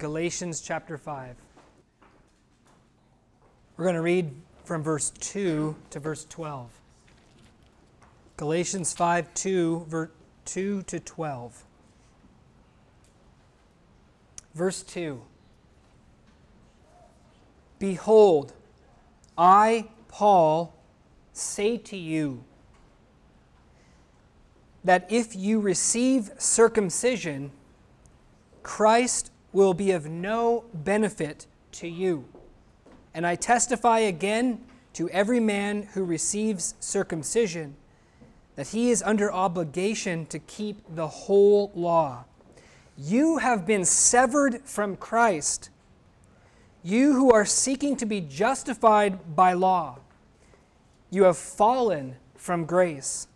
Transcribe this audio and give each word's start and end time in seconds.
Galatians 0.00 0.62
chapter 0.62 0.96
5. 0.96 1.36
We're 3.76 3.84
going 3.84 3.94
to 3.96 4.00
read 4.00 4.30
from 4.64 4.82
verse 4.82 5.10
2 5.10 5.76
to 5.90 6.00
verse 6.00 6.24
12. 6.30 6.70
Galatians 8.38 8.94
5 8.94 9.34
2, 9.34 9.84
verse 9.86 10.08
2 10.46 10.82
to 10.84 11.00
12. 11.00 11.64
Verse 14.54 14.82
2 14.82 15.20
Behold, 17.78 18.54
I, 19.36 19.86
Paul, 20.08 20.74
say 21.34 21.76
to 21.76 21.96
you 21.98 22.42
that 24.82 25.06
if 25.10 25.36
you 25.36 25.60
receive 25.60 26.30
circumcision, 26.38 27.52
Christ 28.62 29.30
will 29.52 29.74
be 29.74 29.90
of 29.90 30.06
no 30.06 30.64
benefit 30.72 31.46
to 31.72 31.88
you. 31.88 32.24
And 33.14 33.26
I 33.26 33.34
testify 33.34 34.00
again 34.00 34.60
to 34.94 35.08
every 35.10 35.40
man 35.40 35.88
who 35.94 36.04
receives 36.04 36.74
circumcision 36.80 37.76
that 38.56 38.68
he 38.68 38.90
is 38.90 39.02
under 39.02 39.32
obligation 39.32 40.26
to 40.26 40.38
keep 40.38 40.82
the 40.94 41.08
whole 41.08 41.70
law. 41.74 42.24
You 42.98 43.38
have 43.38 43.66
been 43.66 43.84
severed 43.84 44.62
from 44.64 44.96
Christ, 44.96 45.70
you 46.82 47.14
who 47.14 47.32
are 47.32 47.44
seeking 47.44 47.96
to 47.96 48.06
be 48.06 48.20
justified 48.20 49.34
by 49.34 49.52
law. 49.54 49.98
You 51.10 51.24
have 51.24 51.38
fallen 51.38 52.16
from 52.36 52.64
grace. 52.64 53.26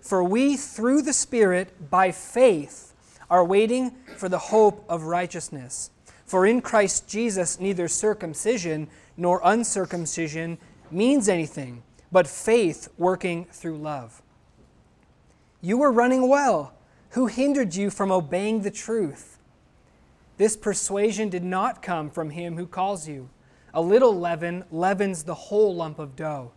For 0.00 0.24
we, 0.24 0.56
through 0.56 1.02
the 1.02 1.12
Spirit, 1.12 1.90
by 1.90 2.10
faith, 2.10 2.91
are 3.32 3.44
waiting 3.46 3.90
for 4.18 4.28
the 4.28 4.38
hope 4.38 4.84
of 4.90 5.04
righteousness. 5.04 5.90
For 6.26 6.46
in 6.46 6.60
Christ 6.60 7.08
Jesus, 7.08 7.58
neither 7.58 7.88
circumcision 7.88 8.88
nor 9.16 9.40
uncircumcision 9.42 10.58
means 10.90 11.30
anything, 11.30 11.82
but 12.12 12.26
faith 12.26 12.90
working 12.98 13.46
through 13.46 13.78
love. 13.78 14.20
You 15.62 15.78
were 15.78 15.90
running 15.90 16.28
well. 16.28 16.74
Who 17.12 17.26
hindered 17.26 17.74
you 17.74 17.88
from 17.88 18.12
obeying 18.12 18.60
the 18.60 18.70
truth? 18.70 19.38
This 20.36 20.54
persuasion 20.54 21.30
did 21.30 21.42
not 21.42 21.80
come 21.80 22.10
from 22.10 22.30
him 22.30 22.58
who 22.58 22.66
calls 22.66 23.08
you. 23.08 23.30
A 23.72 23.80
little 23.80 24.14
leaven 24.14 24.64
leavens 24.70 25.22
the 25.22 25.34
whole 25.34 25.74
lump 25.74 25.98
of 25.98 26.16
dough. 26.16 26.52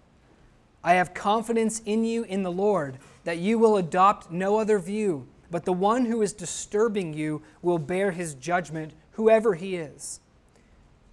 I 0.84 0.96
have 0.96 1.14
confidence 1.14 1.82
in 1.86 2.04
you 2.04 2.24
in 2.24 2.44
the 2.44 2.52
Lord 2.52 2.98
that 3.24 3.38
you 3.38 3.58
will 3.58 3.78
adopt 3.78 4.30
no 4.30 4.60
other 4.60 4.78
view, 4.78 5.26
but 5.52 5.66
the 5.66 5.74
one 5.74 6.06
who 6.06 6.22
is 6.22 6.34
disturbing 6.34 7.14
you 7.14 7.42
will 7.62 7.78
bear 7.78 8.12
his 8.12 8.34
judgment, 8.36 8.94
whoever 9.12 9.56
he 9.56 9.76
is. 9.76 10.20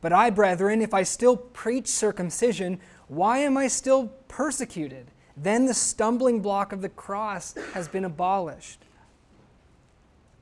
But 0.00 0.12
I, 0.12 0.30
brethren, 0.30 0.82
if 0.82 0.92
I 0.92 1.04
still 1.04 1.36
preach 1.36 1.86
circumcision, 1.86 2.80
why 3.08 3.38
am 3.38 3.56
I 3.56 3.68
still 3.68 4.08
persecuted? 4.28 5.06
Then 5.36 5.66
the 5.66 5.74
stumbling 5.74 6.40
block 6.40 6.72
of 6.72 6.82
the 6.82 6.88
cross 6.88 7.54
has 7.72 7.88
been 7.88 8.04
abolished. 8.04 8.84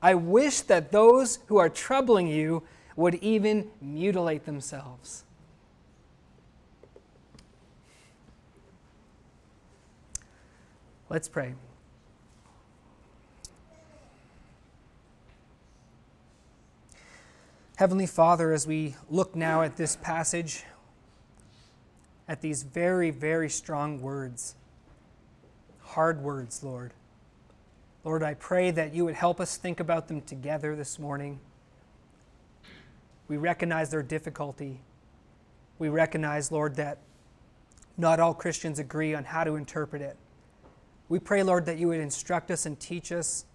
I 0.01 0.15
wish 0.15 0.61
that 0.61 0.91
those 0.91 1.39
who 1.45 1.57
are 1.57 1.69
troubling 1.69 2.27
you 2.27 2.63
would 2.95 3.15
even 3.15 3.69
mutilate 3.81 4.45
themselves. 4.45 5.23
Let's 11.09 11.27
pray. 11.27 11.53
Heavenly 17.81 18.05
Father, 18.05 18.53
as 18.53 18.67
we 18.67 18.95
look 19.09 19.35
now 19.35 19.63
at 19.63 19.75
this 19.75 19.95
passage, 19.95 20.65
at 22.27 22.39
these 22.39 22.61
very, 22.61 23.09
very 23.09 23.49
strong 23.49 24.03
words, 24.03 24.53
hard 25.79 26.21
words, 26.21 26.63
Lord. 26.63 26.93
Lord, 28.03 28.21
I 28.21 28.35
pray 28.35 28.69
that 28.69 28.93
you 28.93 29.03
would 29.05 29.15
help 29.15 29.39
us 29.39 29.57
think 29.57 29.79
about 29.79 30.07
them 30.07 30.21
together 30.21 30.75
this 30.75 30.99
morning. 30.99 31.39
We 33.27 33.37
recognize 33.37 33.89
their 33.89 34.03
difficulty. 34.03 34.81
We 35.79 35.89
recognize, 35.89 36.51
Lord, 36.51 36.75
that 36.75 36.99
not 37.97 38.19
all 38.19 38.35
Christians 38.35 38.77
agree 38.77 39.15
on 39.15 39.23
how 39.23 39.43
to 39.43 39.55
interpret 39.55 40.03
it. 40.03 40.17
We 41.09 41.17
pray, 41.17 41.41
Lord, 41.41 41.65
that 41.65 41.79
you 41.79 41.87
would 41.87 41.99
instruct 41.99 42.51
us 42.51 42.67
and 42.67 42.79
teach 42.79 43.11
us 43.11 43.45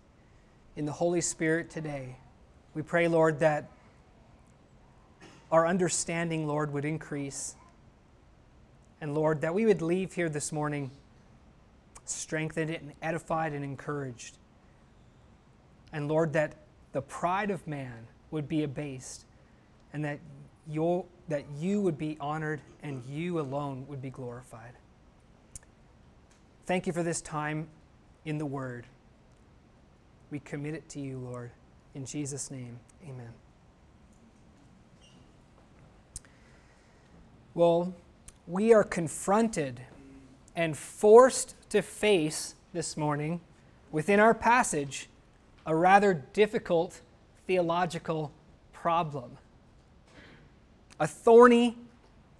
in 0.74 0.84
the 0.84 0.90
Holy 0.90 1.20
Spirit 1.20 1.70
today. 1.70 2.16
We 2.74 2.82
pray, 2.82 3.06
Lord, 3.06 3.38
that 3.38 3.70
our 5.50 5.66
understanding, 5.66 6.46
Lord, 6.46 6.72
would 6.72 6.84
increase. 6.84 7.54
And 9.00 9.14
Lord, 9.14 9.40
that 9.42 9.54
we 9.54 9.66
would 9.66 9.82
leave 9.82 10.14
here 10.14 10.28
this 10.28 10.52
morning 10.52 10.90
strengthened 12.04 12.70
and 12.70 12.92
edified 13.02 13.52
and 13.52 13.64
encouraged. 13.64 14.38
And 15.92 16.08
Lord, 16.08 16.32
that 16.32 16.54
the 16.92 17.02
pride 17.02 17.50
of 17.50 17.66
man 17.66 18.06
would 18.30 18.48
be 18.48 18.62
abased 18.62 19.24
and 19.92 20.04
that, 20.04 20.18
you 20.68 21.04
that 21.28 21.44
you 21.58 21.80
would 21.80 21.98
be 21.98 22.16
honored 22.20 22.60
and 22.82 23.02
you 23.04 23.40
alone 23.40 23.86
would 23.88 24.00
be 24.00 24.10
glorified. 24.10 24.72
Thank 26.66 26.86
you 26.86 26.92
for 26.92 27.02
this 27.02 27.20
time 27.20 27.68
in 28.24 28.38
the 28.38 28.46
Word. 28.46 28.86
We 30.30 30.40
commit 30.40 30.74
it 30.74 30.88
to 30.90 31.00
you, 31.00 31.18
Lord. 31.18 31.50
In 31.94 32.04
Jesus' 32.04 32.50
name, 32.50 32.78
amen. 33.08 33.45
Well, 37.56 37.94
we 38.46 38.74
are 38.74 38.84
confronted 38.84 39.80
and 40.54 40.76
forced 40.76 41.54
to 41.70 41.80
face 41.80 42.54
this 42.74 42.98
morning 42.98 43.40
within 43.90 44.20
our 44.20 44.34
passage 44.34 45.08
a 45.64 45.74
rather 45.74 46.12
difficult 46.34 47.00
theological 47.46 48.30
problem. 48.74 49.38
A 51.00 51.06
thorny 51.06 51.78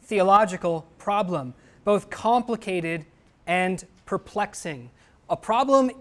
theological 0.03 0.87
problem, 0.99 1.55
both 1.83 2.11
complicated 2.11 3.07
and 3.47 3.87
perplexing, 4.05 4.91
a 5.31 5.37
problem 5.37 5.93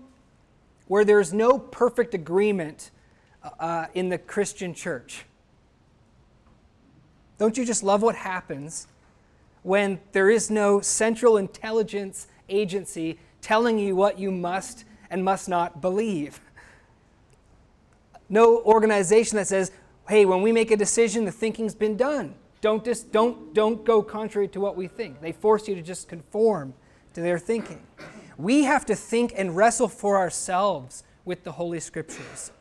where 0.90 1.06
there's 1.06 1.32
no 1.32 1.58
perfect 1.58 2.14
agreement 2.14 2.92
uh, 3.62 3.86
in 3.94 4.09
the 4.09 4.18
Christian 4.18 4.74
church. 4.74 5.24
Don't 7.38 7.58
you 7.58 7.66
just 7.66 7.82
love 7.82 8.02
what 8.02 8.16
happens 8.16 8.88
when 9.66 10.00
there 10.12 10.30
is 10.30 10.52
no 10.52 10.80
central 10.80 11.38
intelligence 11.38 12.28
agency 12.50 13.18
telling 13.42 13.80
you 13.80 13.96
what 13.96 14.20
you 14.20 14.30
must 14.30 14.86
and 15.09 15.26
must 15.26 15.50
not 15.50 15.81
believe? 15.81 16.40
No 18.30 18.62
organization 18.62 19.38
that 19.38 19.48
says, 19.48 19.72
hey, 20.08 20.24
when 20.24 20.44
we 20.44 20.52
make 20.52 20.70
a 20.70 20.78
decision, 20.78 21.26
the 21.26 21.31
thinking's 21.31 21.74
been 21.74 21.98
done. 21.98 22.36
Don't, 22.62 22.86
just, 22.86 23.12
don't, 23.12 23.56
don't 23.56 23.84
go 23.84 24.03
contrary 24.03 24.48
to 24.50 24.59
what 24.59 24.76
we 24.76 24.88
think. 24.88 25.20
They 25.20 25.31
force 25.31 25.68
you 25.68 25.74
to 25.74 25.82
just 25.82 26.08
conform 26.08 26.76
to 27.16 27.22
their 27.22 27.40
thinking. 27.40 27.82
We 28.38 28.66
have 28.66 28.86
to 28.86 28.96
think 28.96 29.34
and 29.36 29.56
wrestle 29.56 29.88
for 29.88 30.18
ourselves 30.18 31.03
with 31.26 31.44
the 31.44 31.53
Holy 31.53 31.80
Scriptures. 31.80 32.52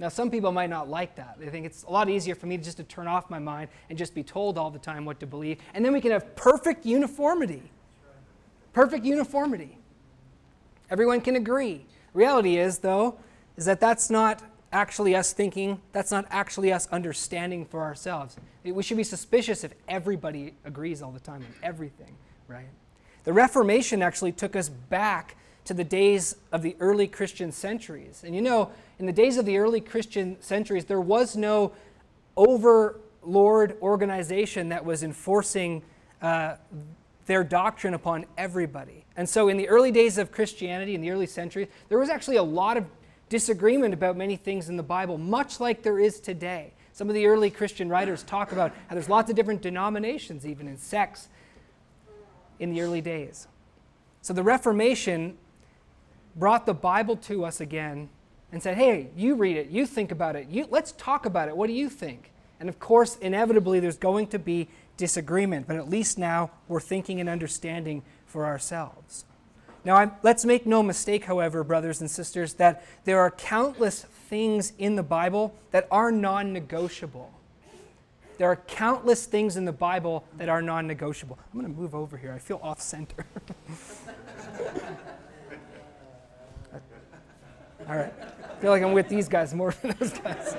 Now, 0.00 0.08
some 0.08 0.30
people 0.30 0.50
might 0.50 0.70
not 0.70 0.88
like 0.88 1.14
that. 1.16 1.36
They 1.38 1.50
think 1.50 1.66
it's 1.66 1.82
a 1.82 1.90
lot 1.90 2.08
easier 2.08 2.34
for 2.34 2.46
me 2.46 2.56
just 2.56 2.78
to 2.78 2.84
turn 2.84 3.06
off 3.06 3.28
my 3.28 3.38
mind 3.38 3.68
and 3.90 3.98
just 3.98 4.14
be 4.14 4.22
told 4.22 4.56
all 4.56 4.70
the 4.70 4.78
time 4.78 5.04
what 5.04 5.20
to 5.20 5.26
believe. 5.26 5.58
And 5.74 5.84
then 5.84 5.92
we 5.92 6.00
can 6.00 6.10
have 6.10 6.34
perfect 6.36 6.86
uniformity. 6.86 7.70
Perfect 8.72 9.04
uniformity. 9.04 9.76
Everyone 10.90 11.20
can 11.20 11.36
agree. 11.36 11.84
Reality 12.14 12.56
is, 12.56 12.78
though, 12.78 13.18
is 13.58 13.66
that 13.66 13.78
that's 13.78 14.08
not 14.08 14.42
actually 14.72 15.14
us 15.14 15.34
thinking, 15.34 15.82
that's 15.92 16.10
not 16.10 16.24
actually 16.30 16.72
us 16.72 16.88
understanding 16.90 17.66
for 17.66 17.82
ourselves. 17.82 18.36
We 18.64 18.82
should 18.82 18.96
be 18.96 19.04
suspicious 19.04 19.64
if 19.64 19.74
everybody 19.86 20.54
agrees 20.64 21.02
all 21.02 21.10
the 21.10 21.20
time 21.20 21.42
on 21.42 21.54
everything, 21.62 22.16
right? 22.48 22.68
The 23.24 23.34
Reformation 23.34 24.00
actually 24.00 24.32
took 24.32 24.56
us 24.56 24.70
back 24.70 25.36
to 25.64 25.74
the 25.74 25.84
days 25.84 26.36
of 26.52 26.62
the 26.62 26.74
early 26.80 27.06
Christian 27.06 27.52
centuries. 27.52 28.22
And 28.24 28.34
you 28.34 28.40
know, 28.40 28.70
in 29.00 29.06
the 29.06 29.12
days 29.12 29.38
of 29.38 29.46
the 29.46 29.56
early 29.56 29.80
Christian 29.80 30.36
centuries, 30.42 30.84
there 30.84 31.00
was 31.00 31.34
no 31.34 31.72
overlord 32.36 33.76
organization 33.80 34.68
that 34.68 34.84
was 34.84 35.02
enforcing 35.02 35.82
uh, 36.20 36.56
their 37.24 37.42
doctrine 37.42 37.94
upon 37.94 38.26
everybody. 38.36 39.06
And 39.16 39.26
so, 39.26 39.48
in 39.48 39.56
the 39.56 39.68
early 39.68 39.90
days 39.90 40.18
of 40.18 40.30
Christianity, 40.30 40.94
in 40.94 41.00
the 41.00 41.10
early 41.10 41.26
centuries, 41.26 41.68
there 41.88 41.98
was 41.98 42.10
actually 42.10 42.36
a 42.36 42.42
lot 42.42 42.76
of 42.76 42.84
disagreement 43.30 43.94
about 43.94 44.18
many 44.18 44.36
things 44.36 44.68
in 44.68 44.76
the 44.76 44.82
Bible, 44.82 45.16
much 45.16 45.60
like 45.60 45.82
there 45.82 45.98
is 45.98 46.20
today. 46.20 46.74
Some 46.92 47.08
of 47.08 47.14
the 47.14 47.26
early 47.26 47.50
Christian 47.50 47.88
writers 47.88 48.22
talk 48.22 48.52
about 48.52 48.72
how 48.88 48.94
there's 48.94 49.08
lots 49.08 49.30
of 49.30 49.36
different 49.36 49.62
denominations, 49.62 50.46
even 50.46 50.68
in 50.68 50.76
sects, 50.76 51.28
in 52.58 52.70
the 52.74 52.82
early 52.82 53.00
days. 53.00 53.48
So 54.20 54.34
the 54.34 54.42
Reformation 54.42 55.38
brought 56.36 56.66
the 56.66 56.74
Bible 56.74 57.16
to 57.16 57.46
us 57.46 57.62
again 57.62 58.10
and 58.52 58.62
said, 58.62 58.76
Hey, 58.76 59.10
you 59.16 59.34
read 59.34 59.56
it, 59.56 59.68
you 59.68 59.86
think 59.86 60.10
about 60.10 60.36
it, 60.36 60.48
you, 60.48 60.66
let's 60.70 60.92
talk 60.92 61.26
about 61.26 61.48
it. 61.48 61.56
What 61.56 61.66
do 61.66 61.72
you 61.72 61.88
think? 61.88 62.30
And 62.58 62.68
of 62.68 62.78
course, 62.78 63.16
inevitably, 63.16 63.80
there's 63.80 63.96
going 63.96 64.26
to 64.28 64.38
be 64.38 64.68
disagreement, 64.96 65.66
but 65.66 65.76
at 65.76 65.88
least 65.88 66.18
now 66.18 66.50
we're 66.68 66.80
thinking 66.80 67.20
and 67.20 67.28
understanding 67.28 68.02
for 68.26 68.44
ourselves. 68.44 69.24
Now, 69.82 69.96
I'm, 69.96 70.12
let's 70.22 70.44
make 70.44 70.66
no 70.66 70.82
mistake, 70.82 71.24
however, 71.24 71.64
brothers 71.64 72.02
and 72.02 72.10
sisters, 72.10 72.52
that 72.54 72.84
there 73.04 73.18
are 73.18 73.30
countless 73.30 74.02
things 74.02 74.74
in 74.78 74.94
the 74.94 75.02
Bible 75.02 75.54
that 75.70 75.88
are 75.90 76.12
non 76.12 76.52
negotiable. 76.52 77.32
There 78.36 78.48
are 78.48 78.56
countless 78.56 79.24
things 79.26 79.56
in 79.56 79.64
the 79.64 79.72
Bible 79.72 80.24
that 80.36 80.50
are 80.50 80.60
non 80.60 80.86
negotiable. 80.86 81.38
I'm 81.52 81.60
going 81.60 81.72
to 81.72 81.80
move 81.80 81.94
over 81.94 82.18
here. 82.18 82.32
I 82.32 82.38
feel 82.38 82.60
off 82.62 82.82
center. 82.82 83.26
All 87.88 87.96
right. 87.96 88.12
I 88.60 88.62
feel 88.62 88.72
like 88.72 88.82
I'm 88.82 88.92
with 88.92 89.08
these 89.08 89.26
guys 89.26 89.54
more 89.54 89.74
than 89.82 89.96
those 89.98 90.12
guys. 90.12 90.54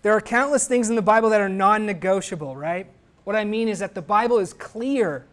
there 0.00 0.14
are 0.14 0.20
countless 0.22 0.66
things 0.66 0.88
in 0.88 0.96
the 0.96 1.02
Bible 1.02 1.28
that 1.28 1.42
are 1.42 1.48
non 1.50 1.84
negotiable, 1.84 2.56
right? 2.56 2.86
What 3.24 3.36
I 3.36 3.44
mean 3.44 3.68
is 3.68 3.80
that 3.80 3.94
the 3.94 4.00
Bible 4.00 4.38
is 4.38 4.54
clear. 4.54 5.26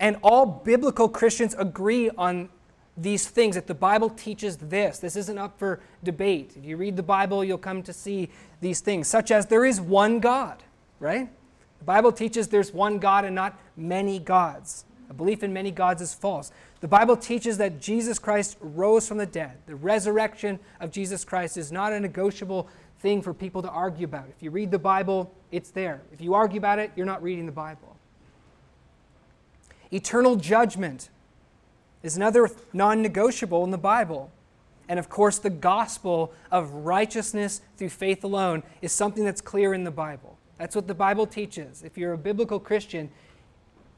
And 0.00 0.16
all 0.24 0.44
biblical 0.44 1.08
Christians 1.08 1.54
agree 1.56 2.10
on 2.10 2.48
these 2.96 3.28
things, 3.28 3.54
that 3.54 3.68
the 3.68 3.74
Bible 3.76 4.10
teaches 4.10 4.56
this. 4.56 4.98
This 4.98 5.14
isn't 5.14 5.38
up 5.38 5.56
for 5.56 5.78
debate. 6.02 6.54
If 6.56 6.64
you 6.64 6.76
read 6.76 6.96
the 6.96 7.04
Bible, 7.04 7.44
you'll 7.44 7.58
come 7.58 7.84
to 7.84 7.92
see 7.92 8.28
these 8.60 8.80
things, 8.80 9.06
such 9.06 9.30
as 9.30 9.46
there 9.46 9.64
is 9.64 9.80
one 9.80 10.18
God, 10.18 10.64
right? 10.98 11.30
The 11.78 11.84
Bible 11.84 12.10
teaches 12.10 12.48
there's 12.48 12.74
one 12.74 12.98
God 12.98 13.24
and 13.24 13.36
not 13.36 13.56
many 13.76 14.18
gods. 14.18 14.84
A 15.08 15.14
belief 15.14 15.44
in 15.44 15.52
many 15.52 15.70
gods 15.70 16.02
is 16.02 16.12
false. 16.12 16.50
The 16.82 16.88
Bible 16.88 17.16
teaches 17.16 17.58
that 17.58 17.80
Jesus 17.80 18.18
Christ 18.18 18.58
rose 18.60 19.06
from 19.06 19.18
the 19.18 19.24
dead. 19.24 19.52
The 19.66 19.76
resurrection 19.76 20.58
of 20.80 20.90
Jesus 20.90 21.24
Christ 21.24 21.56
is 21.56 21.70
not 21.70 21.92
a 21.92 22.00
negotiable 22.00 22.68
thing 22.98 23.22
for 23.22 23.32
people 23.32 23.62
to 23.62 23.70
argue 23.70 24.04
about. 24.04 24.26
If 24.28 24.42
you 24.42 24.50
read 24.50 24.72
the 24.72 24.80
Bible, 24.80 25.32
it's 25.52 25.70
there. 25.70 26.02
If 26.12 26.20
you 26.20 26.34
argue 26.34 26.58
about 26.58 26.80
it, 26.80 26.90
you're 26.96 27.06
not 27.06 27.22
reading 27.22 27.46
the 27.46 27.52
Bible. 27.52 27.96
Eternal 29.92 30.34
judgment 30.34 31.08
is 32.02 32.16
another 32.16 32.50
non 32.72 33.00
negotiable 33.00 33.62
in 33.62 33.70
the 33.70 33.78
Bible. 33.78 34.32
And 34.88 34.98
of 34.98 35.08
course, 35.08 35.38
the 35.38 35.50
gospel 35.50 36.32
of 36.50 36.72
righteousness 36.72 37.60
through 37.76 37.90
faith 37.90 38.24
alone 38.24 38.64
is 38.80 38.90
something 38.90 39.24
that's 39.24 39.40
clear 39.40 39.72
in 39.72 39.84
the 39.84 39.92
Bible. 39.92 40.36
That's 40.58 40.74
what 40.74 40.88
the 40.88 40.94
Bible 40.94 41.28
teaches. 41.28 41.84
If 41.84 41.96
you're 41.96 42.12
a 42.12 42.18
biblical 42.18 42.58
Christian, 42.58 43.08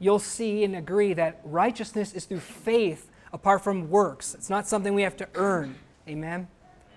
you'll 0.05 0.19
see 0.19 0.63
and 0.63 0.75
agree 0.75 1.13
that 1.13 1.41
righteousness 1.43 2.13
is 2.13 2.25
through 2.25 2.39
faith 2.39 3.09
apart 3.33 3.63
from 3.63 3.89
works. 3.89 4.35
It's 4.35 4.51
not 4.51 4.67
something 4.67 4.93
we 4.93 5.01
have 5.01 5.17
to 5.17 5.27
earn. 5.33 5.75
Amen? 6.07 6.47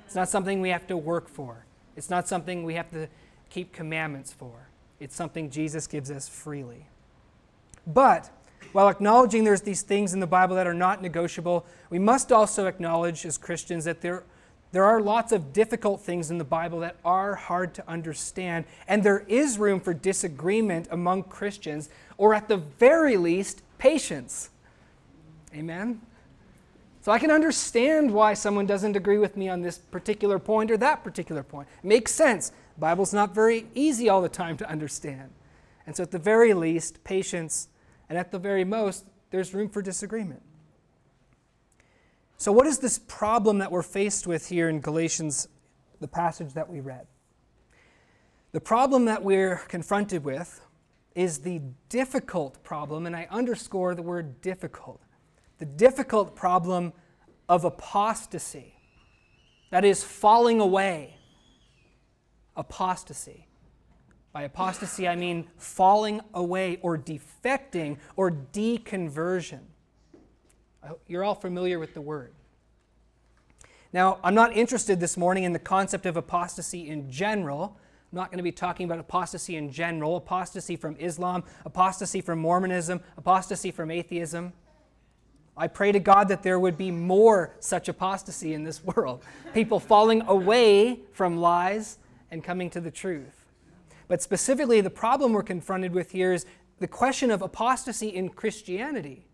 It's 0.05 0.15
not 0.15 0.29
something 0.29 0.61
we 0.61 0.69
have 0.69 0.87
to 0.89 0.97
work 0.97 1.27
for. 1.27 1.65
It's 1.97 2.11
not 2.11 2.29
something 2.29 2.65
we 2.65 2.75
have 2.75 2.91
to 2.91 3.09
keep 3.49 3.73
commandments 3.73 4.31
for. 4.31 4.69
It's 5.01 5.17
something 5.17 5.49
Jesus 5.49 5.87
gives 5.87 6.11
us 6.11 6.29
freely. 6.29 6.87
But 7.87 8.31
while 8.73 8.91
acknowledging 8.91 9.43
there's 9.43 9.63
these 9.63 9.81
things 9.81 10.13
in 10.13 10.21
the 10.21 10.27
Bible 10.27 10.57
that 10.57 10.67
are 10.67 10.75
not 10.75 11.01
negotiable, 11.01 11.65
we 11.89 11.99
must 11.99 12.31
also 12.31 12.67
acknowledge 12.67 13.25
as 13.25 13.39
Christians 13.39 13.87
that 13.87 14.03
there, 14.03 14.25
there 14.73 14.85
are 14.85 15.01
lots 15.01 15.33
of 15.33 15.55
difficult 15.55 16.03
things 16.03 16.31
in 16.31 16.37
the 16.37 16.45
Bible 16.45 16.81
that 16.81 16.97
are 17.07 17.35
hard 17.35 17.73
to 17.75 17.89
understand, 17.89 18.67
and 18.87 19.03
there 19.03 19.25
is 19.29 19.59
room 19.59 19.81
for 19.81 19.95
disagreement 19.95 20.89
among 20.91 21.23
Christians, 21.23 21.89
or 22.19 22.35
at 22.35 22.49
the 22.49 22.59
very 22.59 23.17
least, 23.17 23.63
patience. 23.79 24.51
Amen? 25.55 26.03
So 27.01 27.13
I 27.13 27.19
can 27.19 27.31
understand 27.31 28.11
why 28.11 28.35
someone 28.35 28.67
doesn't 28.67 28.97
agree 28.97 29.19
with 29.19 29.37
me 29.37 29.49
on 29.49 29.63
this 29.63 29.79
particular 29.79 30.39
point 30.39 30.71
or 30.71 30.77
that 30.77 31.03
particular 31.03 31.43
point. 31.43 31.69
It 31.83 31.87
makes 31.87 32.13
sense. 32.13 32.51
The 32.51 32.81
Bible's 32.81 33.15
not 33.15 33.35
very 33.35 33.67
easy 33.75 34.09
all 34.09 34.21
the 34.21 34.29
time 34.29 34.57
to 34.59 34.69
understand. 34.69 35.31
And 35.87 35.97
so, 35.97 36.03
at 36.03 36.11
the 36.11 36.19
very 36.19 36.53
least, 36.53 37.03
patience 37.05 37.69
and 38.11 38.19
at 38.19 38.31
the 38.31 38.39
very 38.39 38.65
most, 38.65 39.07
there's 39.31 39.55
room 39.55 39.71
for 39.71 39.81
disagreement. 39.81 40.43
So, 42.37 42.53
what 42.53 42.67
is 42.67 42.79
this 42.79 42.99
problem 42.99 43.59
that 43.59 43.73
we're 43.73 43.83
faced 43.83 44.27
with 44.27 44.49
here 44.49 44.69
in 44.69 44.81
Galatians, 44.81 45.49
the 46.01 46.09
passage 46.09 46.53
that 46.53 46.69
we 46.69 46.81
read? 46.81 47.07
The 48.53 48.61
problem 48.61 49.07
that 49.07 49.25
we're 49.25 49.57
confronted 49.69 50.25
with 50.25 50.61
is 51.19 51.39
the 51.39 51.61
difficult 51.89 52.63
problem, 52.63 53.05
and 53.05 53.17
I 53.17 53.27
underscore 53.29 53.97
the 53.97 54.03
word 54.03 54.41
difficult 54.41 55.03
the 55.59 55.67
difficult 55.67 56.37
problem 56.37 56.93
of 57.49 57.65
apostasy. 57.65 58.77
That 59.73 59.85
is, 59.85 60.05
falling 60.05 60.61
away. 60.61 61.17
Apostasy. 62.57 63.49
By 64.33 64.43
apostasy, 64.43 65.09
I 65.09 65.17
mean 65.17 65.49
falling 65.57 66.21
away 66.33 66.79
or 66.81 66.97
defecting 66.97 67.97
or 68.15 68.31
deconversion. 68.31 69.63
You're 71.09 71.25
all 71.25 71.35
familiar 71.35 71.81
with 71.81 71.93
the 71.93 72.01
word. 72.01 72.35
Now, 73.93 74.21
I'm 74.23 74.37
not 74.37 74.57
interested 74.57 75.01
this 75.01 75.17
morning 75.17 75.43
in 75.43 75.53
the 75.53 75.59
concept 75.59 76.07
of 76.07 76.17
apostasy 76.17 76.89
in 76.89 77.11
general. 77.11 77.77
I'm 78.11 78.17
not 78.17 78.31
going 78.31 78.39
to 78.39 78.45
be 78.45 78.53
talking 78.53 78.87
about 78.87 78.99
apostasy 78.99 79.57
in 79.57 79.71
general, 79.71 80.17
apostasy 80.17 80.77
from 80.77 80.97
Islam, 80.99 81.45
apostasy 81.67 82.23
from 82.23 82.39
Mormonism, 82.39 83.01
apostasy 83.19 83.71
from 83.71 83.91
atheism. 83.91 84.55
I 85.59 85.67
pray 85.67 85.93
to 85.93 86.01
God 86.01 86.29
that 86.29 86.43
there 86.43 86.59
would 86.59 86.79
be 86.79 86.91
more 86.91 87.55
such 87.61 87.89
apostasy 87.89 88.55
in 88.55 88.65
this 88.65 88.83
world. 88.83 89.25
People 89.53 89.79
falling 89.79 90.23
away 90.23 91.01
from 91.13 91.37
lies 91.37 91.99
and 92.31 92.43
coming 92.43 92.71
to 92.71 92.81
the 92.81 92.91
truth. 92.91 93.45
But 94.07 94.23
specifically, 94.23 94.81
the 94.81 94.89
problem 94.89 95.35
we're 95.35 95.43
confronted 95.43 95.93
with 95.93 96.13
here 96.13 96.33
is 96.33 96.47
the 96.79 96.89
question 96.89 97.31
of 97.31 97.43
apostasy 97.43 98.09
in 98.09 98.31
Christianity 98.31 99.25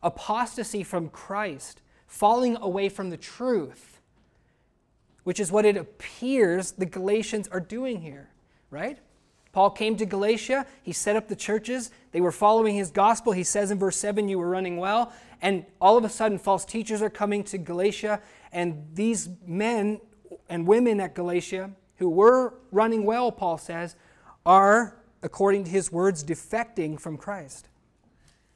apostasy 0.00 0.84
from 0.84 1.08
Christ, 1.08 1.82
falling 2.06 2.56
away 2.58 2.88
from 2.88 3.10
the 3.10 3.16
truth, 3.16 3.97
which 5.28 5.40
is 5.40 5.52
what 5.52 5.66
it 5.66 5.76
appears 5.76 6.72
the 6.72 6.86
Galatians 6.86 7.48
are 7.48 7.60
doing 7.60 8.00
here, 8.00 8.30
right? 8.70 8.96
Paul 9.52 9.68
came 9.68 9.94
to 9.98 10.06
Galatia, 10.06 10.64
he 10.82 10.94
set 10.94 11.16
up 11.16 11.28
the 11.28 11.36
churches, 11.36 11.90
they 12.12 12.22
were 12.22 12.32
following 12.32 12.74
his 12.74 12.90
gospel. 12.90 13.34
He 13.34 13.44
says 13.44 13.70
in 13.70 13.78
verse 13.78 13.98
7, 13.98 14.26
You 14.26 14.38
were 14.38 14.48
running 14.48 14.78
well. 14.78 15.12
And 15.42 15.66
all 15.82 15.98
of 15.98 16.04
a 16.06 16.08
sudden, 16.08 16.38
false 16.38 16.64
teachers 16.64 17.02
are 17.02 17.10
coming 17.10 17.44
to 17.44 17.58
Galatia, 17.58 18.22
and 18.52 18.86
these 18.94 19.28
men 19.46 20.00
and 20.48 20.66
women 20.66 20.98
at 20.98 21.14
Galatia 21.14 21.72
who 21.98 22.08
were 22.08 22.54
running 22.72 23.04
well, 23.04 23.30
Paul 23.30 23.58
says, 23.58 23.96
are, 24.46 24.96
according 25.22 25.64
to 25.64 25.70
his 25.70 25.92
words, 25.92 26.24
defecting 26.24 26.98
from 26.98 27.18
Christ. 27.18 27.68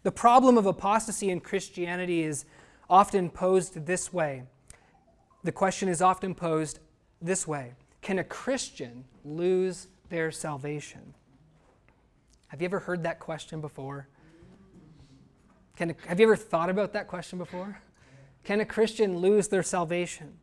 The 0.04 0.10
problem 0.10 0.56
of 0.56 0.64
apostasy 0.64 1.28
in 1.28 1.40
Christianity 1.40 2.22
is 2.22 2.46
often 2.88 3.28
posed 3.28 3.84
this 3.84 4.10
way. 4.10 4.44
The 5.44 5.52
question 5.52 5.88
is 5.88 6.00
often 6.00 6.34
posed 6.34 6.78
this 7.20 7.46
way 7.46 7.72
Can 8.00 8.18
a 8.18 8.24
Christian 8.24 9.04
lose 9.24 9.88
their 10.08 10.30
salvation? 10.30 11.14
Have 12.48 12.60
you 12.60 12.66
ever 12.66 12.80
heard 12.80 13.02
that 13.04 13.18
question 13.18 13.60
before? 13.60 14.08
Can, 15.76 15.94
have 16.06 16.20
you 16.20 16.26
ever 16.26 16.36
thought 16.36 16.68
about 16.68 16.92
that 16.92 17.08
question 17.08 17.38
before? 17.38 17.80
Can 18.44 18.60
a 18.60 18.64
Christian 18.66 19.18
lose 19.18 19.48
their 19.48 19.62
salvation? 19.62 20.34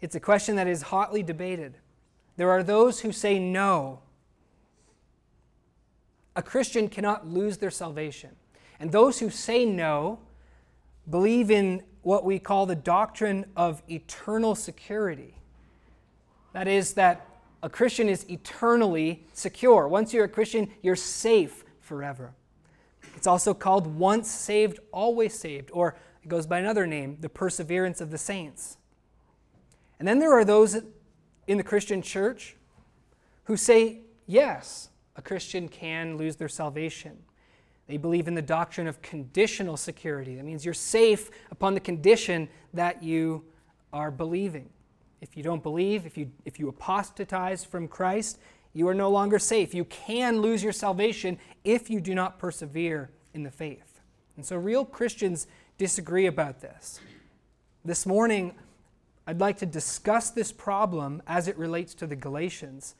It's 0.00 0.14
a 0.14 0.20
question 0.20 0.56
that 0.56 0.68
is 0.68 0.82
hotly 0.82 1.22
debated. 1.22 1.78
There 2.36 2.50
are 2.50 2.62
those 2.62 3.00
who 3.00 3.12
say 3.12 3.38
no. 3.38 4.00
A 6.36 6.42
Christian 6.42 6.88
cannot 6.88 7.26
lose 7.26 7.58
their 7.58 7.70
salvation. 7.70 8.30
And 8.78 8.92
those 8.92 9.18
who 9.18 9.30
say 9.30 9.64
no 9.64 10.20
believe 11.08 11.50
in 11.50 11.82
what 12.02 12.24
we 12.24 12.38
call 12.38 12.66
the 12.66 12.74
doctrine 12.74 13.46
of 13.56 13.82
eternal 13.88 14.54
security. 14.54 15.34
That 16.52 16.68
is, 16.68 16.94
that 16.94 17.26
a 17.62 17.70
Christian 17.70 18.08
is 18.08 18.28
eternally 18.28 19.24
secure. 19.32 19.88
Once 19.88 20.12
you're 20.12 20.24
a 20.24 20.28
Christian, 20.28 20.70
you're 20.82 20.96
safe 20.96 21.64
forever. 21.80 22.34
It's 23.16 23.26
also 23.26 23.54
called 23.54 23.86
once 23.86 24.30
saved, 24.30 24.80
always 24.90 25.38
saved, 25.38 25.70
or 25.72 25.96
it 26.22 26.28
goes 26.28 26.46
by 26.46 26.58
another 26.58 26.86
name, 26.86 27.18
the 27.20 27.28
perseverance 27.28 28.00
of 28.00 28.10
the 28.10 28.18
saints. 28.18 28.76
And 29.98 30.08
then 30.08 30.18
there 30.18 30.32
are 30.32 30.44
those 30.44 30.82
in 31.46 31.58
the 31.58 31.62
Christian 31.62 32.02
church 32.02 32.56
who 33.44 33.56
say, 33.56 34.00
yes, 34.26 34.88
a 35.14 35.22
Christian 35.22 35.68
can 35.68 36.16
lose 36.16 36.36
their 36.36 36.48
salvation. 36.48 37.18
They 37.86 37.96
believe 37.96 38.28
in 38.28 38.34
the 38.34 38.42
doctrine 38.42 38.86
of 38.86 39.02
conditional 39.02 39.76
security. 39.76 40.36
That 40.36 40.44
means 40.44 40.64
you're 40.64 40.74
safe 40.74 41.30
upon 41.50 41.74
the 41.74 41.80
condition 41.80 42.48
that 42.72 43.02
you 43.02 43.44
are 43.92 44.10
believing. 44.10 44.70
If 45.20 45.36
you 45.36 45.42
don't 45.42 45.62
believe, 45.62 46.06
if 46.06 46.16
you, 46.16 46.30
if 46.44 46.58
you 46.58 46.68
apostatize 46.68 47.64
from 47.64 47.88
Christ, 47.88 48.38
you 48.72 48.88
are 48.88 48.94
no 48.94 49.10
longer 49.10 49.38
safe. 49.38 49.74
You 49.74 49.84
can 49.84 50.40
lose 50.40 50.62
your 50.62 50.72
salvation 50.72 51.38
if 51.64 51.90
you 51.90 52.00
do 52.00 52.14
not 52.14 52.38
persevere 52.38 53.10
in 53.34 53.42
the 53.42 53.50
faith. 53.50 54.00
And 54.36 54.46
so 54.46 54.56
real 54.56 54.84
Christians 54.84 55.46
disagree 55.78 56.26
about 56.26 56.60
this. 56.60 57.00
This 57.84 58.06
morning, 58.06 58.54
I'd 59.26 59.40
like 59.40 59.58
to 59.58 59.66
discuss 59.66 60.30
this 60.30 60.50
problem 60.50 61.22
as 61.26 61.48
it 61.48 61.58
relates 61.58 61.94
to 61.94 62.06
the 62.06 62.16
Galatians 62.16 62.94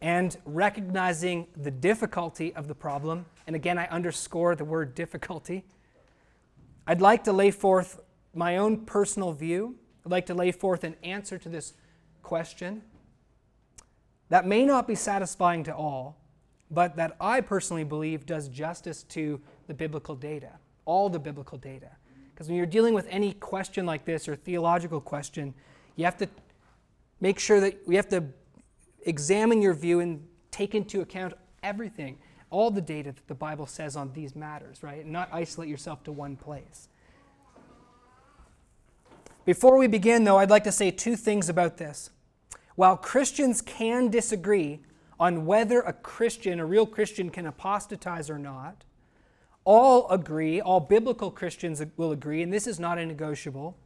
and 0.00 0.36
recognizing 0.44 1.46
the 1.56 1.70
difficulty 1.70 2.54
of 2.54 2.68
the 2.68 2.74
problem. 2.74 3.26
And 3.46 3.56
again, 3.56 3.78
I 3.78 3.86
underscore 3.86 4.54
the 4.54 4.64
word 4.64 4.94
difficulty. 4.94 5.64
I'd 6.86 7.00
like 7.00 7.24
to 7.24 7.32
lay 7.32 7.50
forth 7.50 8.00
my 8.34 8.58
own 8.58 8.84
personal 8.84 9.32
view. 9.32 9.76
I'd 10.04 10.12
like 10.12 10.26
to 10.26 10.34
lay 10.34 10.52
forth 10.52 10.84
an 10.84 10.96
answer 11.02 11.38
to 11.38 11.48
this 11.48 11.72
question 12.22 12.82
that 14.28 14.46
may 14.46 14.64
not 14.64 14.86
be 14.86 14.94
satisfying 14.94 15.62
to 15.64 15.74
all, 15.74 16.16
but 16.70 16.96
that 16.96 17.16
I 17.20 17.40
personally 17.40 17.84
believe 17.84 18.26
does 18.26 18.48
justice 18.48 19.04
to 19.04 19.40
the 19.68 19.74
biblical 19.74 20.16
data, 20.16 20.50
all 20.84 21.08
the 21.08 21.18
biblical 21.18 21.58
data. 21.58 21.90
Because 22.34 22.48
when 22.48 22.56
you're 22.56 22.66
dealing 22.66 22.92
with 22.92 23.06
any 23.08 23.32
question 23.34 23.86
like 23.86 24.04
this 24.04 24.28
or 24.28 24.36
theological 24.36 25.00
question, 25.00 25.54
you 25.94 26.04
have 26.04 26.16
to 26.18 26.28
make 27.20 27.38
sure 27.38 27.60
that 27.60 27.86
we 27.86 27.96
have 27.96 28.08
to 28.08 28.24
examine 29.06 29.62
your 29.62 29.74
view 29.74 30.00
and 30.00 30.26
take 30.50 30.74
into 30.74 31.00
account 31.00 31.34
everything, 31.62 32.18
all 32.50 32.70
the 32.70 32.80
data 32.80 33.12
that 33.12 33.26
the 33.28 33.34
Bible 33.34 33.66
says 33.66 33.96
on 33.96 34.12
these 34.12 34.36
matters, 34.36 34.82
right? 34.82 35.02
And 35.02 35.12
not 35.12 35.28
isolate 35.32 35.68
yourself 35.68 36.04
to 36.04 36.12
one 36.12 36.36
place. 36.36 36.88
Before 39.44 39.78
we 39.78 39.86
begin, 39.86 40.24
though, 40.24 40.38
I'd 40.38 40.50
like 40.50 40.64
to 40.64 40.72
say 40.72 40.90
two 40.90 41.16
things 41.16 41.48
about 41.48 41.76
this. 41.76 42.10
While 42.74 42.96
Christians 42.96 43.62
can 43.62 44.10
disagree 44.10 44.80
on 45.18 45.46
whether 45.46 45.80
a 45.80 45.92
Christian, 45.92 46.60
a 46.60 46.66
real 46.66 46.86
Christian, 46.86 47.30
can 47.30 47.46
apostatize 47.46 48.28
or 48.28 48.38
not, 48.38 48.84
all 49.64 50.08
agree, 50.10 50.60
all 50.60 50.80
biblical 50.80 51.30
Christians 51.30 51.82
will 51.96 52.12
agree, 52.12 52.42
and 52.42 52.52
this 52.52 52.66
is 52.66 52.78
not 52.78 52.98
a 52.98 53.06
negotiable, 53.06 53.76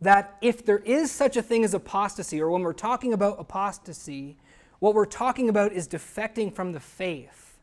that 0.00 0.36
if 0.42 0.64
there 0.64 0.78
is 0.78 1.10
such 1.10 1.36
a 1.36 1.42
thing 1.42 1.64
as 1.64 1.74
apostasy, 1.74 2.40
or 2.40 2.50
when 2.50 2.62
we're 2.62 2.72
talking 2.72 3.12
about 3.12 3.40
apostasy, 3.40 4.36
what 4.78 4.94
we're 4.94 5.06
talking 5.06 5.48
about 5.48 5.72
is 5.72 5.88
defecting 5.88 6.54
from 6.54 6.72
the 6.72 6.80
faith. 6.80 7.58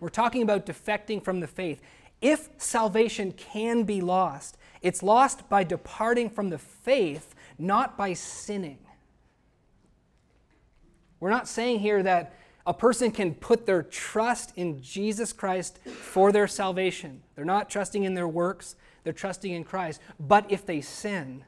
We're 0.00 0.08
talking 0.08 0.42
about 0.42 0.66
defecting 0.66 1.22
from 1.22 1.40
the 1.40 1.48
faith. 1.48 1.80
If 2.20 2.48
salvation 2.58 3.32
can 3.32 3.82
be 3.82 4.00
lost, 4.00 4.56
it's 4.82 5.02
lost 5.02 5.48
by 5.48 5.64
departing 5.64 6.30
from 6.30 6.50
the 6.50 6.58
faith, 6.58 7.34
not 7.58 7.96
by 7.96 8.12
sinning. 8.12 8.78
We're 11.20 11.30
not 11.30 11.48
saying 11.48 11.80
here 11.80 12.02
that 12.04 12.34
a 12.66 12.74
person 12.74 13.10
can 13.10 13.34
put 13.34 13.66
their 13.66 13.82
trust 13.82 14.52
in 14.54 14.80
Jesus 14.82 15.32
Christ 15.32 15.78
for 15.84 16.30
their 16.30 16.46
salvation. 16.46 17.22
They're 17.34 17.44
not 17.44 17.70
trusting 17.70 18.04
in 18.04 18.14
their 18.14 18.28
works, 18.28 18.76
they're 19.04 19.12
trusting 19.12 19.52
in 19.52 19.64
Christ. 19.64 20.00
But 20.18 20.50
if 20.50 20.66
they 20.66 20.80
sin, 20.80 21.44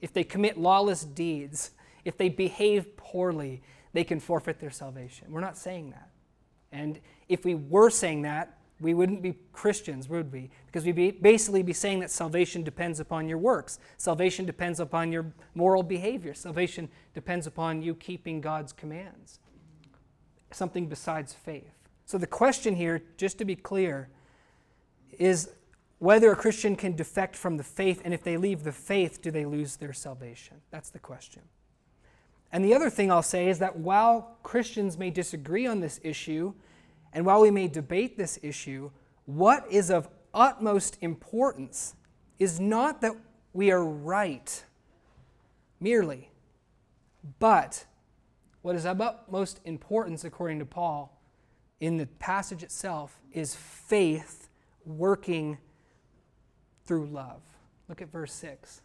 if 0.00 0.12
they 0.12 0.24
commit 0.24 0.58
lawless 0.58 1.04
deeds, 1.04 1.70
if 2.04 2.16
they 2.16 2.28
behave 2.28 2.96
poorly, 2.96 3.62
they 3.92 4.04
can 4.04 4.20
forfeit 4.20 4.60
their 4.60 4.70
salvation. 4.70 5.28
We're 5.30 5.40
not 5.40 5.56
saying 5.56 5.90
that. 5.90 6.10
And 6.72 7.00
if 7.28 7.44
we 7.44 7.54
were 7.54 7.90
saying 7.90 8.22
that, 8.22 8.58
we 8.78 8.92
wouldn't 8.92 9.22
be 9.22 9.34
Christians, 9.52 10.08
would 10.08 10.30
we? 10.30 10.50
Because 10.66 10.84
we'd 10.84 10.96
be 10.96 11.10
basically 11.10 11.62
be 11.62 11.72
saying 11.72 12.00
that 12.00 12.10
salvation 12.10 12.62
depends 12.62 13.00
upon 13.00 13.26
your 13.26 13.38
works. 13.38 13.78
Salvation 13.96 14.44
depends 14.44 14.80
upon 14.80 15.10
your 15.10 15.32
moral 15.54 15.82
behavior. 15.82 16.34
Salvation 16.34 16.90
depends 17.14 17.46
upon 17.46 17.80
you 17.80 17.94
keeping 17.94 18.42
God's 18.42 18.72
commands. 18.72 19.40
Something 20.52 20.88
besides 20.88 21.32
faith. 21.32 21.72
So 22.04 22.18
the 22.18 22.26
question 22.26 22.76
here, 22.76 23.02
just 23.16 23.38
to 23.38 23.44
be 23.44 23.56
clear, 23.56 24.10
is 25.18 25.50
whether 25.98 26.30
a 26.30 26.36
Christian 26.36 26.76
can 26.76 26.94
defect 26.94 27.36
from 27.36 27.56
the 27.56 27.64
faith, 27.64 28.02
and 28.04 28.12
if 28.12 28.22
they 28.22 28.36
leave 28.36 28.64
the 28.64 28.72
faith, 28.72 29.22
do 29.22 29.30
they 29.30 29.44
lose 29.44 29.76
their 29.76 29.92
salvation? 29.92 30.58
That's 30.70 30.90
the 30.90 30.98
question. 30.98 31.42
And 32.52 32.64
the 32.64 32.74
other 32.74 32.90
thing 32.90 33.10
I'll 33.10 33.22
say 33.22 33.48
is 33.48 33.58
that 33.58 33.76
while 33.76 34.36
Christians 34.42 34.98
may 34.98 35.10
disagree 35.10 35.66
on 35.66 35.80
this 35.80 36.00
issue, 36.02 36.52
and 37.12 37.24
while 37.24 37.40
we 37.40 37.50
may 37.50 37.66
debate 37.66 38.16
this 38.16 38.38
issue, 38.42 38.90
what 39.24 39.66
is 39.70 39.90
of 39.90 40.08
utmost 40.34 40.98
importance 41.00 41.94
is 42.38 42.60
not 42.60 43.00
that 43.00 43.12
we 43.52 43.70
are 43.70 43.84
right 43.84 44.64
merely, 45.80 46.30
but 47.38 47.86
what 48.62 48.76
is 48.76 48.84
of 48.84 49.00
utmost 49.00 49.60
importance, 49.64 50.24
according 50.24 50.58
to 50.58 50.66
Paul, 50.66 51.20
in 51.80 51.96
the 51.96 52.06
passage 52.06 52.62
itself, 52.62 53.18
is 53.32 53.54
faith 53.54 54.48
working 54.84 55.58
through 56.86 57.06
love. 57.06 57.40
Look 57.88 58.02
at 58.02 58.10
verse 58.10 58.32
6. 58.32 58.82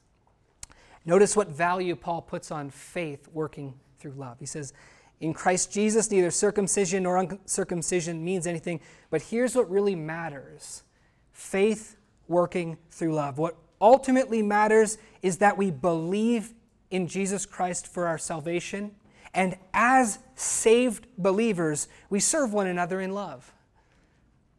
Notice 1.06 1.36
what 1.36 1.48
value 1.50 1.96
Paul 1.96 2.22
puts 2.22 2.52
on 2.52 2.70
faith 2.70 3.28
working 3.34 3.74
through 4.00 4.14
love. 4.14 4.38
He 4.40 4.46
says, 4.46 4.74
in 5.20 5.34
Christ 5.34 5.72
Jesus, 5.72 6.10
neither 6.10 6.32
circumcision 6.32 7.04
nor 7.04 7.18
uncircumcision 7.18 8.24
means 8.24 8.48
anything, 8.48 8.80
but 9.10 9.22
here's 9.22 9.56
what 9.56 9.70
really 9.70 9.96
matters 9.96 10.84
faith 11.32 11.96
working 12.28 12.78
through 12.90 13.14
love. 13.14 13.38
What 13.38 13.56
ultimately 13.80 14.42
matters 14.42 14.98
is 15.22 15.38
that 15.38 15.58
we 15.58 15.72
believe 15.72 16.54
in 16.90 17.08
Jesus 17.08 17.46
Christ 17.46 17.88
for 17.88 18.08
our 18.08 18.18
salvation, 18.18 18.92
and 19.34 19.58
as 19.74 20.20
saved 20.36 21.08
believers, 21.18 21.88
we 22.10 22.20
serve 22.20 22.52
one 22.52 22.68
another 22.68 23.00
in 23.00 23.14
love. 23.14 23.54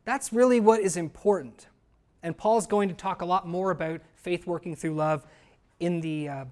That's 0.04 0.32
really 0.32 0.60
what 0.60 0.80
is 0.80 0.96
important. 0.96 1.66
And 2.22 2.36
Paul's 2.36 2.66
going 2.66 2.88
to 2.88 2.94
talk 2.94 3.22
a 3.22 3.24
lot 3.24 3.46
more 3.46 3.70
about 3.70 4.00
faith 4.14 4.46
working 4.46 4.76
through 4.76 4.94
love 4.94 5.26
in 5.80 6.00
the 6.00 6.28
uh, 6.28 6.44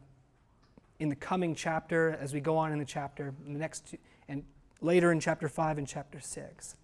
in 0.99 1.09
the 1.09 1.17
coming 1.17 1.55
chapter 1.55 2.17
as 2.21 2.35
we 2.35 2.41
go 2.41 2.57
on 2.59 2.73
in 2.73 2.79
the 2.79 2.85
chapter, 2.85 3.33
in 3.47 3.55
the 3.55 3.59
next, 3.59 3.95
and 4.29 4.45
later 4.83 5.11
in 5.11 5.19
chapter 5.19 5.49
5 5.49 5.79
and 5.79 5.89
chapter 5.89 6.21
6. 6.21 6.77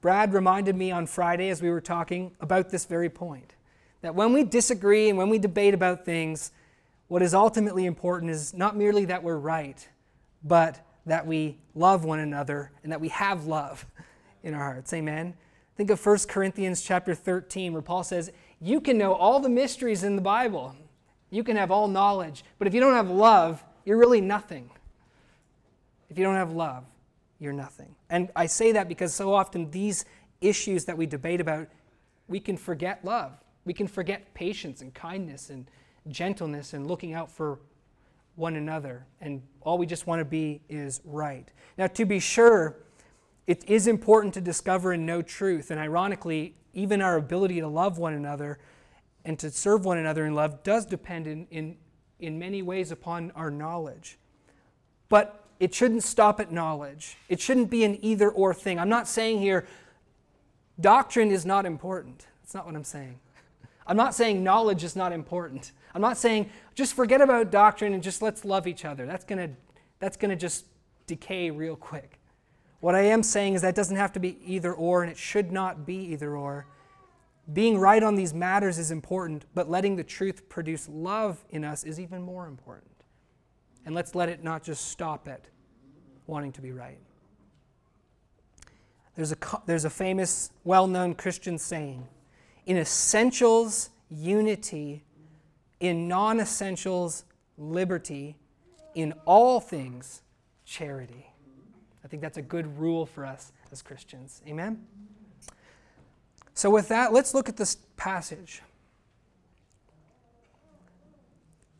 Brad 0.00 0.32
reminded 0.32 0.76
me 0.76 0.90
on 0.90 1.06
Friday 1.06 1.48
as 1.48 1.62
we 1.62 1.70
were 1.70 1.80
talking 1.80 2.32
about 2.40 2.70
this 2.70 2.84
very 2.84 3.08
point 3.08 3.54
that 4.00 4.14
when 4.14 4.32
we 4.32 4.44
disagree 4.44 5.08
and 5.08 5.18
when 5.18 5.28
we 5.28 5.38
debate 5.38 5.74
about 5.74 6.04
things, 6.04 6.52
what 7.08 7.22
is 7.22 7.34
ultimately 7.34 7.84
important 7.84 8.30
is 8.30 8.54
not 8.54 8.76
merely 8.76 9.04
that 9.06 9.22
we're 9.22 9.36
right, 9.36 9.88
but 10.44 10.78
that 11.06 11.26
we 11.26 11.58
love 11.74 12.04
one 12.04 12.20
another 12.20 12.70
and 12.82 12.92
that 12.92 13.00
we 13.00 13.08
have 13.08 13.46
love 13.46 13.86
in 14.42 14.54
our 14.54 14.62
hearts. 14.62 14.92
Amen. 14.92 15.34
Think 15.78 15.90
of 15.90 16.04
1 16.04 16.18
Corinthians 16.28 16.82
chapter 16.82 17.14
13 17.14 17.72
where 17.72 17.80
Paul 17.80 18.02
says, 18.02 18.32
"You 18.60 18.80
can 18.80 18.98
know 18.98 19.14
all 19.14 19.38
the 19.38 19.48
mysteries 19.48 20.02
in 20.02 20.16
the 20.16 20.22
Bible. 20.22 20.74
You 21.30 21.44
can 21.44 21.56
have 21.56 21.70
all 21.70 21.86
knowledge, 21.86 22.44
but 22.58 22.66
if 22.66 22.74
you 22.74 22.80
don't 22.80 22.94
have 22.94 23.08
love, 23.08 23.64
you're 23.84 23.96
really 23.96 24.20
nothing. 24.20 24.70
If 26.10 26.18
you 26.18 26.24
don't 26.24 26.34
have 26.34 26.50
love, 26.50 26.84
you're 27.38 27.52
nothing. 27.52 27.94
And 28.10 28.32
I 28.34 28.46
say 28.46 28.72
that 28.72 28.88
because 28.88 29.14
so 29.14 29.32
often 29.32 29.70
these 29.70 30.04
issues 30.40 30.84
that 30.86 30.98
we 30.98 31.06
debate 31.06 31.40
about, 31.40 31.68
we 32.26 32.40
can 32.40 32.56
forget 32.56 33.04
love. 33.04 33.38
We 33.64 33.72
can 33.72 33.86
forget 33.86 34.34
patience 34.34 34.82
and 34.82 34.92
kindness 34.92 35.48
and 35.48 35.70
gentleness 36.08 36.72
and 36.72 36.88
looking 36.88 37.14
out 37.14 37.30
for 37.30 37.60
one 38.34 38.56
another. 38.56 39.06
And 39.20 39.42
all 39.60 39.78
we 39.78 39.86
just 39.86 40.08
want 40.08 40.18
to 40.18 40.24
be 40.24 40.60
is 40.68 41.00
right. 41.04 41.48
Now, 41.76 41.86
to 41.86 42.04
be 42.04 42.18
sure, 42.18 42.78
it 43.48 43.64
is 43.66 43.86
important 43.86 44.34
to 44.34 44.42
discover 44.42 44.92
and 44.92 45.06
know 45.06 45.22
truth. 45.22 45.70
And 45.70 45.80
ironically, 45.80 46.54
even 46.74 47.00
our 47.00 47.16
ability 47.16 47.60
to 47.60 47.66
love 47.66 47.96
one 47.96 48.12
another 48.12 48.58
and 49.24 49.38
to 49.38 49.50
serve 49.50 49.86
one 49.86 49.96
another 49.96 50.26
in 50.26 50.34
love 50.34 50.62
does 50.62 50.84
depend 50.84 51.26
in, 51.26 51.46
in, 51.50 51.78
in 52.20 52.38
many 52.38 52.60
ways 52.60 52.92
upon 52.92 53.32
our 53.34 53.50
knowledge. 53.50 54.18
But 55.08 55.46
it 55.58 55.74
shouldn't 55.74 56.04
stop 56.04 56.40
at 56.40 56.52
knowledge. 56.52 57.16
It 57.30 57.40
shouldn't 57.40 57.70
be 57.70 57.84
an 57.84 57.98
either 58.04 58.28
or 58.28 58.52
thing. 58.52 58.78
I'm 58.78 58.90
not 58.90 59.08
saying 59.08 59.38
here 59.40 59.66
doctrine 60.78 61.30
is 61.30 61.46
not 61.46 61.64
important. 61.64 62.26
That's 62.42 62.54
not 62.54 62.66
what 62.66 62.76
I'm 62.76 62.84
saying. 62.84 63.18
I'm 63.86 63.96
not 63.96 64.14
saying 64.14 64.44
knowledge 64.44 64.84
is 64.84 64.94
not 64.94 65.10
important. 65.10 65.72
I'm 65.94 66.02
not 66.02 66.18
saying 66.18 66.50
just 66.74 66.92
forget 66.92 67.22
about 67.22 67.50
doctrine 67.50 67.94
and 67.94 68.02
just 68.02 68.20
let's 68.20 68.44
love 68.44 68.66
each 68.66 68.84
other. 68.84 69.06
That's 69.06 69.24
going 69.24 69.48
to 69.48 69.54
that's 70.00 70.18
going 70.18 70.30
to 70.30 70.36
just 70.36 70.66
decay 71.06 71.50
real 71.50 71.74
quick. 71.74 72.17
What 72.80 72.94
I 72.94 73.02
am 73.02 73.22
saying 73.22 73.54
is 73.54 73.62
that 73.62 73.74
doesn't 73.74 73.96
have 73.96 74.12
to 74.12 74.20
be 74.20 74.38
either 74.44 74.72
or 74.72 75.02
and 75.02 75.10
it 75.10 75.18
should 75.18 75.50
not 75.50 75.84
be 75.84 75.96
either 75.96 76.36
or. 76.36 76.66
Being 77.52 77.78
right 77.78 78.02
on 78.02 78.14
these 78.14 78.34
matters 78.34 78.78
is 78.78 78.90
important, 78.90 79.46
but 79.54 79.70
letting 79.70 79.96
the 79.96 80.04
truth 80.04 80.48
produce 80.48 80.88
love 80.88 81.44
in 81.50 81.64
us 81.64 81.82
is 81.82 81.98
even 81.98 82.22
more 82.22 82.46
important. 82.46 82.90
And 83.86 83.94
let's 83.94 84.14
let 84.14 84.28
it 84.28 84.44
not 84.44 84.62
just 84.62 84.90
stop 84.90 85.26
at 85.28 85.46
wanting 86.26 86.52
to 86.52 86.60
be 86.60 86.72
right. 86.72 86.98
There's 89.16 89.32
a, 89.32 89.36
there's 89.66 89.84
a 89.84 89.90
famous, 89.90 90.50
well 90.62 90.86
known 90.86 91.14
Christian 91.14 91.58
saying 91.58 92.06
in 92.66 92.76
essentials, 92.76 93.88
unity, 94.10 95.02
in 95.80 96.06
non 96.06 96.38
essentials, 96.38 97.24
liberty, 97.56 98.36
in 98.94 99.14
all 99.24 99.58
things, 99.58 100.22
charity. 100.66 101.27
I 102.08 102.10
think 102.10 102.22
that's 102.22 102.38
a 102.38 102.42
good 102.42 102.78
rule 102.78 103.04
for 103.04 103.26
us 103.26 103.52
as 103.70 103.82
Christians. 103.82 104.40
Amen? 104.48 104.82
So, 106.54 106.70
with 106.70 106.88
that, 106.88 107.12
let's 107.12 107.34
look 107.34 107.50
at 107.50 107.58
this 107.58 107.76
passage. 107.98 108.62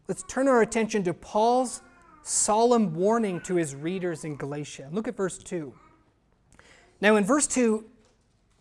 let's 0.08 0.23
turn 0.23 0.49
our 0.49 0.62
attention 0.62 1.04
to 1.04 1.14
Paul's 1.14 1.82
solemn 2.23 2.94
warning 2.94 3.40
to 3.42 3.54
his 3.54 3.75
readers 3.75 4.25
in 4.25 4.37
Galatia. 4.37 4.88
Look 4.90 5.06
at 5.06 5.16
verse 5.16 5.38
2. 5.38 5.73
Now, 7.00 7.16
in 7.16 7.25
verse 7.25 7.47
2, 7.47 7.85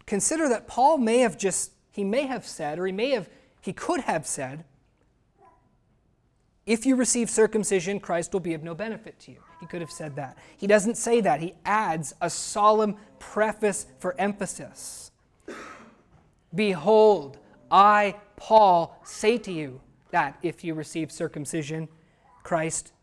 consider 0.06 0.48
that 0.50 0.68
Paul 0.68 0.98
may 0.98 1.20
have 1.20 1.38
just, 1.38 1.72
he 1.90 2.04
may 2.04 2.28
have 2.28 2.46
said, 2.46 2.78
or 2.78 2.86
he 2.86 2.92
may 2.92 3.12
have, 3.12 3.30
he 3.62 3.74
could 3.74 4.02
have 4.02 4.28
said, 4.28 4.66
if 6.66 6.86
you 6.86 6.98
receive 6.98 7.30
circumcision, 7.30 8.00
Christ 8.02 8.34
will 8.34 8.42
be 8.42 8.54
of 8.54 8.62
no 8.62 8.76
benefit 8.76 9.18
to 9.20 9.32
you. 9.32 9.40
He 9.60 9.66
could 9.66 9.82
have 9.82 9.92
said 9.92 10.16
that. 10.16 10.38
He 10.56 10.68
doesn't 10.68 10.96
say 10.96 11.22
that. 11.22 11.40
He 11.40 11.56
adds 11.66 12.14
a 12.22 12.30
solemn 12.30 12.96
preface 13.20 13.88
for 14.00 14.16
emphasis. 14.20 15.12
Behold, 16.54 17.40
I, 17.72 18.16
Paul, 18.36 19.00
say 19.04 19.38
to 19.40 19.52
you 19.52 19.82
that 20.12 20.38
if 20.42 20.64
you 20.64 20.74
receive 20.74 21.12
circumcision, 21.12 21.88
Christ 22.44 22.94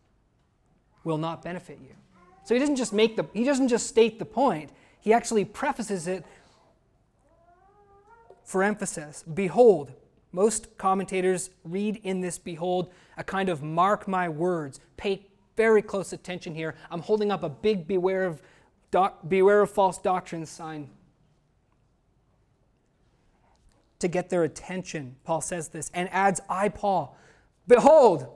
will 1.03 1.19
not 1.19 1.43
benefit 1.43 1.79
you. 1.83 1.95
So 2.45 2.55
he 2.55 2.61
doesn't 2.61 2.77
just 2.77 2.93
make 2.93 3.17
the 3.17 3.27
he 3.33 3.45
doesn't 3.45 3.69
just 3.69 3.87
state 3.87 4.19
the 4.19 4.25
point. 4.25 4.71
He 5.01 5.13
actually 5.13 5.45
prefaces 5.45 6.07
it 6.07 6.25
for 8.45 8.63
emphasis. 8.63 9.25
Behold, 9.35 9.93
most 10.33 10.77
commentators 10.79 11.51
read 11.63 12.01
in 12.03 12.21
this 12.21 12.39
behold 12.39 12.91
a 13.17 13.25
kind 13.25 13.49
of 13.49 13.63
mark 13.63 14.09
my 14.09 14.29
words. 14.29 14.81
Pay 14.97 15.27
very 15.57 15.83
close 15.83 16.13
attention 16.13 16.55
here. 16.55 16.75
I'm 16.91 17.01
holding 17.01 17.31
up 17.31 17.43
a 17.43 17.49
big 17.49 17.87
beware 17.87 18.25
of 18.25 18.43
doc, 18.91 19.29
beware 19.29 19.63
of 19.63 19.71
false 19.71 19.99
doctrines 19.99 20.51
sign 20.51 20.91
to 23.99 24.09
get 24.09 24.31
their 24.31 24.45
attention. 24.45 25.17
Paul 25.25 25.41
says 25.41 25.69
this 25.69 25.91
and 25.95 26.09
adds, 26.13 26.41
I, 26.49 26.69
Paul, 26.69 27.17
behold, 27.67 28.29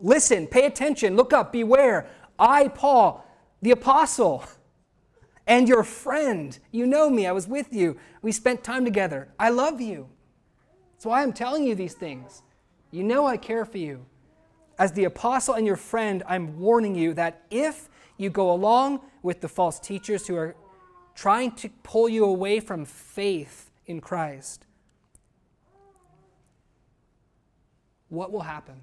listen, 0.00 0.46
pay 0.46 0.66
attention, 0.66 1.16
look 1.16 1.32
up, 1.32 1.52
beware. 1.52 2.06
I, 2.38 2.68
Paul, 2.68 3.26
the 3.62 3.70
apostle, 3.70 4.44
and 5.46 5.68
your 5.68 5.82
friend. 5.82 6.58
You 6.70 6.86
know 6.86 7.08
me, 7.08 7.26
I 7.26 7.32
was 7.32 7.48
with 7.48 7.72
you. 7.72 7.96
We 8.20 8.32
spent 8.32 8.62
time 8.62 8.84
together. 8.84 9.28
I 9.38 9.50
love 9.50 9.80
you. 9.80 10.08
That's 10.92 11.06
why 11.06 11.22
I'm 11.22 11.32
telling 11.32 11.64
you 11.64 11.74
these 11.74 11.94
things. 11.94 12.42
You 12.90 13.02
know 13.02 13.26
I 13.26 13.36
care 13.36 13.64
for 13.64 13.78
you. 13.78 14.04
As 14.78 14.92
the 14.92 15.04
apostle 15.04 15.54
and 15.54 15.66
your 15.66 15.76
friend, 15.76 16.22
I'm 16.26 16.58
warning 16.58 16.94
you 16.94 17.14
that 17.14 17.42
if 17.50 17.88
you 18.16 18.30
go 18.30 18.52
along 18.52 19.00
with 19.22 19.40
the 19.40 19.48
false 19.48 19.78
teachers 19.78 20.26
who 20.26 20.36
are 20.36 20.54
trying 21.14 21.52
to 21.52 21.68
pull 21.82 22.08
you 22.08 22.24
away 22.24 22.60
from 22.60 22.84
faith 22.84 23.70
in 23.86 24.00
Christ, 24.00 24.66
what 28.08 28.32
will 28.32 28.42
happen? 28.42 28.80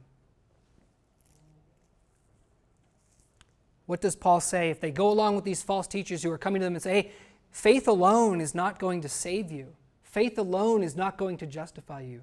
What 3.85 4.01
does 4.01 4.15
Paul 4.15 4.39
say? 4.39 4.69
If 4.69 4.79
they 4.79 4.91
go 4.91 5.09
along 5.09 5.35
with 5.35 5.45
these 5.45 5.63
false 5.63 5.87
teachers 5.87 6.21
who 6.21 6.31
are 6.31 6.37
coming 6.37 6.59
to 6.59 6.65
them 6.65 6.75
and 6.75 6.83
say, 6.83 6.93
hey, 7.01 7.11
faith 7.51 7.87
alone 7.87 8.39
is 8.39 8.53
not 8.53 8.77
going 8.77 9.01
to 9.01 9.09
save 9.09 9.51
you, 9.51 9.73
faith 10.03 10.37
alone 10.37 10.83
is 10.83 10.95
not 10.95 11.17
going 11.17 11.37
to 11.37 11.47
justify 11.47 12.01
you. 12.01 12.21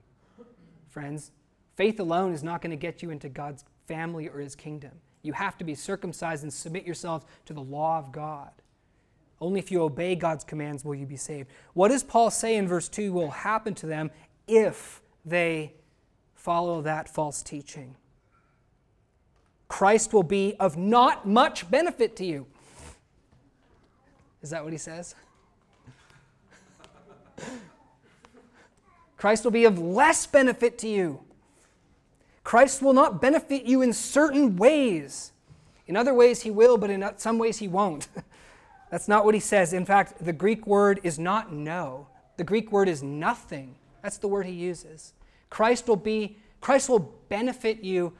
Friends, 0.89 1.33
faith 1.77 2.01
alone 2.01 2.33
is 2.33 2.43
not 2.43 2.61
going 2.61 2.71
to 2.71 2.77
get 2.77 3.03
you 3.03 3.11
into 3.11 3.29
God's 3.29 3.65
family 3.87 4.29
or 4.29 4.41
his 4.41 4.55
kingdom. 4.55 4.93
You 5.23 5.33
have 5.35 5.57
to 5.59 5.65
be 5.65 5.75
circumcised 5.75 6.43
and 6.43 6.53
submit 6.53 6.85
yourselves 6.85 7.25
to 7.47 7.53
the 7.53 7.61
law 7.61 7.99
of 7.99 8.13
God. 8.13 8.51
Only 9.41 9.59
if 9.59 9.71
you 9.71 9.83
obey 9.83 10.15
God's 10.15 10.45
commands 10.45 10.85
will 10.85 10.95
you 10.95 11.07
be 11.07 11.17
saved. 11.17 11.51
What 11.75 11.89
does 11.89 12.03
Paul 12.03 12.31
say 12.31 12.57
in 12.57 12.67
verse 12.67 12.89
2 12.89 13.13
will 13.13 13.31
happen 13.31 13.75
to 13.75 13.87
them 13.87 14.11
if 14.49 15.03
they 15.25 15.75
follow 16.35 16.81
that 16.83 17.09
false 17.09 17.43
teaching? 17.43 17.97
Christ 19.69 20.15
will 20.15 20.23
be 20.23 20.55
of 20.59 20.77
not 20.77 21.27
much 21.27 21.71
benefit 21.71 22.17
to 22.17 22.25
you. 22.25 22.47
Is 24.43 24.51
that 24.51 24.63
what 24.63 24.73
he 24.73 24.79
says? 24.79 25.15
Christ 29.17 29.45
will 29.45 29.51
be 29.51 29.65
of 29.65 29.79
less 29.79 30.25
benefit 30.27 30.79
to 30.79 30.89
you. 30.89 31.26
Christ 32.47 32.81
will 32.81 32.93
not 32.93 33.21
benefit 33.21 33.65
you 33.65 33.83
in 33.83 33.93
certain 33.93 34.55
ways. 34.55 35.33
In 35.89 35.97
other 35.97 36.15
ways, 36.15 36.43
he 36.43 36.51
will, 36.53 36.79
but 36.79 36.91
in 36.91 37.05
some 37.17 37.39
ways, 37.39 37.59
he 37.59 37.67
won't. 37.67 38.07
That's 38.93 39.09
not 39.09 39.25
what 39.25 39.35
he 39.35 39.41
says. 39.41 39.73
In 39.73 39.85
fact, 39.85 40.25
the 40.25 40.33
Greek 40.33 40.65
word 40.65 41.01
is 41.03 41.19
not 41.19 41.53
no, 41.53 42.07
the 42.37 42.45
Greek 42.45 42.71
word 42.71 42.89
is 42.89 43.03
nothing. 43.03 43.75
That's 44.01 44.19
the 44.19 44.29
word 44.29 44.47
he 44.47 44.53
uses. 44.53 45.13
Christ 45.51 45.89
will 45.89 45.97
be, 45.97 46.39
Christ 46.61 46.89
will 46.89 47.13
benefit 47.29 47.83
you 47.83 48.13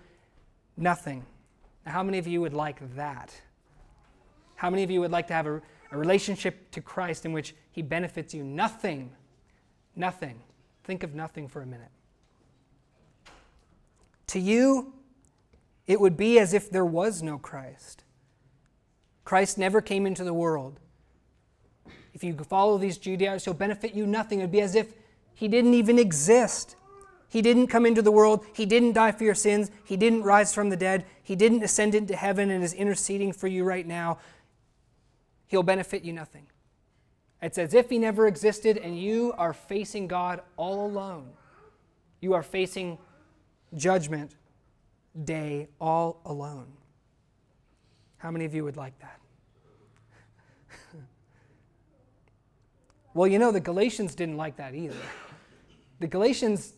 nothing. 0.77 1.25
Now, 1.85 1.93
how 1.93 2.03
many 2.03 2.19
of 2.19 2.27
you 2.27 2.41
would 2.41 2.53
like 2.53 2.81
that? 2.97 3.33
How 4.57 4.71
many 4.71 4.83
of 4.83 4.91
you 4.91 5.01
would 5.03 5.13
like 5.13 5.29
to 5.29 5.35
have 5.35 5.47
a, 5.47 5.63
a 5.93 5.97
relationship 5.97 6.73
to 6.73 6.81
Christ 6.81 7.27
in 7.27 7.33
which 7.33 7.55
He 7.71 7.81
benefits 7.81 8.35
you? 8.35 8.43
Nothing. 8.43 9.13
Nothing. 9.95 10.41
Think 10.83 11.05
of 11.05 11.15
nothing 11.15 11.47
for 11.47 11.63
a 11.63 11.67
minute. 11.67 11.93
To 14.29 14.41
you, 14.41 14.93
it 15.87 16.01
would 16.01 16.17
be 16.17 16.39
as 16.39 16.53
if 16.53 16.71
there 16.71 16.85
was 16.85 17.23
no 17.23 17.39
Christ. 17.39 18.05
Christ 19.25 19.59
never 19.59 19.81
came 19.81 20.07
into 20.07 20.25
the 20.25 20.35
world. 20.35 20.81
If 22.13 22.25
you 22.25 22.35
follow 22.35 22.79
these 22.79 22.99
Judaizers, 22.99 23.45
he'll 23.45 23.55
benefit 23.55 23.95
you 23.95 24.07
nothing. 24.07 24.41
It 24.41 24.45
would 24.45 24.53
be 24.53 24.61
as 24.61 24.75
if 24.75 24.95
he 25.35 25.49
didn't 25.49 25.75
even 25.75 25.99
exist. 25.99 26.77
He 27.29 27.43
didn't 27.43 27.67
come 27.67 27.85
into 27.85 28.03
the 28.03 28.11
world. 28.11 28.47
He 28.55 28.65
didn't 28.65 28.95
die 28.95 29.13
for 29.13 29.25
your 29.25 29.35
sins. 29.35 29.71
He 29.85 29.97
didn't 29.97 30.23
rise 30.23 30.55
from 30.55 30.71
the 30.71 30.77
dead. 30.77 31.05
He 31.23 31.37
didn't 31.37 31.63
ascend 31.63 31.95
into 31.95 32.17
heaven 32.17 32.51
and 32.51 32.65
is 32.65 32.73
interceding 32.73 33.33
for 33.33 33.49
you 33.49 33.65
right 33.65 33.87
now. 33.87 34.19
He'll 35.47 35.63
benefit 35.63 36.05
you 36.05 36.13
nothing. 36.13 36.47
It's 37.43 37.59
as 37.59 37.75
if 37.75 37.91
he 37.91 37.99
never 37.99 38.27
existed 38.27 38.79
and 38.79 38.99
you 38.99 39.35
are 39.37 39.53
facing 39.53 40.09
God 40.09 40.41
all 40.57 40.87
alone. 40.87 41.29
You 42.21 42.33
are 42.33 42.43
facing 42.43 42.99
judgment 43.75 44.35
day 45.25 45.69
all 45.81 46.21
alone. 46.25 46.67
How 48.19 48.31
many 48.31 48.45
of 48.45 48.55
you 48.55 48.65
would 48.65 48.77
like 48.77 48.99
that? 49.01 49.21
well, 53.15 53.27
you 53.27 53.39
know, 53.39 53.53
the 53.53 53.61
Galatians 53.61 54.15
didn't 54.15 54.37
like 54.37 54.57
that 54.57 54.75
either. 54.75 54.97
The 56.01 56.07
Galatians 56.07 56.75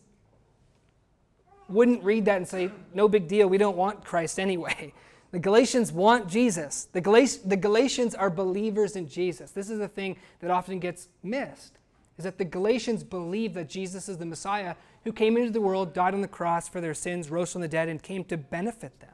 wouldn't 1.67 2.03
read 2.03 2.25
that 2.25 2.37
and 2.37 2.47
say, 2.47 2.71
no 2.93 3.07
big 3.07 3.27
deal, 3.27 3.47
we 3.47 3.57
don't 3.57 3.77
want 3.77 4.03
Christ 4.03 4.39
anyway. 4.39 4.93
The 5.31 5.37
Galatians 5.37 5.91
want 5.91 6.27
Jesus. 6.27 6.87
The, 6.91 7.01
Gal- 7.01 7.27
the 7.45 7.55
Galatians 7.55 8.15
are 8.15 8.31
believers 8.31 8.95
in 8.95 9.07
Jesus. 9.07 9.51
This 9.51 9.69
is 9.69 9.77
the 9.77 9.87
thing 9.87 10.17
that 10.39 10.49
often 10.49 10.79
gets 10.79 11.07
missed, 11.21 11.77
is 12.17 12.23
that 12.23 12.39
the 12.39 12.45
Galatians 12.45 13.03
believe 13.03 13.53
that 13.53 13.69
Jesus 13.69 14.09
is 14.09 14.17
the 14.17 14.25
Messiah 14.25 14.73
who 15.03 15.11
came 15.11 15.37
into 15.37 15.51
the 15.51 15.61
world, 15.61 15.93
died 15.93 16.13
on 16.13 16.21
the 16.21 16.27
cross 16.27 16.67
for 16.67 16.81
their 16.81 16.93
sins, 16.93 17.29
rose 17.29 17.51
from 17.51 17.61
the 17.61 17.67
dead, 17.67 17.89
and 17.89 18.01
came 18.01 18.23
to 18.25 18.37
benefit 18.37 18.99
them. 18.99 19.09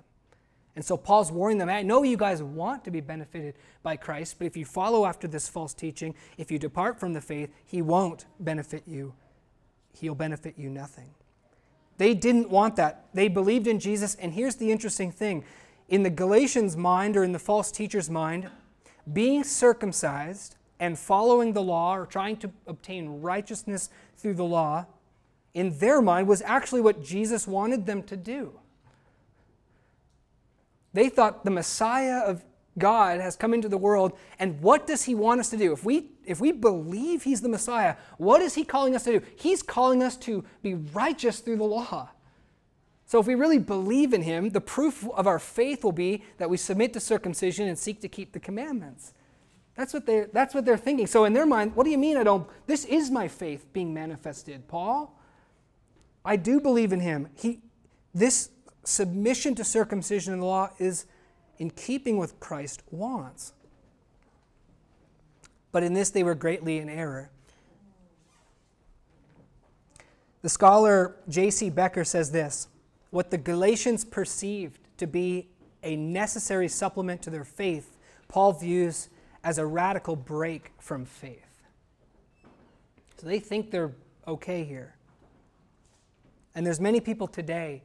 And 0.75 0.83
so 0.83 0.97
Paul's 0.97 1.31
warning 1.31 1.57
them, 1.57 1.69
I 1.69 1.83
know 1.83 2.03
you 2.03 2.17
guys 2.17 2.43
want 2.43 2.83
to 2.83 2.91
be 2.91 2.99
benefited 2.99 3.55
by 3.81 3.95
Christ, 3.95 4.35
but 4.37 4.47
if 4.47 4.57
you 4.57 4.65
follow 4.65 5.05
after 5.05 5.27
this 5.27 5.47
false 5.47 5.73
teaching, 5.73 6.13
if 6.37 6.51
you 6.51 6.59
depart 6.59 6.99
from 6.99 7.13
the 7.13 7.21
faith, 7.21 7.49
he 7.65 7.81
won't 7.81 8.25
benefit 8.39 8.83
you. 8.85 9.13
He'll 9.93 10.15
benefit 10.15 10.55
you 10.57 10.69
nothing. 10.69 11.11
They 11.97 12.13
didn't 12.13 12.49
want 12.49 12.75
that. 12.75 13.05
They 13.13 13.29
believed 13.29 13.67
in 13.67 13.79
Jesus. 13.79 14.15
And 14.15 14.33
here's 14.33 14.55
the 14.55 14.71
interesting 14.71 15.11
thing 15.11 15.45
in 15.87 16.03
the 16.03 16.09
Galatians' 16.09 16.75
mind 16.75 17.15
or 17.15 17.23
in 17.23 17.31
the 17.31 17.39
false 17.39 17.71
teacher's 17.71 18.09
mind, 18.09 18.49
being 19.13 19.43
circumcised 19.43 20.55
and 20.79 20.99
following 20.99 21.53
the 21.53 21.61
law 21.61 21.95
or 21.95 22.05
trying 22.05 22.35
to 22.37 22.51
obtain 22.67 23.21
righteousness 23.21 23.89
through 24.17 24.33
the 24.33 24.43
law, 24.43 24.85
in 25.55 25.79
their 25.79 26.01
mind, 26.01 26.27
was 26.27 26.43
actually 26.43 26.81
what 26.81 27.03
Jesus 27.03 27.47
wanted 27.47 27.87
them 27.87 28.03
to 28.03 28.15
do. 28.15 28.59
They 30.93 31.09
thought 31.09 31.43
the 31.43 31.51
Messiah 31.51 32.19
of 32.19 32.43
God 32.77 33.21
has 33.21 33.35
come 33.35 33.53
into 33.53 33.69
the 33.69 33.77
world, 33.77 34.13
and 34.37 34.61
what 34.61 34.85
does 34.85 35.03
he 35.03 35.15
want 35.15 35.39
us 35.39 35.49
to 35.49 35.57
do? 35.57 35.73
If 35.73 35.83
we 35.83 36.11
if 36.25 36.41
we 36.41 36.51
believe 36.51 37.23
he's 37.23 37.41
the 37.41 37.49
Messiah, 37.49 37.95
what 38.17 38.41
is 38.41 38.55
he 38.55 38.63
calling 38.63 38.95
us 38.95 39.03
to 39.05 39.19
do? 39.19 39.25
He's 39.35 39.61
calling 39.61 40.03
us 40.03 40.17
to 40.17 40.43
be 40.61 40.73
righteous 40.73 41.39
through 41.39 41.57
the 41.57 41.63
law. 41.63 42.09
So 43.05 43.19
if 43.19 43.27
we 43.27 43.35
really 43.35 43.59
believe 43.59 44.11
in 44.11 44.23
him, 44.23 44.49
the 44.49 44.61
proof 44.61 45.07
of 45.11 45.27
our 45.27 45.37
faith 45.37 45.83
will 45.83 45.91
be 45.91 46.23
that 46.37 46.49
we 46.49 46.57
submit 46.57 46.93
to 46.93 46.99
circumcision 46.99 47.67
and 47.67 47.77
seek 47.77 48.01
to 48.01 48.09
keep 48.09 48.31
the 48.33 48.39
commandments. 48.39 49.13
That's 49.75 49.93
what 49.93 50.07
they're, 50.07 50.27
that's 50.33 50.55
what 50.55 50.65
they're 50.65 50.77
thinking. 50.77 51.05
So 51.05 51.25
in 51.25 51.33
their 51.33 51.45
mind, 51.45 51.75
what 51.75 51.83
do 51.83 51.91
you 51.91 51.97
mean 51.99 52.17
I 52.17 52.23
don't? 52.23 52.49
This 52.65 52.85
is 52.85 53.11
my 53.11 53.27
faith 53.27 53.71
being 53.71 53.93
manifested, 53.93 54.67
Paul. 54.67 55.15
I 56.25 56.35
do 56.35 56.59
believe 56.59 56.91
in 56.91 56.99
him. 56.99 57.29
He, 57.35 57.61
this 58.13 58.49
submission 58.83 59.55
to 59.55 59.63
circumcision 59.63 60.33
in 60.33 60.39
the 60.39 60.45
law 60.45 60.71
is 60.79 61.05
in 61.57 61.69
keeping 61.69 62.17
with 62.17 62.39
Christ 62.39 62.81
wants. 62.91 63.53
But 65.71 65.83
in 65.83 65.93
this 65.93 66.09
they 66.09 66.23
were 66.23 66.35
greatly 66.35 66.79
in 66.79 66.89
error. 66.89 67.29
The 70.41 70.49
scholar 70.49 71.15
J.C. 71.29 71.71
Beker 71.71 72.05
says 72.05 72.31
this 72.31 72.67
what 73.11 73.31
the 73.31 73.37
Galatians 73.37 74.03
perceived 74.03 74.79
to 74.97 75.07
be 75.07 75.49
a 75.83 75.95
necessary 75.95 76.67
supplement 76.67 77.21
to 77.21 77.29
their 77.29 77.43
faith, 77.43 77.97
Paul 78.27 78.53
views 78.53 79.09
as 79.43 79.57
a 79.57 79.65
radical 79.65 80.15
break 80.15 80.71
from 80.79 81.05
faith. 81.05 81.61
So 83.17 83.27
they 83.27 83.39
think 83.39 83.71
they're 83.71 83.93
okay 84.27 84.63
here. 84.63 84.94
And 86.55 86.65
there's 86.65 86.79
many 86.79 87.01
people 87.01 87.27
today, 87.27 87.83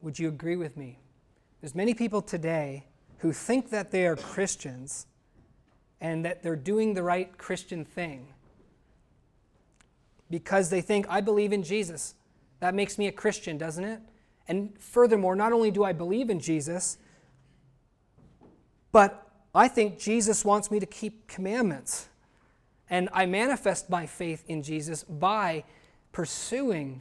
would 0.00 0.18
you 0.18 0.28
agree 0.28 0.56
with 0.56 0.76
me? 0.76 1.00
There's 1.60 1.74
many 1.74 1.92
people 1.92 2.22
today 2.22 2.86
who 3.18 3.32
think 3.32 3.70
that 3.70 3.90
they 3.90 4.06
are 4.06 4.14
Christians 4.14 5.06
and 6.00 6.24
that 6.24 6.42
they're 6.42 6.54
doing 6.54 6.94
the 6.94 7.02
right 7.02 7.36
Christian 7.36 7.84
thing 7.84 8.28
because 10.30 10.70
they 10.70 10.80
think, 10.80 11.06
I 11.08 11.20
believe 11.20 11.52
in 11.52 11.62
Jesus. 11.62 12.14
That 12.60 12.74
makes 12.74 12.98
me 12.98 13.08
a 13.08 13.12
Christian, 13.12 13.58
doesn't 13.58 13.84
it? 13.84 14.00
And 14.48 14.78
furthermore, 14.78 15.34
not 15.34 15.52
only 15.52 15.70
do 15.70 15.82
I 15.82 15.92
believe 15.92 16.30
in 16.30 16.38
Jesus, 16.38 16.98
but 18.92 19.28
I 19.54 19.68
think 19.68 19.98
Jesus 19.98 20.44
wants 20.44 20.70
me 20.70 20.78
to 20.78 20.86
keep 20.86 21.26
commandments. 21.26 22.08
And 22.88 23.08
I 23.12 23.26
manifest 23.26 23.90
my 23.90 24.06
faith 24.06 24.44
in 24.46 24.62
Jesus 24.62 25.02
by 25.02 25.64
pursuing 26.12 27.00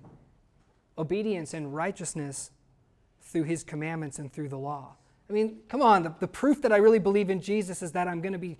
obedience 0.97 1.53
and 1.53 1.75
righteousness 1.75 2.51
through 3.21 3.43
his 3.43 3.63
commandments 3.63 4.19
and 4.19 4.31
through 4.31 4.49
the 4.49 4.58
law. 4.58 4.95
I 5.29 5.34
mean, 5.34 5.58
come 5.67 5.81
on, 5.81 6.03
the, 6.03 6.13
the 6.19 6.27
proof 6.27 6.62
that 6.62 6.71
I 6.71 6.77
really 6.77 6.99
believe 6.99 7.29
in 7.29 7.41
Jesus 7.41 7.81
is 7.81 7.91
that 7.93 8.08
I'm 8.08 8.21
going 8.21 8.34
to 8.34 8.39
be 8.39 8.58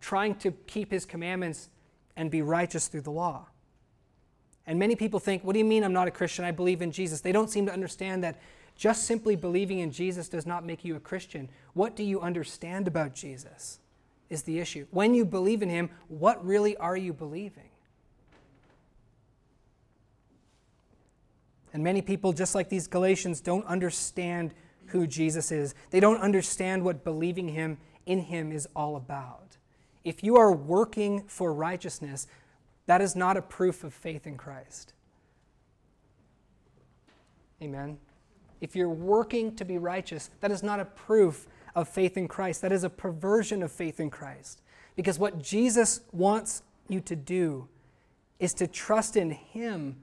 trying 0.00 0.34
to 0.36 0.52
keep 0.66 0.90
his 0.90 1.04
commandments 1.04 1.70
and 2.16 2.30
be 2.30 2.42
righteous 2.42 2.88
through 2.88 3.00
the 3.00 3.10
law. 3.10 3.46
And 4.66 4.78
many 4.78 4.94
people 4.94 5.18
think, 5.18 5.42
what 5.42 5.54
do 5.54 5.58
you 5.58 5.64
mean 5.64 5.82
I'm 5.82 5.92
not 5.92 6.08
a 6.08 6.12
Christian? 6.12 6.44
I 6.44 6.50
believe 6.50 6.82
in 6.82 6.92
Jesus. 6.92 7.20
They 7.20 7.32
don't 7.32 7.50
seem 7.50 7.66
to 7.66 7.72
understand 7.72 8.22
that 8.22 8.40
just 8.76 9.04
simply 9.04 9.34
believing 9.34 9.80
in 9.80 9.90
Jesus 9.90 10.28
does 10.28 10.46
not 10.46 10.64
make 10.64 10.84
you 10.84 10.94
a 10.96 11.00
Christian. 11.00 11.48
What 11.72 11.96
do 11.96 12.04
you 12.04 12.20
understand 12.20 12.86
about 12.86 13.14
Jesus 13.14 13.80
is 14.32 14.42
the 14.42 14.58
issue. 14.58 14.86
When 14.90 15.14
you 15.14 15.26
believe 15.26 15.62
in 15.62 15.68
him, 15.68 15.90
what 16.08 16.44
really 16.44 16.74
are 16.78 16.96
you 16.96 17.12
believing? 17.12 17.68
And 21.72 21.82
many 21.82 22.02
people, 22.02 22.32
just 22.32 22.54
like 22.54 22.68
these 22.68 22.86
Galatians, 22.86 23.40
don't 23.40 23.64
understand 23.66 24.52
who 24.86 25.06
Jesus 25.06 25.50
is. 25.50 25.74
They 25.90 26.00
don't 26.00 26.20
understand 26.20 26.84
what 26.84 27.04
believing 27.04 27.48
him 27.48 27.78
in 28.04 28.20
him 28.20 28.52
is 28.52 28.68
all 28.76 28.96
about. 28.96 29.56
If 30.04 30.22
you 30.22 30.36
are 30.36 30.52
working 30.52 31.24
for 31.26 31.52
righteousness, 31.52 32.26
that 32.86 33.00
is 33.00 33.16
not 33.16 33.36
a 33.36 33.42
proof 33.42 33.84
of 33.84 33.94
faith 33.94 34.26
in 34.26 34.36
Christ. 34.36 34.92
Amen. 37.62 37.98
If 38.60 38.76
you're 38.76 38.88
working 38.88 39.54
to 39.56 39.64
be 39.64 39.78
righteous, 39.78 40.30
that 40.40 40.50
is 40.50 40.62
not 40.62 40.80
a 40.80 40.84
proof 40.84 41.46
of 41.74 41.88
faith 41.88 42.16
in 42.16 42.28
Christ. 42.28 42.60
That 42.62 42.72
is 42.72 42.84
a 42.84 42.90
perversion 42.90 43.62
of 43.62 43.72
faith 43.72 44.00
in 44.00 44.10
Christ. 44.10 44.60
Because 44.94 45.18
what 45.18 45.40
Jesus 45.40 46.00
wants 46.12 46.62
you 46.88 47.00
to 47.00 47.16
do 47.16 47.68
is 48.38 48.52
to 48.54 48.66
trust 48.66 49.16
in 49.16 49.30
Him 49.30 49.96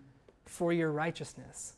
for 0.49 0.73
your 0.73 0.91
righteousness, 0.91 1.75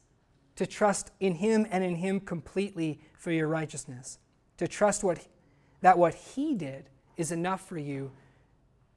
to 0.55 0.65
trust 0.65 1.11
in 1.19 1.35
Him 1.35 1.67
and 1.69 1.83
in 1.83 1.95
Him 1.95 2.19
completely 2.19 3.01
for 3.17 3.31
your 3.31 3.47
righteousness, 3.47 4.17
to 4.57 4.67
trust 4.67 5.03
what, 5.03 5.27
that 5.81 5.97
what 5.97 6.15
He 6.15 6.55
did 6.55 6.85
is 7.17 7.31
enough 7.31 7.67
for 7.67 7.77
you 7.77 8.11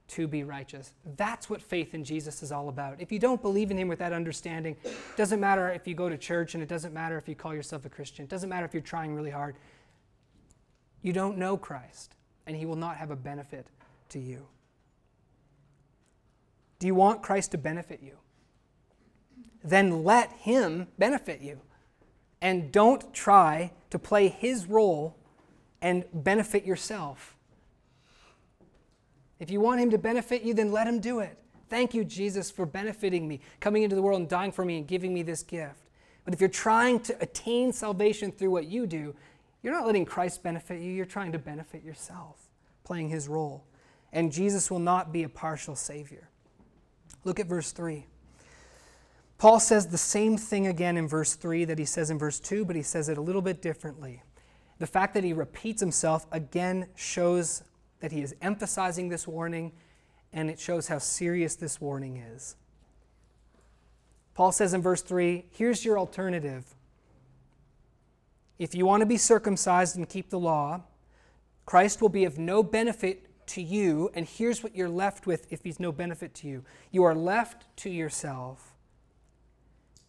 to 0.06 0.28
be 0.28 0.44
righteous. 0.44 0.92
That's 1.16 1.48
what 1.48 1.62
faith 1.62 1.94
in 1.94 2.04
Jesus 2.04 2.42
is 2.42 2.52
all 2.52 2.68
about. 2.68 3.00
If 3.00 3.10
you 3.10 3.18
don't 3.18 3.40
believe 3.40 3.70
in 3.70 3.78
him 3.78 3.88
with 3.88 3.98
that 4.00 4.12
understanding, 4.12 4.76
it 4.84 5.16
doesn't 5.16 5.40
matter 5.40 5.70
if 5.70 5.86
you 5.88 5.94
go 5.94 6.08
to 6.08 6.18
church 6.18 6.54
and 6.54 6.62
it 6.62 6.68
doesn't 6.68 6.92
matter 6.92 7.16
if 7.16 7.26
you 7.26 7.34
call 7.34 7.54
yourself 7.54 7.84
a 7.84 7.88
Christian. 7.88 8.24
It 8.24 8.28
doesn't 8.28 8.48
matter 8.48 8.66
if 8.66 8.74
you're 8.74 8.82
trying 8.82 9.14
really 9.14 9.30
hard. 9.30 9.56
You 11.02 11.12
don't 11.12 11.38
know 11.38 11.56
Christ, 11.56 12.14
and 12.46 12.54
he 12.56 12.66
will 12.66 12.76
not 12.76 12.96
have 12.96 13.10
a 13.10 13.16
benefit 13.16 13.66
to 14.10 14.18
you. 14.18 14.46
Do 16.78 16.86
you 16.86 16.94
want 16.94 17.22
Christ 17.22 17.52
to 17.52 17.58
benefit 17.58 18.00
you? 18.02 18.16
Then 19.64 20.04
let 20.04 20.30
him 20.34 20.86
benefit 20.98 21.40
you. 21.40 21.60
And 22.40 22.70
don't 22.70 23.12
try 23.12 23.72
to 23.90 23.98
play 23.98 24.28
his 24.28 24.66
role 24.66 25.16
and 25.80 26.04
benefit 26.12 26.64
yourself 26.64 27.34
if 29.44 29.50
you 29.50 29.60
want 29.60 29.80
him 29.80 29.90
to 29.90 29.98
benefit 29.98 30.42
you, 30.42 30.54
then 30.54 30.72
let 30.72 30.86
him 30.86 31.00
do 31.00 31.20
it. 31.20 31.38
Thank 31.68 31.92
you, 31.92 32.04
Jesus, 32.04 32.50
for 32.50 32.66
benefiting 32.66 33.26
me, 33.26 33.40
coming 33.60 33.82
into 33.82 33.96
the 33.96 34.02
world 34.02 34.20
and 34.20 34.28
dying 34.28 34.52
for 34.52 34.64
me 34.64 34.78
and 34.78 34.86
giving 34.86 35.12
me 35.12 35.22
this 35.22 35.42
gift. 35.42 35.80
But 36.24 36.34
if 36.34 36.40
you're 36.40 36.48
trying 36.48 37.00
to 37.00 37.16
attain 37.20 37.72
salvation 37.72 38.32
through 38.32 38.50
what 38.50 38.66
you 38.66 38.86
do, 38.86 39.14
you're 39.62 39.72
not 39.72 39.86
letting 39.86 40.04
Christ 40.04 40.42
benefit 40.42 40.80
you, 40.80 40.92
you're 40.92 41.04
trying 41.04 41.32
to 41.32 41.38
benefit 41.38 41.82
yourself, 41.82 42.48
playing 42.84 43.08
his 43.08 43.28
role. 43.28 43.64
And 44.12 44.30
Jesus 44.30 44.70
will 44.70 44.78
not 44.78 45.12
be 45.12 45.24
a 45.24 45.28
partial 45.28 45.74
Savior. 45.74 46.28
Look 47.24 47.40
at 47.40 47.46
verse 47.46 47.72
3. 47.72 48.06
Paul 49.44 49.60
says 49.60 49.88
the 49.88 49.98
same 49.98 50.38
thing 50.38 50.68
again 50.68 50.96
in 50.96 51.06
verse 51.06 51.34
3 51.34 51.66
that 51.66 51.78
he 51.78 51.84
says 51.84 52.08
in 52.08 52.18
verse 52.18 52.40
2, 52.40 52.64
but 52.64 52.76
he 52.76 52.82
says 52.82 53.10
it 53.10 53.18
a 53.18 53.20
little 53.20 53.42
bit 53.42 53.60
differently. 53.60 54.22
The 54.78 54.86
fact 54.86 55.12
that 55.12 55.22
he 55.22 55.34
repeats 55.34 55.82
himself 55.82 56.26
again 56.32 56.88
shows 56.94 57.62
that 58.00 58.10
he 58.10 58.22
is 58.22 58.34
emphasizing 58.40 59.10
this 59.10 59.28
warning, 59.28 59.72
and 60.32 60.48
it 60.48 60.58
shows 60.58 60.88
how 60.88 60.96
serious 60.96 61.56
this 61.56 61.78
warning 61.78 62.16
is. 62.16 62.56
Paul 64.32 64.50
says 64.50 64.72
in 64.72 64.80
verse 64.80 65.02
3 65.02 65.44
here's 65.50 65.84
your 65.84 65.98
alternative. 65.98 66.74
If 68.58 68.74
you 68.74 68.86
want 68.86 69.02
to 69.02 69.06
be 69.06 69.18
circumcised 69.18 69.94
and 69.94 70.08
keep 70.08 70.30
the 70.30 70.38
law, 70.38 70.84
Christ 71.66 72.00
will 72.00 72.08
be 72.08 72.24
of 72.24 72.38
no 72.38 72.62
benefit 72.62 73.26
to 73.48 73.60
you, 73.60 74.10
and 74.14 74.26
here's 74.26 74.62
what 74.62 74.74
you're 74.74 74.88
left 74.88 75.26
with 75.26 75.52
if 75.52 75.64
he's 75.64 75.78
no 75.78 75.92
benefit 75.92 76.32
to 76.36 76.48
you. 76.48 76.64
You 76.90 77.04
are 77.04 77.14
left 77.14 77.66
to 77.76 77.90
yourself 77.90 78.73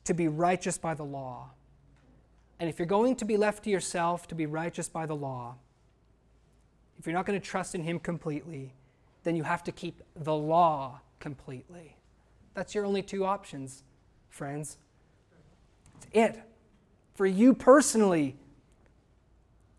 to 0.06 0.14
be 0.14 0.28
righteous 0.28 0.78
by 0.78 0.94
the 0.94 1.04
law. 1.04 1.50
And 2.60 2.70
if 2.70 2.80
you're 2.80 2.86
going 2.86 3.16
to 3.18 3.26
be 3.26 3.38
left 3.38 3.64
to 3.66 3.70
yourself 3.70 4.28
to 4.28 4.36
be 4.36 4.46
righteous 4.46 4.88
by 4.88 5.06
the 5.06 5.16
law, 5.16 5.56
if 6.98 7.06
you're 7.06 7.14
not 7.14 7.26
going 7.26 7.40
to 7.40 7.46
trust 7.46 7.76
in 7.76 7.84
Him 7.84 8.00
completely, 8.00 8.74
then 9.24 9.36
you 9.36 9.44
have 9.44 9.64
to 9.66 9.72
keep 9.72 10.02
the 10.16 10.34
law 10.34 11.02
completely. 11.20 11.98
That's 12.54 12.74
your 12.74 12.86
only 12.86 13.02
two 13.02 13.26
options, 13.26 13.84
friends. 14.30 14.78
It's 15.98 16.08
it. 16.14 16.42
For 17.16 17.26
you 17.26 17.54
personally, 17.54 18.38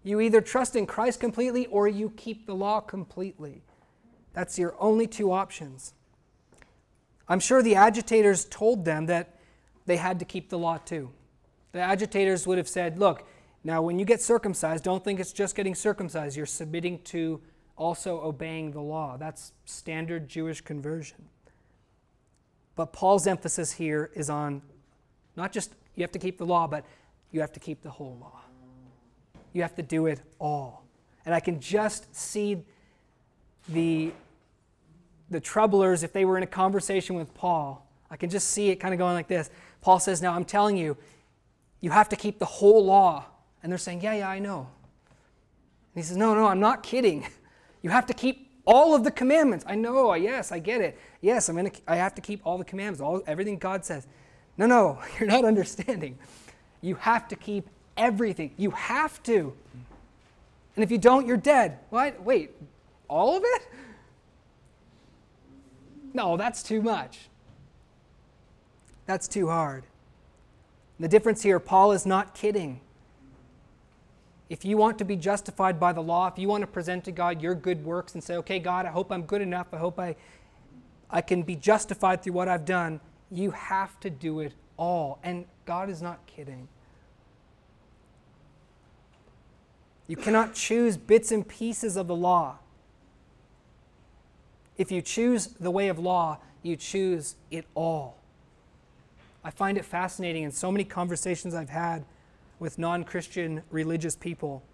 you 0.03 0.21
either 0.21 0.41
trust 0.41 0.77
in 0.77 0.87
Christ 0.87 1.21
completely 1.21 1.67
or 1.67 1.89
you 1.89 2.13
keep 2.17 2.47
the 2.47 2.55
law 2.55 2.81
completely. 2.81 3.63
That's 4.35 4.59
your 4.59 4.75
only 4.79 5.07
two 5.07 5.33
options. 5.33 5.95
I'm 7.29 7.41
sure 7.41 7.63
the 7.63 7.75
agitators 7.75 8.45
told 8.45 8.85
them 8.85 9.07
that 9.07 9.36
they 9.87 9.97
had 9.97 10.19
to 10.19 10.25
keep 10.25 10.51
the 10.51 10.59
law 10.59 10.79
too. 10.79 11.11
The 11.73 11.81
agitators 11.81 12.47
would 12.47 12.59
have 12.59 12.69
said, 12.69 12.99
Look, 12.99 13.27
now, 13.67 13.83
when 13.83 13.99
you 13.99 14.05
get 14.05 14.23
circumcised, 14.23 14.85
don't 14.85 15.03
think 15.03 15.19
it's 15.19 15.33
just 15.33 15.57
getting 15.57 15.75
circumcised. 15.75 16.37
You're 16.37 16.47
submitting 16.47 17.01
to 17.07 17.41
also 17.77 18.21
obeying 18.21 18.71
the 18.71 18.81
law. 18.81 19.17
That's 19.17 19.55
standard 19.65 20.29
Jewish 20.29 20.61
conversion. 20.61 21.25
But 22.77 22.93
Paul's 22.93 23.27
emphasis 23.27 23.73
here 23.73 24.13
is 24.15 24.31
on 24.31 24.63
not 25.35 25.51
just 25.53 25.75
you 25.97 26.05
have 26.05 26.13
to 26.13 26.21
keep 26.21 26.39
the 26.39 26.47
law, 26.47 26.69
but 26.69 26.85
you 27.33 27.41
have 27.41 27.53
to 27.55 27.59
keep 27.59 27.83
the 27.83 27.91
whole 27.91 28.17
law. 28.21 28.41
You 29.53 29.63
have 29.63 29.75
to 29.75 29.83
do 29.83 30.07
it 30.07 30.21
all. 30.39 30.85
And 31.25 31.35
I 31.35 31.41
can 31.41 31.59
just 31.59 32.15
see 32.15 32.63
the, 33.69 34.13
the 35.29 35.41
troublers, 35.41 36.05
if 36.05 36.13
they 36.13 36.25
were 36.25 36.37
in 36.37 36.45
a 36.45 36.47
conversation 36.47 37.17
with 37.17 37.35
Paul, 37.35 37.85
I 38.13 38.17
can 38.17 38.31
just 38.31 38.51
see 38.51 38.69
it 38.69 38.77
kind 38.77 38.95
of 38.95 38.99
going 38.99 39.15
like 39.15 39.27
this. 39.27 39.51
Paul 39.87 40.01
says, 40.01 40.21
Now 40.21 40.35
I'm 40.35 40.45
telling 40.45 40.77
you, 40.77 40.97
you 41.81 41.91
have 41.91 42.09
to 42.09 42.17
keep 42.17 42.41
the 42.41 42.45
whole 42.45 42.85
law. 42.85 43.25
And 43.63 43.71
they're 43.71 43.79
saying, 43.79 44.01
Yeah, 44.01 44.15
yeah, 44.15 44.29
I 44.29 44.41
know. 44.41 44.67
And 45.95 45.95
he 45.95 46.03
says, 46.03 46.17
No, 46.17 46.35
no, 46.35 46.47
I'm 46.47 46.59
not 46.59 46.83
kidding. 46.83 47.25
You 47.83 47.91
have 47.91 48.07
to 48.07 48.15
keep 48.15 48.51
all 48.65 48.97
of 48.97 49.05
the 49.05 49.13
commandments. 49.13 49.65
I 49.69 49.77
know, 49.77 50.13
yes, 50.15 50.51
I 50.51 50.59
get 50.59 50.81
it. 50.81 50.99
Yes, 51.21 51.49
I'm 51.49 51.55
gonna 51.55 51.71
I 51.87 51.95
have 51.95 52.17
to 52.17 52.21
keep 52.21 52.41
all 52.45 52.59
the 52.59 52.65
commandments, 52.65 53.01
all 53.01 53.23
everything 53.29 53.59
God 53.59 53.85
says. 53.85 54.09
No, 54.59 54.67
no, 54.67 54.99
you're 55.21 55.29
not 55.29 55.45
understanding. 55.45 56.19
You 56.81 56.97
have 56.97 57.29
to 57.29 57.37
keep 57.37 57.69
everything. 57.97 58.55
You 58.57 58.73
have 58.73 59.23
to. 59.25 59.55
And 60.75 60.83
if 60.83 60.91
you 60.91 60.99
don't, 60.99 61.29
you're 61.29 61.37
dead. 61.37 61.79
What? 61.91 62.21
Wait, 62.25 62.57
all 63.07 63.37
of 63.37 63.45
it? 63.45 63.63
No, 66.13 66.37
that's 66.37 66.63
too 66.65 66.83
much. 66.83 67.29
That's 69.07 69.29
too 69.29 69.49
hard. 69.49 69.85
The 70.99 71.09
difference 71.09 71.43
here, 71.43 71.61
Paul 71.61 71.93
is 71.93 72.07
not 72.07 72.35
kidding. 72.35 72.81
If 74.49 74.65
you 74.65 74.77
want 74.77 74.99
to 74.99 75.05
be 75.05 75.17
justified 75.17 75.79
by 75.79 75.93
the 75.93 76.03
law, 76.03 76.29
if 76.29 76.39
you 76.39 76.49
want 76.49 76.63
to 76.63 76.67
present 76.67 77.05
to 77.05 77.13
God 77.13 77.43
your 77.43 77.55
good 77.55 77.85
works 77.85 78.15
and 78.15 78.23
say, 78.23 78.37
okay, 78.37 78.59
God, 78.59 78.87
I 78.87 78.91
hope 78.91 79.11
I'm 79.11 79.23
good 79.23 79.43
enough, 79.43 79.69
I 79.73 79.77
hope 79.77 79.99
I, 79.99 80.17
I 81.11 81.21
can 81.21 81.43
be 81.43 81.57
justified 81.57 82.23
through 82.23 82.33
what 82.35 82.49
I've 82.49 82.65
done, 82.65 83.01
you 83.31 83.51
have 83.51 83.99
to 84.01 84.11
do 84.11 84.41
it 84.41 84.55
all. 84.77 85.19
And 85.23 85.47
God 85.65 85.91
is 85.91 86.01
not 86.01 86.25
kidding. 86.27 86.69
You 90.07 90.17
cannot 90.17 90.55
choose 90.55 90.97
bits 90.97 91.33
and 91.33 91.47
pieces 91.47 91.97
of 91.97 92.07
the 92.07 92.15
law. 92.15 92.59
If 94.79 94.93
you 94.93 95.03
choose 95.03 95.49
the 95.49 95.71
way 95.71 95.89
of 95.89 95.99
law, 95.99 96.39
you 96.63 96.77
choose 96.77 97.35
it 97.51 97.67
all. 97.75 98.19
I 99.47 99.51
find 99.51 99.79
it 99.79 99.85
fascinating 99.85 100.43
in 100.43 100.51
so 100.51 100.73
many 100.73 100.83
conversations 100.83 101.55
I've 101.55 101.71
had 101.71 102.05
with 102.59 102.81
non 102.81 103.05
Christian 103.05 103.63
religious 103.71 104.17
people, 104.17 104.65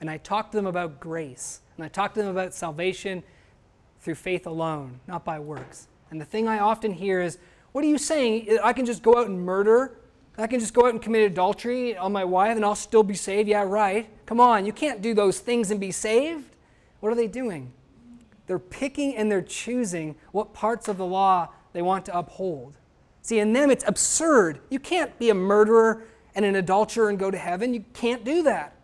and 0.00 0.10
I 0.10 0.16
talk 0.16 0.50
to 0.50 0.56
them 0.56 0.66
about 0.66 0.98
grace, 0.98 1.60
and 1.76 1.84
I 1.84 1.88
talk 1.88 2.12
to 2.14 2.20
them 2.22 2.30
about 2.30 2.52
salvation 2.52 3.22
through 4.00 4.16
faith 4.16 4.44
alone, 4.44 4.98
not 5.06 5.24
by 5.24 5.38
works. 5.38 5.86
And 6.10 6.20
the 6.20 6.24
thing 6.24 6.48
I 6.48 6.58
often 6.58 6.90
hear 6.90 7.22
is, 7.22 7.38
What 7.70 7.84
are 7.84 7.86
you 7.86 7.98
saying? 7.98 8.58
I 8.64 8.72
can 8.72 8.84
just 8.84 9.00
go 9.00 9.16
out 9.16 9.28
and 9.28 9.40
murder? 9.40 10.00
I 10.36 10.48
can 10.48 10.58
just 10.58 10.74
go 10.74 10.86
out 10.86 10.90
and 10.90 11.00
commit 11.00 11.30
adultery 11.30 11.96
on 11.96 12.10
my 12.10 12.24
wife 12.24 12.56
and 12.56 12.64
I'll 12.64 12.74
still 12.74 13.04
be 13.04 13.14
saved? 13.14 13.48
Yeah, 13.48 13.62
right. 13.62 14.08
Come 14.26 14.40
on, 14.40 14.66
you 14.66 14.72
can't 14.72 15.00
do 15.00 15.14
those 15.14 15.38
things 15.38 15.70
and 15.70 15.78
be 15.78 15.92
saved. 15.92 16.56
What 16.98 17.12
are 17.12 17.14
they 17.16 17.28
doing? 17.28 17.72
They're 18.48 18.58
picking 18.58 19.14
and 19.14 19.30
they're 19.30 19.40
choosing 19.40 20.16
what 20.32 20.52
parts 20.52 20.88
of 20.88 20.96
the 20.96 21.06
law 21.06 21.50
they 21.72 21.80
want 21.80 22.04
to 22.06 22.18
uphold. 22.18 22.76
See, 23.26 23.40
in 23.40 23.52
them, 23.52 23.72
it's 23.72 23.82
absurd. 23.88 24.60
You 24.70 24.78
can't 24.78 25.18
be 25.18 25.30
a 25.30 25.34
murderer 25.34 26.04
and 26.36 26.44
an 26.44 26.54
adulterer 26.54 27.08
and 27.08 27.18
go 27.18 27.28
to 27.28 27.36
heaven. 27.36 27.74
You 27.74 27.84
can't 27.92 28.24
do 28.24 28.44
that. 28.44 28.76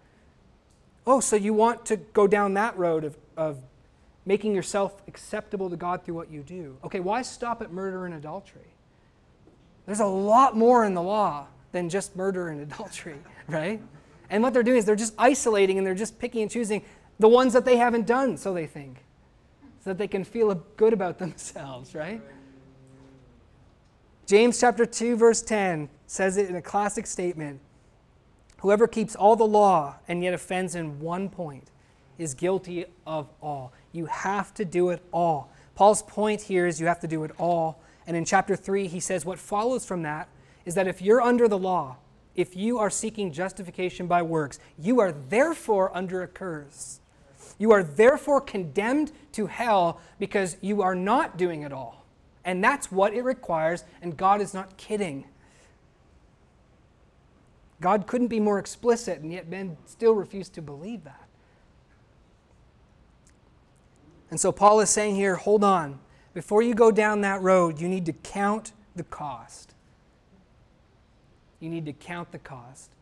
Oh, 1.07 1.21
so 1.21 1.37
you 1.37 1.55
want 1.55 1.87
to 1.87 1.97
go 1.97 2.27
down 2.27 2.55
that 2.55 2.77
road 2.77 3.05
of, 3.05 3.17
of 3.37 3.59
making 4.27 4.53
yourself 4.53 5.01
acceptable 5.07 5.71
to 5.71 5.77
God 5.77 6.05
through 6.05 6.17
what 6.17 6.29
you 6.29 6.43
do. 6.43 6.77
Okay, 6.83 6.99
why 6.99 7.23
stop 7.23 7.63
at 7.63 7.73
murder 7.73 8.05
and 8.05 8.17
adultery? 8.17 8.75
There's 9.87 10.01
a 10.01 10.07
lot 10.07 10.57
more 10.57 10.85
in 10.85 10.95
the 10.95 11.03
law 11.03 11.47
than 11.71 11.89
just 11.89 12.17
murder 12.17 12.49
and 12.49 12.61
adultery, 12.73 13.21
right? 13.47 13.81
And 14.29 14.43
what 14.43 14.53
they're 14.55 14.65
doing 14.65 14.79
is 14.79 14.85
they're 14.85 14.97
just 14.97 15.15
isolating 15.19 15.79
and 15.79 15.87
they're 15.87 15.95
just 15.95 16.19
picking 16.19 16.43
and 16.43 16.51
choosing 16.51 16.83
the 17.21 17.29
ones 17.29 17.53
that 17.53 17.65
they 17.65 17.77
haven't 17.77 18.09
done, 18.09 18.37
so 18.37 18.53
they 18.53 18.67
think 18.67 19.05
so 19.85 19.91
that 19.91 19.99
they 19.99 20.09
can 20.09 20.25
feel 20.25 20.55
good 20.77 20.93
about 20.93 21.19
themselves, 21.21 21.95
right? 21.95 22.21
James 24.33 24.59
chapter 24.59 24.87
2 24.87 25.17
verse 25.17 25.43
10 25.43 25.91
says 26.07 26.39
it 26.39 26.49
in 26.49 26.57
a 26.57 26.63
classic 26.63 27.07
statement. 27.07 27.61
Whoever 28.61 28.89
keeps 28.89 29.15
all 29.15 29.37
the 29.37 29.45
law 29.45 29.97
and 30.09 30.25
yet 30.25 30.33
offends 30.33 30.75
in 30.75 31.01
one 31.01 31.29
point 31.29 31.71
is 32.17 32.33
guilty 32.33 32.87
of 33.07 33.29
all. 33.43 33.75
You 33.93 34.07
have 34.07 34.55
to 34.55 34.65
do 34.65 34.89
it 34.89 35.03
all. 35.13 35.53
Paul's 35.75 36.03
point 36.03 36.41
here 36.41 36.67
is 36.67 36.81
you 36.81 36.87
have 36.87 37.01
to 37.01 37.07
do 37.07 37.25
it 37.25 37.33
all. 37.37 37.83
And 38.07 38.17
in 38.17 38.25
chapter 38.25 38.57
3 38.57 38.87
he 38.87 39.01
says 39.01 39.27
what 39.27 39.39
follows 39.39 39.85
from 39.85 40.01
that 40.05 40.31
is 40.65 40.77
that 40.77 40.89
if 40.89 41.03
you're 41.03 41.21
under 41.21 41.47
the 41.47 41.59
law, 41.59 41.99
if 42.35 42.57
you 42.57 42.79
are 42.79 42.89
seeking 42.89 43.33
justification 43.33 44.07
by 44.07 44.23
works, 44.23 44.59
you 44.79 44.99
are 44.99 45.13
therefore 45.13 45.95
under 45.95 46.23
a 46.23 46.27
curse. 46.27 47.01
You 47.59 47.71
are 47.73 47.83
therefore 47.83 48.41
condemned 48.41 49.13
to 49.33 49.49
hell 49.49 50.01
because 50.19 50.57
you 50.63 50.81
are 50.81 50.95
not 50.95 51.37
doing 51.37 51.65
it 51.65 51.73
all. 51.75 52.02
And 52.45 52.63
that's 52.63 52.91
what 52.91 53.15
it 53.15 53.23
requires, 53.23 53.85
and 54.01 54.17
God 54.17 54.41
is 54.41 54.53
not 54.53 54.77
kidding. 54.77 55.25
God 57.81 58.07
couldn't 58.07 58.29
be 58.29 58.41
more 58.41 58.59
explicit, 58.59 59.21
and 59.21 59.33
yet 59.33 59.49
men 59.49 59.77
still 59.87 60.15
refuse 60.15 60.49
to 60.51 60.63
believe 60.63 61.05
that. 61.05 61.29
And 64.31 64.41
so 64.41 64.51
Paul 64.51 64.81
is 64.81 64.89
saying 64.89 65.17
here 65.17 65.37
hold 65.37 65.63
on. 65.63 65.99
Before 66.33 66.63
you 66.63 66.75
go 66.75 66.91
down 66.91 67.21
that 67.21 67.43
road, 67.43 67.79
you 67.79 67.89
need 67.89 68.07
to 68.07 68.13
count 68.13 68.73
the 68.97 69.03
cost. 69.03 69.75
You 71.61 71.69
need 71.69 71.85
to 71.85 71.93
count 71.93 72.33
the 72.33 72.39
cost. 72.39 72.93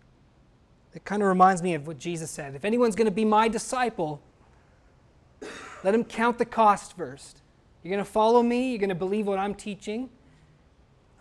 It 0.94 1.04
kind 1.04 1.22
of 1.22 1.28
reminds 1.28 1.62
me 1.62 1.74
of 1.74 1.86
what 1.86 1.98
Jesus 1.98 2.30
said. 2.30 2.56
If 2.56 2.64
anyone's 2.64 2.96
going 2.96 3.06
to 3.06 3.12
be 3.12 3.24
my 3.24 3.46
disciple, 3.46 4.20
let 5.84 5.94
him 5.94 6.02
count 6.02 6.38
the 6.38 6.44
cost 6.44 6.96
first. 6.96 7.40
You're 7.82 7.90
going 7.90 8.04
to 8.04 8.10
follow 8.10 8.42
me? 8.42 8.70
You're 8.70 8.78
going 8.78 8.90
to 8.90 8.94
believe 8.94 9.26
what 9.26 9.38
I'm 9.38 9.54
teaching? 9.54 10.10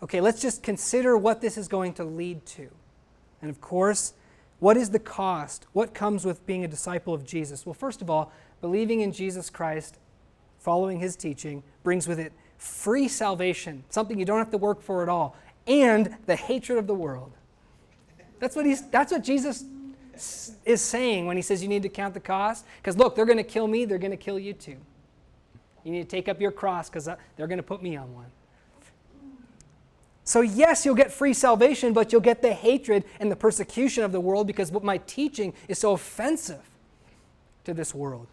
Okay, 0.02 0.20
let's 0.20 0.40
just 0.40 0.62
consider 0.62 1.16
what 1.16 1.40
this 1.40 1.58
is 1.58 1.68
going 1.68 1.94
to 1.94 2.04
lead 2.04 2.44
to. 2.46 2.68
And 3.42 3.50
of 3.50 3.60
course, 3.60 4.14
what 4.58 4.76
is 4.76 4.90
the 4.90 4.98
cost? 4.98 5.66
What 5.72 5.94
comes 5.94 6.24
with 6.24 6.46
being 6.46 6.64
a 6.64 6.68
disciple 6.68 7.14
of 7.14 7.24
Jesus? 7.24 7.64
Well, 7.64 7.74
first 7.74 8.02
of 8.02 8.10
all, 8.10 8.32
believing 8.60 9.00
in 9.00 9.12
Jesus 9.12 9.50
Christ, 9.50 9.98
following 10.58 11.00
his 11.00 11.16
teaching, 11.16 11.62
brings 11.82 12.06
with 12.06 12.18
it 12.18 12.32
free 12.58 13.08
salvation, 13.08 13.84
something 13.88 14.18
you 14.18 14.26
don't 14.26 14.38
have 14.38 14.50
to 14.50 14.58
work 14.58 14.82
for 14.82 15.02
at 15.02 15.08
all, 15.08 15.34
and 15.66 16.16
the 16.26 16.36
hatred 16.36 16.78
of 16.78 16.86
the 16.86 16.94
world. 16.94 17.32
That's 18.38 18.54
what, 18.54 18.66
he's, 18.66 18.88
that's 18.90 19.12
what 19.12 19.24
Jesus 19.24 19.64
is 20.64 20.82
saying 20.82 21.26
when 21.26 21.36
he 21.36 21.42
says 21.42 21.62
you 21.62 21.68
need 21.68 21.82
to 21.82 21.88
count 21.88 22.14
the 22.14 22.20
cost. 22.20 22.66
Because 22.78 22.96
look, 22.96 23.16
they're 23.16 23.26
going 23.26 23.38
to 23.38 23.44
kill 23.44 23.66
me, 23.66 23.86
they're 23.86 23.98
going 23.98 24.10
to 24.10 24.16
kill 24.16 24.38
you 24.38 24.52
too. 24.52 24.76
You 25.84 25.92
need 25.92 26.02
to 26.02 26.08
take 26.08 26.28
up 26.28 26.40
your 26.40 26.50
cross 26.50 26.88
because 26.88 27.08
uh, 27.08 27.16
they're 27.36 27.46
going 27.46 27.58
to 27.58 27.62
put 27.62 27.82
me 27.82 27.96
on 27.96 28.14
one. 28.14 28.26
So, 30.24 30.42
yes, 30.42 30.84
you'll 30.84 30.94
get 30.94 31.10
free 31.10 31.34
salvation, 31.34 31.92
but 31.92 32.12
you'll 32.12 32.20
get 32.20 32.40
the 32.42 32.52
hatred 32.52 33.04
and 33.18 33.32
the 33.32 33.36
persecution 33.36 34.04
of 34.04 34.12
the 34.12 34.20
world 34.20 34.46
because 34.46 34.70
what 34.70 34.84
my 34.84 34.98
teaching 34.98 35.54
is 35.66 35.78
so 35.78 35.92
offensive 35.92 36.62
to 37.64 37.74
this 37.74 37.94
world. 37.94 38.28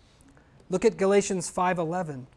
Look 0.69 0.85
at 0.85 0.97
Galatians 0.97 1.49
5:11. 1.49 2.27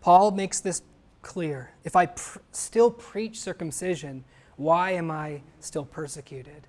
Paul 0.00 0.30
makes 0.30 0.60
this 0.60 0.82
clear. 1.22 1.72
If 1.84 1.94
I 1.94 2.06
pr- 2.06 2.38
still 2.52 2.90
preach 2.90 3.38
circumcision, 3.38 4.24
why 4.56 4.92
am 4.92 5.10
I 5.10 5.42
still 5.60 5.84
persecuted? 5.84 6.66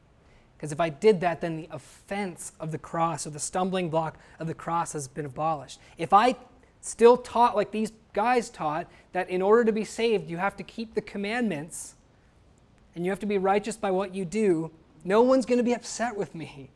Because 0.58 0.72
if 0.72 0.80
I 0.80 0.90
did 0.90 1.22
that, 1.22 1.42
then 1.42 1.58
the 1.58 1.68
offense 1.72 2.52
of 2.60 2.72
the 2.72 2.78
cross 2.78 3.26
or 3.26 3.32
the 3.32 3.40
stumbling 3.40 3.90
block 3.90 4.20
of 4.40 4.48
the 4.48 4.54
cross 4.54 4.94
has 4.94 5.08
been 5.08 5.26
abolished. 5.26 5.80
If 5.98 6.14
I 6.14 6.36
still 6.82 7.18
taught 7.18 7.56
like 7.56 7.72
these 7.72 7.92
guys 8.14 8.50
taught 8.50 8.88
that 9.14 9.30
in 9.30 9.42
order 9.42 9.64
to 9.64 9.72
be 9.72 9.86
saved, 9.86 10.30
you 10.30 10.38
have 10.38 10.58
to 10.58 10.64
keep 10.64 10.94
the 10.94 11.02
commandments 11.02 11.96
and 12.96 13.06
you 13.06 13.12
have 13.12 13.20
to 13.20 13.26
be 13.26 13.38
righteous 13.38 13.78
by 13.78 13.92
what 13.92 14.14
you 14.14 14.26
do, 14.26 14.72
no 15.04 15.22
one's 15.22 15.46
going 15.46 15.58
to 15.58 15.64
be 15.64 15.74
upset 15.74 16.16
with 16.16 16.36
me. 16.36 16.70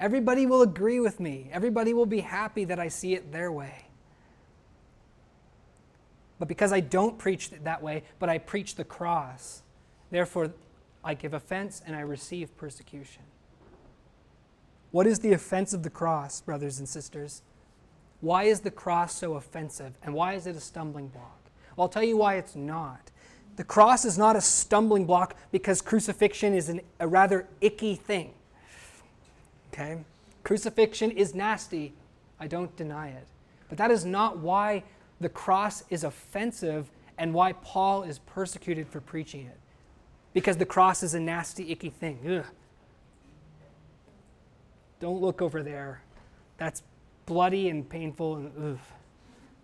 Everybody 0.00 0.46
will 0.46 0.62
agree 0.62 0.98
with 0.98 1.20
me. 1.20 1.48
Everybody 1.52 1.92
will 1.92 2.06
be 2.06 2.20
happy 2.20 2.64
that 2.64 2.78
I 2.78 2.88
see 2.88 3.14
it 3.14 3.32
their 3.32 3.52
way. 3.52 3.86
But 6.38 6.48
because 6.48 6.72
I 6.72 6.80
don't 6.80 7.18
preach 7.18 7.52
it 7.52 7.64
that 7.64 7.82
way, 7.82 8.02
but 8.18 8.28
I 8.28 8.38
preach 8.38 8.74
the 8.74 8.84
cross, 8.84 9.62
therefore 10.10 10.52
I 11.04 11.14
give 11.14 11.34
offense 11.34 11.82
and 11.86 11.94
I 11.94 12.00
receive 12.00 12.56
persecution. 12.56 13.22
What 14.90 15.06
is 15.06 15.20
the 15.20 15.32
offense 15.32 15.72
of 15.72 15.84
the 15.84 15.90
cross, 15.90 16.40
brothers 16.40 16.78
and 16.78 16.88
sisters? 16.88 17.42
Why 18.22 18.44
is 18.44 18.60
the 18.60 18.70
cross 18.70 19.16
so 19.16 19.34
offensive 19.34 19.94
and 20.02 20.14
why 20.14 20.34
is 20.34 20.46
it 20.46 20.54
a 20.54 20.60
stumbling 20.60 21.08
block? 21.08 21.40
Well, 21.76 21.84
I'll 21.84 21.88
tell 21.88 22.04
you 22.04 22.16
why 22.16 22.36
it's 22.36 22.54
not. 22.54 23.10
The 23.56 23.64
cross 23.64 24.04
is 24.04 24.16
not 24.16 24.36
a 24.36 24.40
stumbling 24.40 25.06
block 25.06 25.34
because 25.50 25.82
crucifixion 25.82 26.54
is 26.54 26.68
an, 26.68 26.80
a 27.00 27.08
rather 27.08 27.48
icky 27.60 27.96
thing. 27.96 28.32
Okay? 29.72 29.98
Crucifixion 30.44 31.10
is 31.10 31.34
nasty. 31.34 31.94
I 32.38 32.46
don't 32.46 32.74
deny 32.76 33.08
it. 33.08 33.26
But 33.68 33.76
that 33.78 33.90
is 33.90 34.04
not 34.04 34.38
why 34.38 34.84
the 35.20 35.28
cross 35.28 35.82
is 35.90 36.04
offensive 36.04 36.90
and 37.18 37.34
why 37.34 37.54
Paul 37.54 38.04
is 38.04 38.20
persecuted 38.20 38.86
for 38.86 39.00
preaching 39.00 39.46
it 39.46 39.58
because 40.32 40.58
the 40.58 40.66
cross 40.66 41.02
is 41.02 41.14
a 41.14 41.20
nasty, 41.20 41.72
icky 41.72 41.90
thing. 41.90 42.20
Ugh. 42.24 42.46
Don't 45.00 45.20
look 45.20 45.42
over 45.42 45.62
there. 45.62 46.02
That's 46.58 46.84
bloody 47.26 47.68
and 47.68 47.88
painful. 47.88 48.36
And, 48.36 48.52
ugh. 48.74 48.78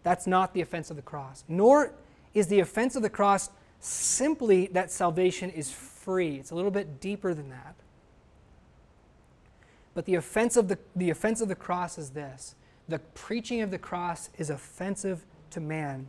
That's 0.03 0.27
not 0.27 0.55
the 0.55 0.61
offense 0.61 0.91
of 0.91 0.97
the 0.97 1.03
cross. 1.03 1.45
Nor 1.49 1.93
is 2.35 2.47
the 2.47 2.61
offense 2.61 2.97
of 2.97 3.03
the 3.03 3.11
cross 3.11 3.51
simply 3.81 4.67
that 4.69 4.91
salvation 4.91 5.51
is 5.51 5.71
free. 5.71 6.37
It's 6.37 6.51
a 6.51 6.55
little 6.55 6.71
bit 6.71 7.01
deeper 7.01 7.35
than 7.35 7.51
that. 7.51 7.75
But 9.95 10.05
the 10.05 10.15
offense 10.15 10.57
of 10.57 10.69
the, 10.69 10.79
the 10.95 11.11
offense 11.11 11.41
of 11.41 11.49
the 11.49 11.55
cross 11.55 11.99
is 11.99 12.11
this 12.11 12.55
the 12.89 12.99
preaching 12.99 13.61
of 13.61 13.71
the 13.71 13.79
cross 13.79 14.31
is 14.39 14.49
offensive 14.49 15.27
to 15.51 15.61
man 15.61 16.09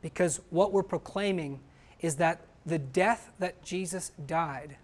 because 0.00 0.40
what 0.50 0.72
we're 0.72 0.82
proclaiming 0.82 1.60
is 2.00 2.16
that 2.16 2.42
the 2.66 2.78
death 2.78 3.32
that 3.38 3.62
Jesus 3.64 4.12
died 4.26 4.76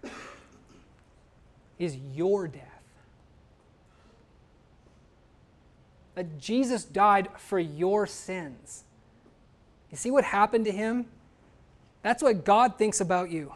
is 1.79 1.95
your 1.95 2.47
death. 2.47 2.70
That 6.15 6.37
Jesus 6.39 6.83
died 6.83 7.29
for 7.37 7.59
your 7.59 8.05
sins. 8.05 8.83
You 9.89 9.97
see 9.97 10.11
what 10.11 10.23
happened 10.23 10.65
to 10.65 10.71
him? 10.71 11.05
That's 12.01 12.23
what 12.23 12.43
God 12.43 12.77
thinks 12.77 12.99
about 12.99 13.29
you. 13.29 13.53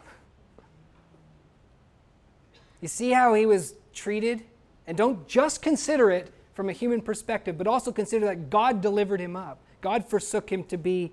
You 2.80 2.88
see 2.88 3.10
how 3.10 3.34
he 3.34 3.46
was 3.46 3.74
treated? 3.92 4.42
And 4.86 4.96
don't 4.96 5.26
just 5.26 5.62
consider 5.62 6.10
it 6.10 6.32
from 6.54 6.68
a 6.68 6.72
human 6.72 7.00
perspective, 7.00 7.58
but 7.58 7.66
also 7.66 7.92
consider 7.92 8.26
that 8.26 8.50
God 8.50 8.80
delivered 8.80 9.20
him 9.20 9.36
up. 9.36 9.58
God 9.80 10.08
forsook 10.08 10.50
him 10.50 10.64
to 10.64 10.76
be 10.76 11.12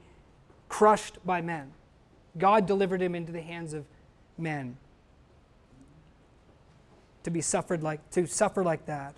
crushed 0.69 1.17
by 1.25 1.41
men. 1.41 1.71
God 2.37 2.65
delivered 2.65 3.01
him 3.01 3.15
into 3.15 3.31
the 3.31 3.41
hands 3.41 3.73
of 3.73 3.85
men 4.37 4.77
to 7.23 7.31
be 7.31 7.41
suffered 7.41 7.83
like 7.83 8.09
to 8.11 8.25
suffer 8.27 8.63
like 8.63 8.85
that. 8.85 9.15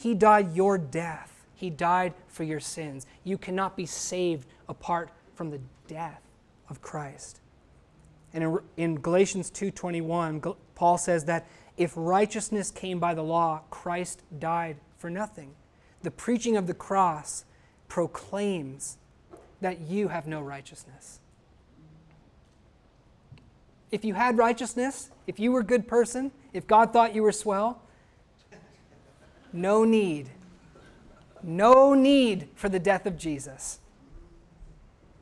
He 0.00 0.14
died 0.14 0.56
your 0.56 0.78
death. 0.78 1.44
He 1.54 1.68
died 1.68 2.14
for 2.26 2.42
your 2.42 2.58
sins. 2.58 3.06
You 3.22 3.36
cannot 3.36 3.76
be 3.76 3.84
saved 3.84 4.48
apart 4.66 5.10
from 5.34 5.50
the 5.50 5.60
death 5.88 6.22
of 6.70 6.80
Christ. 6.80 7.40
And 8.32 8.42
in, 8.42 8.58
in 8.78 9.00
Galatians 9.00 9.50
2:21, 9.50 10.56
Paul 10.74 10.96
says 10.96 11.26
that 11.26 11.46
if 11.76 11.92
righteousness 11.96 12.70
came 12.70 12.98
by 12.98 13.12
the 13.12 13.22
law, 13.22 13.60
Christ 13.68 14.22
died 14.38 14.78
for 14.96 15.10
nothing. 15.10 15.52
The 16.02 16.10
preaching 16.10 16.56
of 16.56 16.66
the 16.66 16.72
cross 16.72 17.44
proclaims 17.86 18.96
that 19.60 19.80
you 19.80 20.08
have 20.08 20.26
no 20.26 20.40
righteousness. 20.40 21.20
If 23.90 24.02
you 24.02 24.14
had 24.14 24.38
righteousness, 24.38 25.10
if 25.26 25.38
you 25.38 25.52
were 25.52 25.60
a 25.60 25.64
good 25.64 25.86
person, 25.86 26.32
if 26.54 26.66
God 26.66 26.90
thought 26.90 27.14
you 27.14 27.22
were 27.22 27.32
swell, 27.32 27.82
no 29.52 29.84
need. 29.84 30.30
No 31.42 31.94
need 31.94 32.48
for 32.54 32.68
the 32.68 32.78
death 32.78 33.06
of 33.06 33.16
Jesus. 33.16 33.78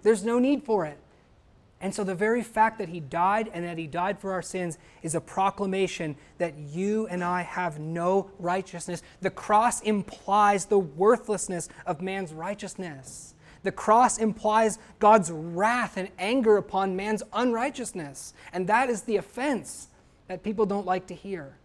There's 0.03 0.25
no 0.25 0.39
need 0.39 0.65
for 0.65 0.85
it. 0.85 0.99
And 1.81 1.95
so, 1.95 2.03
the 2.03 2.15
very 2.15 2.43
fact 2.43 2.79
that 2.79 2.89
he 2.89 2.99
died 2.99 3.51
and 3.53 3.65
that 3.65 3.79
he 3.79 3.87
died 3.87 4.19
for 4.19 4.33
our 4.33 4.43
sins 4.43 4.79
is 5.03 5.15
a 5.15 5.21
proclamation 5.21 6.17
that 6.39 6.59
you 6.59 7.07
and 7.07 7.23
I 7.23 7.43
have 7.43 7.79
no 7.79 8.31
righteousness. 8.41 9.03
The 9.21 9.31
cross 9.31 9.81
implies 9.83 10.65
the 10.65 10.79
worthlessness 10.79 11.69
of 11.87 12.03
man's 12.03 12.33
righteousness. 12.33 13.35
The 13.63 13.71
cross 13.71 14.19
implies 14.19 14.79
God's 14.99 15.31
wrath 15.31 15.97
and 15.97 16.09
anger 16.19 16.57
upon 16.57 16.97
man's 16.97 17.23
unrighteousness. 17.33 18.35
And 18.53 18.67
that 18.67 18.91
is 18.91 19.03
the 19.03 19.17
offense 19.17 19.89
that 20.27 20.43
people 20.43 20.67
don't 20.67 20.87
like 20.87 21.07
to 21.09 21.15
hear. 21.15 21.58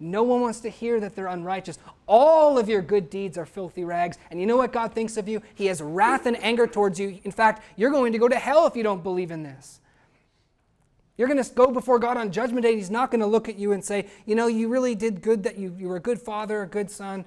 No 0.00 0.22
one 0.22 0.40
wants 0.40 0.60
to 0.60 0.70
hear 0.70 0.98
that 0.98 1.14
they're 1.14 1.26
unrighteous. 1.26 1.78
All 2.08 2.58
of 2.58 2.70
your 2.70 2.80
good 2.80 3.10
deeds 3.10 3.36
are 3.36 3.44
filthy 3.44 3.84
rags. 3.84 4.16
And 4.30 4.40
you 4.40 4.46
know 4.46 4.56
what 4.56 4.72
God 4.72 4.94
thinks 4.94 5.18
of 5.18 5.28
you? 5.28 5.42
He 5.54 5.66
has 5.66 5.82
wrath 5.82 6.24
and 6.24 6.42
anger 6.42 6.66
towards 6.66 6.98
you. 6.98 7.20
In 7.22 7.30
fact, 7.30 7.62
you're 7.76 7.90
going 7.90 8.12
to 8.12 8.18
go 8.18 8.26
to 8.26 8.36
hell 8.36 8.66
if 8.66 8.74
you 8.74 8.82
don't 8.82 9.02
believe 9.02 9.30
in 9.30 9.42
this. 9.42 9.80
You're 11.18 11.28
going 11.28 11.42
to 11.42 11.54
go 11.54 11.66
before 11.70 11.98
God 11.98 12.16
on 12.16 12.32
Judgment 12.32 12.62
Day. 12.62 12.74
He's 12.76 12.90
not 12.90 13.10
going 13.10 13.20
to 13.20 13.26
look 13.26 13.46
at 13.46 13.58
you 13.58 13.72
and 13.72 13.84
say, 13.84 14.06
You 14.24 14.34
know, 14.34 14.46
you 14.46 14.68
really 14.68 14.94
did 14.94 15.20
good, 15.20 15.42
that 15.42 15.58
you, 15.58 15.76
you 15.78 15.86
were 15.86 15.96
a 15.96 16.00
good 16.00 16.18
father, 16.18 16.62
a 16.62 16.66
good 16.66 16.90
son. 16.90 17.26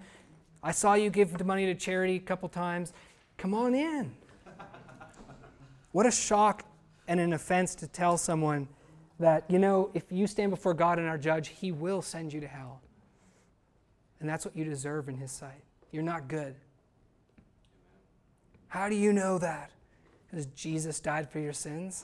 I 0.63 0.71
saw 0.71 0.95
you 0.95 1.11
give 1.11 1.37
the 1.37 1.43
money 1.43 1.67
to 1.67 1.75
charity 1.75 2.15
a 2.15 2.19
couple 2.19 2.49
times. 2.49 2.91
Come 3.37 3.53
on 3.53 3.75
in. 3.75 4.15
What 5.91 6.07
a 6.07 6.11
shock 6.11 6.65
and 7.07 7.19
an 7.19 7.33
offense 7.33 7.75
to 7.75 7.87
tell 7.87 8.17
someone 8.17 8.67
that, 9.23 9.45
you 9.47 9.57
know, 9.57 9.89
if 9.93 10.03
you 10.11 10.27
stand 10.27 10.51
before 10.51 10.73
God 10.73 10.99
and 10.99 11.07
our 11.07 11.17
judge, 11.17 11.47
he 11.47 11.71
will 11.71 12.01
send 12.01 12.33
you 12.33 12.41
to 12.41 12.47
hell. 12.47 12.81
And 14.19 14.27
that's 14.27 14.43
what 14.43 14.53
you 14.53 14.65
deserve 14.65 15.07
in 15.07 15.15
his 15.15 15.31
sight. 15.31 15.63
You're 15.93 16.03
not 16.03 16.27
good. 16.27 16.55
How 18.67 18.89
do 18.89 18.95
you 18.95 19.13
know 19.13 19.37
that? 19.37 19.71
Because 20.29 20.47
Jesus 20.47 20.99
died 20.99 21.31
for 21.31 21.39
your 21.39 21.53
sins? 21.53 22.03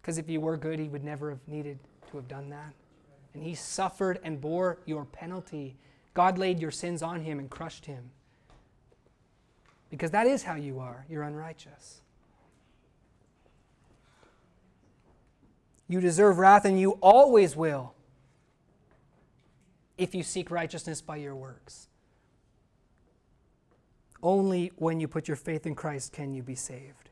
Because 0.00 0.18
if 0.18 0.30
you 0.30 0.40
were 0.40 0.56
good, 0.56 0.78
he 0.78 0.88
would 0.88 1.02
never 1.02 1.30
have 1.30 1.40
needed 1.48 1.80
to 2.12 2.18
have 2.18 2.28
done 2.28 2.48
that. 2.50 2.72
And 3.34 3.42
he 3.42 3.56
suffered 3.56 4.20
and 4.22 4.40
bore 4.40 4.78
your 4.86 5.04
penalty. 5.04 5.74
God 6.14 6.38
laid 6.38 6.60
your 6.60 6.70
sins 6.70 7.02
on 7.02 7.22
him 7.22 7.40
and 7.40 7.50
crushed 7.50 7.86
him. 7.86 8.12
Because 9.90 10.12
that 10.12 10.28
is 10.28 10.44
how 10.44 10.54
you 10.54 10.78
are. 10.78 11.06
You're 11.08 11.24
unrighteous. 11.24 12.02
You 15.90 16.00
deserve 16.00 16.38
wrath, 16.38 16.64
and 16.64 16.78
you 16.78 16.92
always 17.02 17.56
will 17.56 17.94
if 19.98 20.14
you 20.14 20.22
seek 20.22 20.48
righteousness 20.48 21.02
by 21.02 21.16
your 21.16 21.34
works. 21.34 21.88
Only 24.22 24.70
when 24.76 25.00
you 25.00 25.08
put 25.08 25.26
your 25.26 25.36
faith 25.36 25.66
in 25.66 25.74
Christ 25.74 26.12
can 26.12 26.32
you 26.32 26.44
be 26.44 26.54
saved. 26.54 27.10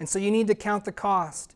And 0.00 0.08
so 0.08 0.18
you 0.18 0.32
need 0.32 0.48
to 0.48 0.56
count 0.56 0.84
the 0.84 0.90
cost. 0.90 1.54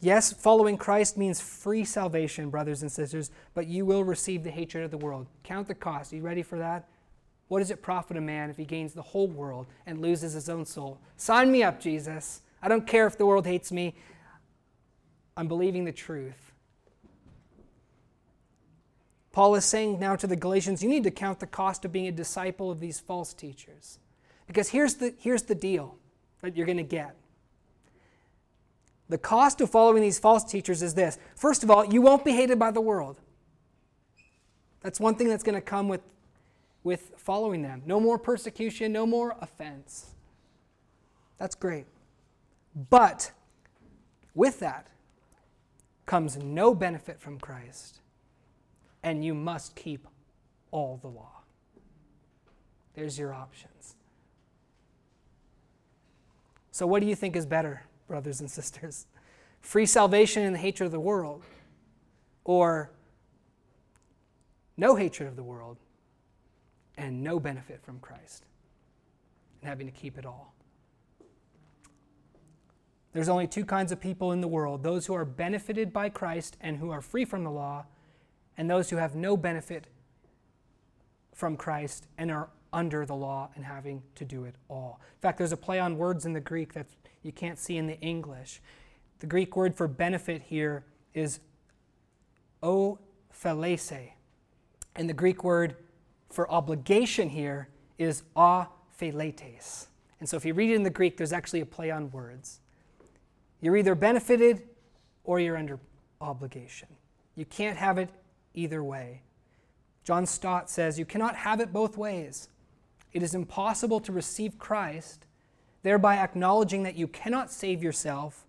Yes, 0.00 0.32
following 0.32 0.76
Christ 0.76 1.16
means 1.16 1.40
free 1.40 1.84
salvation, 1.84 2.48
brothers 2.48 2.82
and 2.82 2.92
sisters, 2.92 3.32
but 3.54 3.66
you 3.66 3.84
will 3.84 4.04
receive 4.04 4.44
the 4.44 4.52
hatred 4.52 4.84
of 4.84 4.92
the 4.92 4.98
world. 4.98 5.26
Count 5.42 5.66
the 5.66 5.74
cost. 5.74 6.12
Are 6.12 6.16
you 6.16 6.22
ready 6.22 6.42
for 6.42 6.60
that? 6.60 6.86
What 7.48 7.58
does 7.58 7.72
it 7.72 7.82
profit 7.82 8.16
a 8.16 8.20
man 8.20 8.50
if 8.50 8.56
he 8.56 8.66
gains 8.66 8.94
the 8.94 9.02
whole 9.02 9.26
world 9.26 9.66
and 9.84 10.00
loses 10.00 10.34
his 10.34 10.48
own 10.48 10.64
soul? 10.64 11.00
Sign 11.16 11.50
me 11.50 11.64
up, 11.64 11.80
Jesus. 11.80 12.42
I 12.66 12.68
don't 12.68 12.84
care 12.84 13.06
if 13.06 13.16
the 13.16 13.24
world 13.24 13.46
hates 13.46 13.70
me. 13.70 13.94
I'm 15.36 15.46
believing 15.46 15.84
the 15.84 15.92
truth. 15.92 16.52
Paul 19.30 19.54
is 19.54 19.64
saying 19.64 20.00
now 20.00 20.16
to 20.16 20.26
the 20.26 20.34
Galatians, 20.34 20.82
you 20.82 20.88
need 20.88 21.04
to 21.04 21.12
count 21.12 21.38
the 21.38 21.46
cost 21.46 21.84
of 21.84 21.92
being 21.92 22.08
a 22.08 22.10
disciple 22.10 22.68
of 22.68 22.80
these 22.80 22.98
false 22.98 23.32
teachers. 23.32 24.00
Because 24.48 24.70
here's 24.70 24.94
the, 24.94 25.14
here's 25.16 25.42
the 25.42 25.54
deal 25.54 25.96
that 26.42 26.56
you're 26.56 26.66
going 26.66 26.78
to 26.78 26.82
get. 26.82 27.14
The 29.08 29.18
cost 29.18 29.60
of 29.60 29.70
following 29.70 30.02
these 30.02 30.18
false 30.18 30.42
teachers 30.42 30.82
is 30.82 30.94
this. 30.94 31.20
First 31.36 31.62
of 31.62 31.70
all, 31.70 31.84
you 31.84 32.02
won't 32.02 32.24
be 32.24 32.32
hated 32.32 32.58
by 32.58 32.72
the 32.72 32.80
world. 32.80 33.20
That's 34.80 34.98
one 34.98 35.14
thing 35.14 35.28
that's 35.28 35.44
going 35.44 35.54
to 35.54 35.60
come 35.60 35.86
with, 35.86 36.02
with 36.82 37.12
following 37.16 37.62
them. 37.62 37.82
No 37.86 38.00
more 38.00 38.18
persecution, 38.18 38.90
no 38.90 39.06
more 39.06 39.36
offense. 39.40 40.14
That's 41.38 41.54
great. 41.54 41.86
But 42.76 43.32
with 44.34 44.60
that 44.60 44.86
comes 46.04 46.36
no 46.36 46.74
benefit 46.74 47.18
from 47.18 47.40
Christ, 47.40 48.00
and 49.02 49.24
you 49.24 49.34
must 49.34 49.74
keep 49.74 50.06
all 50.70 50.98
the 51.00 51.08
law. 51.08 51.40
There's 52.94 53.18
your 53.18 53.32
options. 53.32 53.96
So, 56.70 56.86
what 56.86 57.00
do 57.00 57.06
you 57.06 57.14
think 57.14 57.34
is 57.34 57.46
better, 57.46 57.82
brothers 58.06 58.40
and 58.40 58.50
sisters? 58.50 59.06
Free 59.62 59.86
salvation 59.86 60.42
and 60.42 60.54
the 60.54 60.58
hatred 60.58 60.86
of 60.86 60.92
the 60.92 61.00
world, 61.00 61.42
or 62.44 62.90
no 64.76 64.94
hatred 64.94 65.28
of 65.28 65.36
the 65.36 65.42
world 65.42 65.78
and 66.98 67.22
no 67.22 67.40
benefit 67.40 67.82
from 67.82 67.98
Christ 68.00 68.44
and 69.60 69.68
having 69.68 69.86
to 69.86 69.92
keep 69.92 70.18
it 70.18 70.26
all? 70.26 70.55
There's 73.16 73.30
only 73.30 73.46
two 73.46 73.64
kinds 73.64 73.92
of 73.92 73.98
people 73.98 74.32
in 74.32 74.42
the 74.42 74.48
world 74.48 74.82
those 74.82 75.06
who 75.06 75.14
are 75.14 75.24
benefited 75.24 75.90
by 75.90 76.10
Christ 76.10 76.58
and 76.60 76.76
who 76.76 76.90
are 76.90 77.00
free 77.00 77.24
from 77.24 77.44
the 77.44 77.50
law, 77.50 77.86
and 78.58 78.68
those 78.68 78.90
who 78.90 78.96
have 78.96 79.14
no 79.14 79.38
benefit 79.38 79.86
from 81.32 81.56
Christ 81.56 82.08
and 82.18 82.30
are 82.30 82.50
under 82.74 83.06
the 83.06 83.14
law 83.14 83.48
and 83.56 83.64
having 83.64 84.02
to 84.16 84.26
do 84.26 84.44
it 84.44 84.54
all. 84.68 85.00
In 85.14 85.20
fact, 85.22 85.38
there's 85.38 85.52
a 85.52 85.56
play 85.56 85.80
on 85.80 85.96
words 85.96 86.26
in 86.26 86.34
the 86.34 86.42
Greek 86.42 86.74
that 86.74 86.88
you 87.22 87.32
can't 87.32 87.58
see 87.58 87.78
in 87.78 87.86
the 87.86 87.98
English. 88.00 88.60
The 89.20 89.26
Greek 89.26 89.56
word 89.56 89.74
for 89.74 89.88
benefit 89.88 90.42
here 90.42 90.84
is 91.14 91.40
ophelese, 92.62 94.10
and 94.94 95.08
the 95.08 95.14
Greek 95.14 95.42
word 95.42 95.76
for 96.28 96.50
obligation 96.50 97.30
here 97.30 97.70
is 97.96 98.24
apheletes. 98.36 99.86
And 100.20 100.28
so 100.28 100.36
if 100.36 100.44
you 100.44 100.52
read 100.52 100.70
it 100.70 100.74
in 100.74 100.82
the 100.82 100.90
Greek, 100.90 101.16
there's 101.16 101.32
actually 101.32 101.62
a 101.62 101.66
play 101.66 101.90
on 101.90 102.10
words. 102.10 102.60
You're 103.60 103.76
either 103.76 103.94
benefited 103.94 104.62
or 105.24 105.40
you're 105.40 105.56
under 105.56 105.78
obligation. 106.20 106.88
You 107.34 107.44
can't 107.44 107.76
have 107.76 107.98
it 107.98 108.10
either 108.54 108.82
way. 108.82 109.22
John 110.04 110.24
Stott 110.26 110.70
says, 110.70 110.98
You 110.98 111.04
cannot 111.04 111.36
have 111.36 111.60
it 111.60 111.72
both 111.72 111.96
ways. 111.96 112.48
It 113.12 113.22
is 113.22 113.34
impossible 113.34 114.00
to 114.00 114.12
receive 114.12 114.58
Christ, 114.58 115.26
thereby 115.82 116.16
acknowledging 116.16 116.82
that 116.84 116.96
you 116.96 117.08
cannot 117.08 117.50
save 117.50 117.82
yourself, 117.82 118.44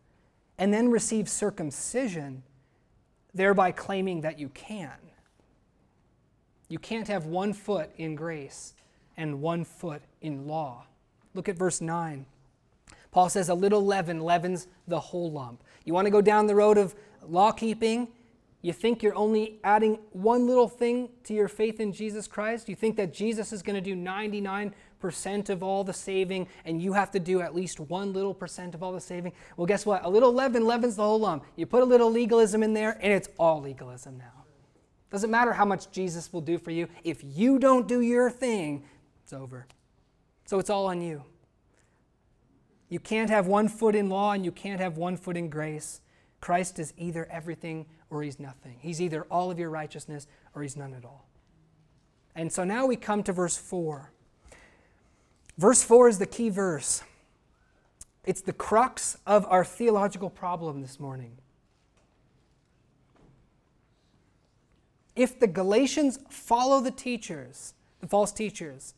and 0.57 0.73
then 0.73 0.89
receive 0.89 1.29
circumcision, 1.29 2.43
thereby 3.34 3.71
claiming 3.71 4.21
that 4.21 4.39
you 4.39 4.49
can. 4.49 4.91
You 6.69 6.79
can't 6.79 7.07
have 7.07 7.25
one 7.25 7.53
foot 7.53 7.91
in 7.97 8.15
grace 8.15 8.73
and 9.15 9.41
one 9.41 9.63
foot 9.63 10.01
in 10.21 10.47
law. 10.47 10.86
Look 11.34 11.47
at 11.47 11.55
verse 11.55 11.79
9. 11.79 12.25
Paul 13.12 13.30
says 13.30 13.49
a 13.49 13.53
little 13.53 13.86
leaven 13.86 14.20
leavens 14.22 14.68
the 14.88 14.99
whole 14.99 15.32
lump. 15.32 15.64
You 15.86 15.93
want 15.93 16.05
to 16.05 16.12
go 16.12 16.22
down 16.22 16.47
the 16.47 16.55
road 16.55 16.78
of 16.78 16.95
law 17.24 17.51
keeping? 17.51 18.10
You 18.62 18.74
think 18.74 19.03
you're 19.03 19.16
only 19.16 19.60
adding 19.64 19.99
one 20.12 20.47
little 20.47 20.68
thing 20.68 21.10
to 21.24 21.34
your 21.34 21.47
faith 21.47 21.80
in 21.80 21.93
Jesus 21.93 22.28
Christ? 22.28 22.68
You 22.68 22.76
think 22.76 22.97
that 22.97 23.14
Jesus 23.14 23.53
is 23.53 23.62
going 23.62 23.76
to 23.76 23.82
do 23.82 23.95
99% 23.95 25.49
of 25.49 25.64
all 25.64 25.84
the 25.84 25.93
saving 25.93 26.47
and 26.66 26.82
you 26.82 26.93
have 26.93 27.12
to 27.12 27.20
do 27.20 27.41
at 27.41 27.55
least 27.55 27.80
one 27.80 28.14
little 28.14 28.34
percent 28.34 28.74
of 28.76 28.82
all 28.82 28.91
the 28.91 28.99
saving? 28.99 29.32
Well, 29.55 29.68
guess 29.68 29.86
what? 29.86 30.03
A 30.03 30.10
little 30.10 30.34
leaven 30.34 30.66
leavens 30.66 30.95
the 30.95 31.03
whole 31.03 31.20
lump. 31.20 31.45
You 31.55 31.66
put 31.66 31.84
a 31.84 31.86
little 31.86 32.12
legalism 32.12 32.64
in 32.64 32.74
there 32.74 32.97
and 33.01 33.14
it's 33.14 33.30
all 33.38 33.62
legalism 33.62 34.18
now. 34.18 34.45
Doesn't 35.10 35.32
matter 35.32 35.53
how 35.53 35.66
much 35.66 35.89
Jesus 35.91 36.34
will 36.34 36.41
do 36.41 36.58
for 36.58 36.72
you. 36.72 36.88
If 37.03 37.24
you 37.24 37.60
don't 37.60 37.88
do 37.88 38.01
your 38.01 38.30
thing, 38.30 38.84
it's 39.24 39.34
over. 39.34 39.68
So 40.45 40.60
it's 40.60 40.70
all 40.70 40.88
on 40.88 41.01
you. 41.01 41.24
You 42.89 42.99
can't 42.99 43.29
have 43.29 43.47
one 43.47 43.67
foot 43.67 43.95
in 43.95 44.09
law 44.09 44.31
and 44.31 44.45
you 44.45 44.51
can't 44.51 44.79
have 44.79 44.97
one 44.97 45.17
foot 45.17 45.35
in 45.35 45.49
grace. 45.49 46.01
Christ 46.39 46.79
is 46.79 46.93
either 46.97 47.27
everything 47.29 47.85
or 48.09 48.23
he's 48.23 48.39
nothing. 48.39 48.77
He's 48.79 49.01
either 49.01 49.23
all 49.23 49.51
of 49.51 49.59
your 49.59 49.69
righteousness 49.69 50.27
or 50.55 50.61
he's 50.61 50.77
none 50.77 50.93
at 50.93 51.03
all. 51.03 51.27
And 52.35 52.51
so 52.51 52.63
now 52.63 52.85
we 52.85 52.95
come 52.95 53.23
to 53.23 53.33
verse 53.33 53.57
4. 53.57 54.11
Verse 55.57 55.83
4 55.83 56.09
is 56.09 56.19
the 56.19 56.25
key 56.25 56.49
verse. 56.49 57.03
It's 58.25 58.41
the 58.41 58.53
crux 58.53 59.17
of 59.25 59.45
our 59.47 59.65
theological 59.65 60.29
problem 60.29 60.81
this 60.81 60.99
morning. 60.99 61.38
If 65.15 65.39
the 65.39 65.47
Galatians 65.47 66.19
follow 66.29 66.79
the 66.79 66.91
teachers, 66.91 67.73
the 68.01 68.07
false 68.07 68.31
teachers, 68.31 68.93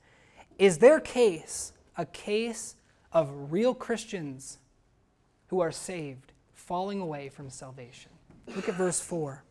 is 0.58 0.80
their 0.80 1.00
case 1.00 1.72
a 1.98 2.06
case 2.06 2.76
of 3.12 3.52
real 3.52 3.74
Christians 3.74 4.60
who 5.48 5.60
are 5.60 5.72
saved 5.72 6.34
falling 6.54 7.00
away 7.02 7.30
from 7.30 7.50
salvation? 7.50 8.12
Look 8.56 8.70
at 8.70 8.76
verse 8.76 9.00
4. 9.00 9.44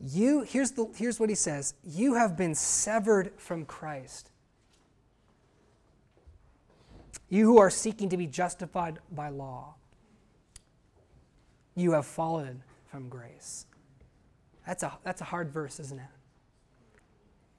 You, 0.00 0.42
here's, 0.42 0.72
the, 0.72 0.86
here's 0.96 1.18
what 1.18 1.28
he 1.28 1.34
says 1.34 1.74
You 1.84 2.14
have 2.14 2.36
been 2.36 2.54
severed 2.54 3.32
from 3.36 3.64
Christ. 3.64 4.30
You 7.28 7.44
who 7.44 7.58
are 7.58 7.70
seeking 7.70 8.08
to 8.08 8.16
be 8.16 8.26
justified 8.26 9.00
by 9.12 9.28
law, 9.28 9.74
you 11.74 11.92
have 11.92 12.06
fallen 12.06 12.62
from 12.86 13.08
grace. 13.08 13.66
That's 14.66 14.82
a, 14.82 14.96
that's 15.02 15.20
a 15.20 15.24
hard 15.24 15.52
verse, 15.52 15.78
isn't 15.80 15.98
it? 15.98 16.06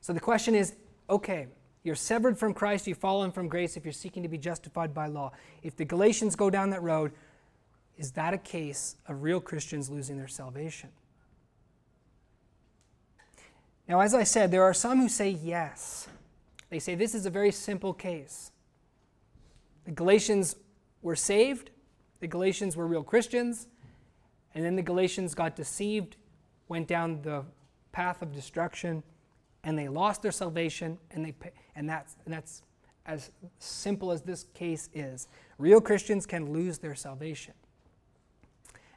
So 0.02 0.14
the 0.14 0.20
question 0.20 0.56
is 0.56 0.76
okay, 1.10 1.48
you're 1.90 1.96
severed 1.96 2.38
from 2.38 2.54
Christ, 2.54 2.86
you've 2.86 3.00
fallen 3.00 3.32
from 3.32 3.48
grace 3.48 3.76
if 3.76 3.84
you're 3.84 3.92
seeking 3.92 4.22
to 4.22 4.30
be 4.30 4.38
justified 4.38 4.94
by 4.94 5.08
law. 5.08 5.32
If 5.64 5.76
the 5.76 5.86
Galatians 5.86 6.36
go 6.36 6.52
down 6.52 6.70
that 6.70 6.84
road, 6.84 7.14
is 7.98 8.12
that 8.12 8.32
a 8.32 8.38
case 8.38 8.96
of 9.08 9.24
real 9.24 9.42
Christians 9.42 9.90
losing 9.90 10.16
their 10.16 10.28
salvation? 10.28 10.90
Now, 13.88 14.02
as 14.02 14.14
I 14.14 14.22
said, 14.22 14.52
there 14.52 14.62
are 14.62 14.74
some 14.76 15.00
who 15.00 15.10
say 15.10 15.32
yes. 15.32 16.08
They 16.70 16.78
say 16.78 16.94
this 16.94 17.16
is 17.16 17.26
a 17.26 17.32
very 17.32 17.52
simple 17.52 17.92
case. 17.92 18.52
The 19.86 19.92
Galatians 19.92 20.58
were 21.02 21.16
saved, 21.16 21.72
the 22.20 22.28
Galatians 22.28 22.78
were 22.78 22.86
real 22.86 23.02
Christians, 23.02 23.66
and 24.54 24.64
then 24.64 24.76
the 24.76 24.84
Galatians 24.84 25.34
got 25.34 25.56
deceived, 25.56 26.18
went 26.68 26.88
down 26.88 27.24
the 27.24 27.46
path 27.92 28.22
of 28.22 28.32
destruction, 28.32 29.02
and 29.64 29.78
they 29.78 29.88
lost 29.88 30.22
their 30.22 30.32
salvation, 30.32 30.98
and, 31.12 31.26
they, 31.26 31.34
and, 31.76 31.90
that's, 31.90 32.16
and 32.26 32.34
that's 32.34 32.62
as 33.06 33.32
simple 33.58 34.12
as 34.12 34.22
this 34.22 34.46
case 34.54 34.90
is. 34.94 35.28
Real 35.58 35.82
Christians 35.82 36.26
can 36.26 36.54
lose 36.54 36.78
their 36.78 36.96
salvation. 36.96 37.54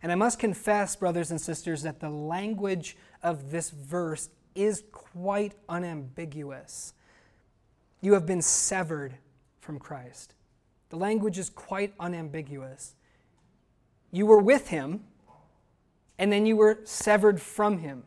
And 0.02 0.10
I 0.10 0.16
must 0.16 0.38
confess, 0.38 0.96
brothers 0.96 1.30
and 1.30 1.40
sisters, 1.40 1.82
that 1.82 2.00
the 2.00 2.10
language 2.10 2.96
of 3.22 3.50
this 3.50 3.70
verse 3.70 4.28
is 4.54 4.82
quite 4.92 5.54
unambiguous. 5.68 6.94
You 8.00 8.14
have 8.14 8.26
been 8.26 8.42
severed 8.42 9.14
from 9.60 9.78
Christ. 9.78 10.34
The 10.90 10.96
language 10.96 11.38
is 11.38 11.48
quite 11.48 11.94
unambiguous. 11.98 12.94
You 14.10 14.26
were 14.26 14.40
with 14.40 14.68
him, 14.68 15.04
and 16.18 16.30
then 16.32 16.44
you 16.44 16.56
were 16.56 16.80
severed 16.84 17.40
from 17.40 17.78
him. 17.78 18.02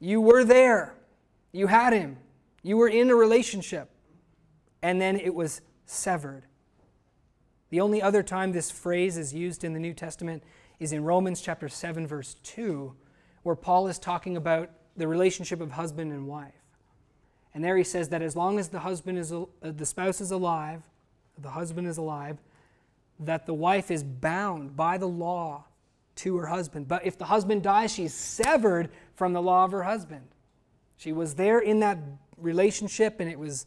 You 0.00 0.20
were 0.20 0.44
there, 0.44 0.94
you 1.56 1.68
had 1.68 1.92
him, 1.92 2.18
you 2.62 2.76
were 2.76 2.88
in 2.88 3.10
a 3.10 3.14
relationship, 3.14 3.88
and 4.82 5.00
then 5.00 5.18
it 5.18 5.34
was 5.34 5.62
severed. 5.86 6.44
The 7.70 7.80
only 7.80 8.02
other 8.02 8.22
time 8.22 8.52
this 8.52 8.70
phrase 8.70 9.16
is 9.16 9.32
used 9.32 9.64
in 9.64 9.72
the 9.72 9.80
New 9.80 9.94
Testament 9.94 10.42
is 10.78 10.92
in 10.92 11.02
Romans 11.02 11.40
chapter 11.40 11.68
7 11.68 12.06
verse 12.06 12.34
2 12.42 12.94
where 13.42 13.56
Paul 13.56 13.86
is 13.88 13.98
talking 13.98 14.36
about 14.36 14.70
the 14.96 15.08
relationship 15.08 15.60
of 15.60 15.70
husband 15.70 16.12
and 16.12 16.26
wife. 16.26 16.52
And 17.54 17.64
there 17.64 17.76
he 17.76 17.84
says 17.84 18.08
that 18.10 18.22
as 18.22 18.36
long 18.36 18.58
as 18.58 18.68
the 18.68 18.80
husband 18.80 19.18
is 19.18 19.32
uh, 19.32 19.46
the 19.62 19.86
spouse 19.86 20.20
is 20.20 20.30
alive, 20.30 20.82
the 21.38 21.50
husband 21.50 21.86
is 21.86 21.96
alive, 21.96 22.38
that 23.20 23.46
the 23.46 23.54
wife 23.54 23.90
is 23.90 24.04
bound 24.04 24.76
by 24.76 24.98
the 24.98 25.08
law 25.08 25.64
to 26.16 26.36
her 26.36 26.46
husband. 26.46 26.86
But 26.86 27.06
if 27.06 27.16
the 27.16 27.26
husband 27.26 27.62
dies, 27.62 27.94
she's 27.94 28.14
severed 28.14 28.90
from 29.14 29.32
the 29.32 29.40
law 29.40 29.64
of 29.64 29.72
her 29.72 29.84
husband. 29.84 30.28
She 30.96 31.12
was 31.12 31.34
there 31.34 31.58
in 31.58 31.80
that 31.80 31.98
relationship, 32.36 33.20
and 33.20 33.30
it 33.30 33.38
was, 33.38 33.66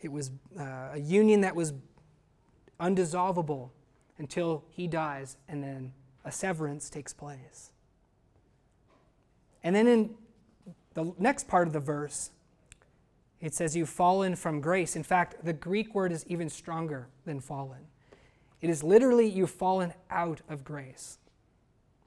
it 0.00 0.12
was 0.12 0.30
uh, 0.58 0.90
a 0.92 1.00
union 1.00 1.40
that 1.42 1.56
was 1.56 1.72
undissolvable 2.80 3.70
until 4.18 4.64
he 4.70 4.86
dies, 4.86 5.36
and 5.48 5.62
then 5.62 5.92
a 6.24 6.32
severance 6.32 6.88
takes 6.90 7.12
place. 7.12 7.70
And 9.62 9.74
then 9.74 9.86
in 9.86 10.14
the 10.94 11.12
next 11.18 11.48
part 11.48 11.66
of 11.66 11.72
the 11.72 11.80
verse, 11.80 12.30
it 13.40 13.54
says, 13.54 13.76
You've 13.76 13.88
fallen 13.88 14.36
from 14.36 14.60
grace. 14.60 14.96
In 14.96 15.02
fact, 15.02 15.44
the 15.44 15.52
Greek 15.52 15.94
word 15.94 16.12
is 16.12 16.24
even 16.28 16.48
stronger 16.48 17.08
than 17.24 17.40
fallen. 17.40 17.86
It 18.60 18.70
is 18.70 18.82
literally, 18.82 19.28
You've 19.28 19.50
fallen 19.50 19.92
out 20.10 20.40
of 20.48 20.64
grace. 20.64 21.18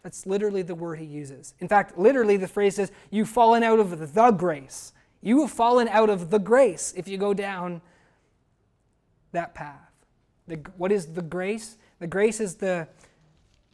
That's 0.08 0.26
literally 0.26 0.62
the 0.62 0.74
word 0.74 1.00
he 1.00 1.06
uses. 1.06 1.54
In 1.60 1.68
fact, 1.68 1.98
literally, 1.98 2.38
the 2.38 2.48
phrase 2.48 2.76
says, 2.76 2.94
You've 3.12 3.28
fallen 3.28 3.62
out 3.62 3.78
of 3.78 4.14
the 4.14 4.32
grace. 4.32 4.94
You 5.22 5.42
have 5.42 5.52
fallen 5.52 5.90
out 5.90 6.10
of 6.10 6.30
the 6.30 6.40
grace 6.40 6.94
if 6.96 7.10
you 7.10 7.18
go 7.18 7.34
down 7.34 7.82
that 9.34 9.54
path. 9.54 9.92
The, 10.48 10.62
what 10.78 10.94
is 10.94 11.08
the 11.08 11.22
grace? 11.22 11.78
The 12.00 12.08
grace 12.08 12.40
is 12.40 12.56
the 12.56 12.88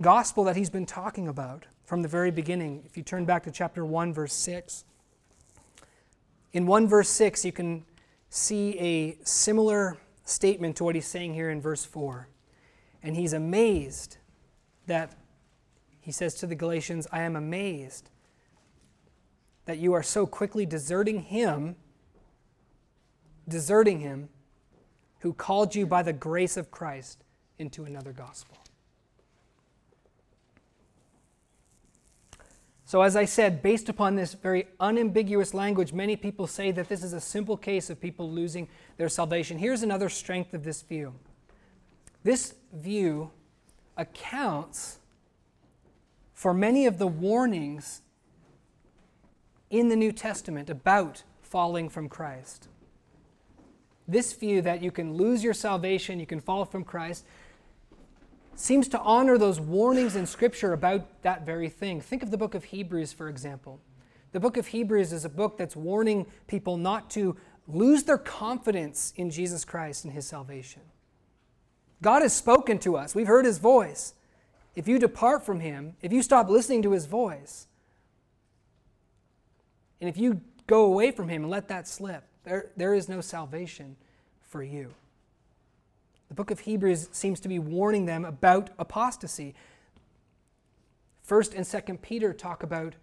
gospel 0.01 0.43
that 0.45 0.55
he's 0.55 0.71
been 0.71 0.87
talking 0.87 1.27
about 1.27 1.67
from 1.85 2.01
the 2.01 2.07
very 2.07 2.31
beginning. 2.31 2.81
If 2.83 2.97
you 2.97 3.03
turn 3.03 3.25
back 3.25 3.43
to 3.43 3.51
chapter 3.51 3.85
1, 3.85 4.11
verse 4.11 4.33
6. 4.33 4.85
In 6.53 6.65
1 6.65 6.87
verse 6.87 7.09
6, 7.09 7.45
you 7.45 7.51
can 7.51 7.85
see 8.31 8.75
a 8.79 9.23
similar 9.23 9.97
statement 10.25 10.77
to 10.77 10.83
what 10.83 10.95
he's 10.95 11.05
saying 11.05 11.35
here 11.35 11.51
in 11.51 11.61
verse 11.61 11.85
4. 11.85 12.27
And 13.03 13.15
he's 13.15 13.33
amazed 13.33 14.17
that 14.87 15.15
he 16.03 16.11
says 16.11 16.35
to 16.35 16.47
the 16.47 16.55
Galatians, 16.55 17.07
I 17.13 17.21
am 17.21 17.37
amazed 17.37 18.09
that 19.63 19.77
you 19.77 19.93
are 19.93 20.03
so 20.03 20.25
quickly 20.25 20.65
deserting 20.65 21.21
him, 21.21 21.77
deserting 23.47 24.01
him 24.01 24.27
who 25.19 25.31
called 25.31 25.73
you 25.75 25.87
by 25.87 26.03
the 26.03 26.11
grace 26.11 26.57
of 26.57 26.69
Christ 26.69 27.23
into 27.57 27.85
another 27.85 28.11
gospel. 28.11 28.57
So, 32.83 33.01
as 33.01 33.15
I 33.15 33.23
said, 33.23 33.63
based 33.63 33.87
upon 33.87 34.15
this 34.15 34.33
very 34.33 34.67
unambiguous 34.81 35.53
language, 35.53 35.93
many 35.93 36.17
people 36.17 36.47
say 36.47 36.71
that 36.71 36.89
this 36.89 37.01
is 37.01 37.13
a 37.13 37.21
simple 37.21 37.55
case 37.55 37.89
of 37.89 38.01
people 38.01 38.29
losing 38.29 38.67
their 38.97 39.07
salvation. 39.07 39.57
Here's 39.57 39.83
another 39.83 40.09
strength 40.09 40.53
of 40.53 40.65
this 40.65 40.81
view 40.81 41.13
this 42.23 42.55
view 42.73 43.31
accounts 43.95 44.99
for 46.43 46.53
many 46.53 46.85
of 46.85 46.97
the 46.97 47.07
warnings 47.07 48.01
in 49.69 49.87
the 49.87 49.95
New 49.95 50.11
Testament 50.11 50.69
about 50.69 51.23
falling 51.41 51.87
from 51.87 52.09
Christ. 52.09 52.67
This 54.09 54.33
view 54.33 54.61
that 54.61 54.83
you 54.83 54.91
can 54.91 55.13
lose 55.13 55.41
your 55.41 55.53
salvation, 55.53 56.19
you 56.19 56.25
can 56.25 56.41
fall 56.41 56.65
from 56.65 56.83
Christ, 56.83 57.25
seems 58.55 58.89
to 58.89 58.99
honor 58.99 59.37
those 59.37 59.61
warnings 59.61 60.17
in 60.17 60.25
Scripture 60.25 60.73
about 60.73 61.21
that 61.21 61.45
very 61.45 61.69
thing. 61.69 62.01
Think 62.01 62.21
of 62.21 62.29
the 62.29 62.37
book 62.37 62.55
of 62.55 62.65
Hebrews, 62.65 63.13
for 63.13 63.29
example. 63.29 63.79
The 64.33 64.41
book 64.41 64.57
of 64.57 64.67
Hebrews 64.67 65.13
is 65.13 65.23
a 65.23 65.29
book 65.29 65.57
that's 65.57 65.77
warning 65.77 66.25
people 66.47 66.75
not 66.75 67.09
to 67.11 67.37
lose 67.69 68.03
their 68.03 68.17
confidence 68.17 69.13
in 69.15 69.29
Jesus 69.29 69.63
Christ 69.63 70.03
and 70.03 70.11
his 70.11 70.27
salvation. 70.27 70.81
God 72.01 72.21
has 72.21 72.35
spoken 72.35 72.79
to 72.79 72.97
us, 72.97 73.15
we've 73.15 73.27
heard 73.27 73.45
his 73.45 73.59
voice. 73.59 74.13
If 74.75 74.87
you 74.87 74.97
depart 74.97 75.45
from 75.45 75.59
him, 75.59 75.95
if 76.01 76.11
you 76.11 76.23
stop 76.23 76.49
listening 76.49 76.81
to 76.83 76.91
his 76.91 77.05
voice, 77.05 77.67
and 80.01 80.09
if 80.09 80.17
you 80.17 80.41
go 80.67 80.85
away 80.85 81.11
from 81.11 81.29
him 81.29 81.43
and 81.43 81.51
let 81.51 81.67
that 81.67 81.87
slip, 81.87 82.23
there, 82.43 82.71
there 82.75 82.93
is 82.93 83.07
no 83.07 83.21
salvation 83.21 83.95
for 84.41 84.63
you. 84.63 84.93
The 86.29 86.33
book 86.33 86.51
of 86.51 86.61
Hebrews 86.61 87.09
seems 87.11 87.39
to 87.41 87.47
be 87.47 87.59
warning 87.59 88.05
them 88.05 88.25
about 88.25 88.71
apostasy. 88.79 89.53
First 91.21 91.53
and 91.53 91.65
Second 91.65 92.01
Peter 92.01 92.33
talk 92.33 92.63
about, 92.63 92.95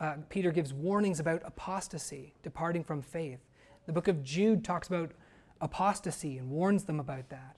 uh, 0.00 0.16
Peter 0.28 0.50
gives 0.50 0.72
warnings 0.72 1.20
about 1.20 1.42
apostasy, 1.44 2.34
departing 2.42 2.82
from 2.82 3.00
faith. 3.00 3.38
The 3.86 3.92
book 3.92 4.08
of 4.08 4.24
Jude 4.24 4.64
talks 4.64 4.88
about 4.88 5.12
apostasy 5.60 6.36
and 6.36 6.50
warns 6.50 6.84
them 6.84 6.98
about 6.98 7.28
that. 7.28 7.56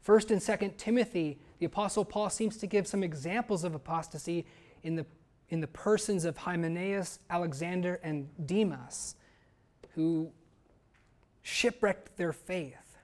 First 0.00 0.30
and 0.30 0.42
Second 0.42 0.76
Timothy, 0.78 1.38
the 1.60 1.66
Apostle 1.66 2.06
Paul 2.06 2.30
seems 2.30 2.56
to 2.56 2.66
give 2.66 2.86
some 2.86 3.04
examples 3.04 3.64
of 3.64 3.74
apostasy 3.74 4.46
in 4.82 4.96
the, 4.96 5.04
in 5.50 5.60
the 5.60 5.66
persons 5.66 6.24
of 6.24 6.38
Hymenaeus, 6.38 7.18
Alexander, 7.28 8.00
and 8.02 8.28
Demas, 8.46 9.14
who 9.94 10.30
shipwrecked 11.42 12.16
their 12.16 12.32
faith. 12.32 12.96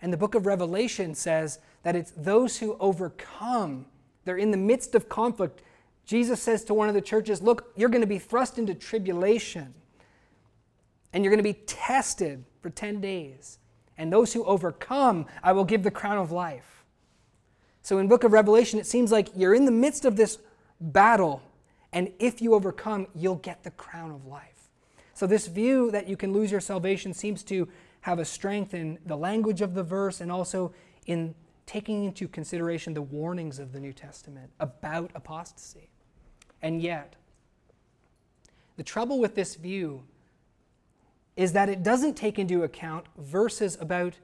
And 0.00 0.10
the 0.10 0.16
book 0.16 0.34
of 0.34 0.46
Revelation 0.46 1.14
says 1.14 1.58
that 1.82 1.94
it's 1.94 2.12
those 2.16 2.58
who 2.58 2.76
overcome 2.80 3.86
They're 4.24 4.38
in 4.38 4.50
the 4.50 4.56
midst 4.56 4.94
of 4.94 5.08
conflict. 5.08 5.62
Jesus 6.06 6.40
says 6.40 6.64
to 6.64 6.74
one 6.74 6.88
of 6.88 6.94
the 6.94 7.02
churches, 7.02 7.42
Look, 7.42 7.72
you're 7.76 7.90
going 7.90 8.00
to 8.00 8.06
be 8.06 8.18
thrust 8.18 8.58
into 8.58 8.74
tribulation, 8.74 9.74
and 11.12 11.22
you're 11.22 11.30
going 11.30 11.44
to 11.44 11.52
be 11.52 11.60
tested 11.66 12.44
for 12.62 12.70
10 12.70 13.02
days. 13.02 13.58
And 13.98 14.10
those 14.10 14.32
who 14.32 14.44
overcome, 14.44 15.26
I 15.42 15.52
will 15.52 15.64
give 15.64 15.82
the 15.82 15.90
crown 15.90 16.18
of 16.18 16.32
life. 16.32 16.75
So 17.86 17.98
in 17.98 18.08
book 18.08 18.24
of 18.24 18.32
Revelation, 18.32 18.80
it 18.80 18.86
seems 18.88 19.12
like 19.12 19.28
you're 19.36 19.54
in 19.54 19.64
the 19.64 19.70
midst 19.70 20.04
of 20.04 20.16
this 20.16 20.38
battle, 20.80 21.40
and 21.92 22.10
if 22.18 22.42
you 22.42 22.52
overcome, 22.52 23.06
you'll 23.14 23.36
get 23.36 23.62
the 23.62 23.70
crown 23.70 24.10
of 24.10 24.26
life. 24.26 24.70
So 25.14 25.24
this 25.24 25.46
view 25.46 25.92
that 25.92 26.08
you 26.08 26.16
can 26.16 26.32
lose 26.32 26.50
your 26.50 26.60
salvation 26.60 27.14
seems 27.14 27.44
to 27.44 27.68
have 28.00 28.18
a 28.18 28.24
strength 28.24 28.74
in 28.74 28.98
the 29.06 29.16
language 29.16 29.60
of 29.60 29.74
the 29.74 29.84
verse 29.84 30.20
and 30.20 30.32
also 30.32 30.74
in 31.06 31.36
taking 31.64 32.02
into 32.06 32.26
consideration 32.26 32.92
the 32.92 33.02
warnings 33.02 33.60
of 33.60 33.70
the 33.70 33.78
New 33.78 33.92
Testament 33.92 34.50
about 34.58 35.12
apostasy. 35.14 35.88
And 36.62 36.82
yet, 36.82 37.14
the 38.76 38.82
trouble 38.82 39.20
with 39.20 39.36
this 39.36 39.54
view 39.54 40.02
is 41.36 41.52
that 41.52 41.68
it 41.68 41.84
doesn't 41.84 42.14
take 42.14 42.36
into 42.36 42.64
account 42.64 43.06
verses 43.16 43.78
about 43.80 44.14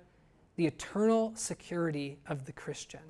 the 0.56 0.66
eternal 0.66 1.30
security 1.36 2.18
of 2.26 2.46
the 2.46 2.52
Christian. 2.52 3.02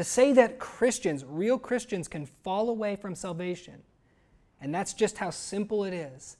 To 0.00 0.04
say 0.04 0.32
that 0.32 0.58
Christians, 0.58 1.26
real 1.28 1.58
Christians, 1.58 2.08
can 2.08 2.24
fall 2.24 2.70
away 2.70 2.96
from 2.96 3.14
salvation, 3.14 3.82
and 4.58 4.74
that's 4.74 4.94
just 4.94 5.18
how 5.18 5.28
simple 5.28 5.84
it 5.84 5.92
is, 5.92 6.38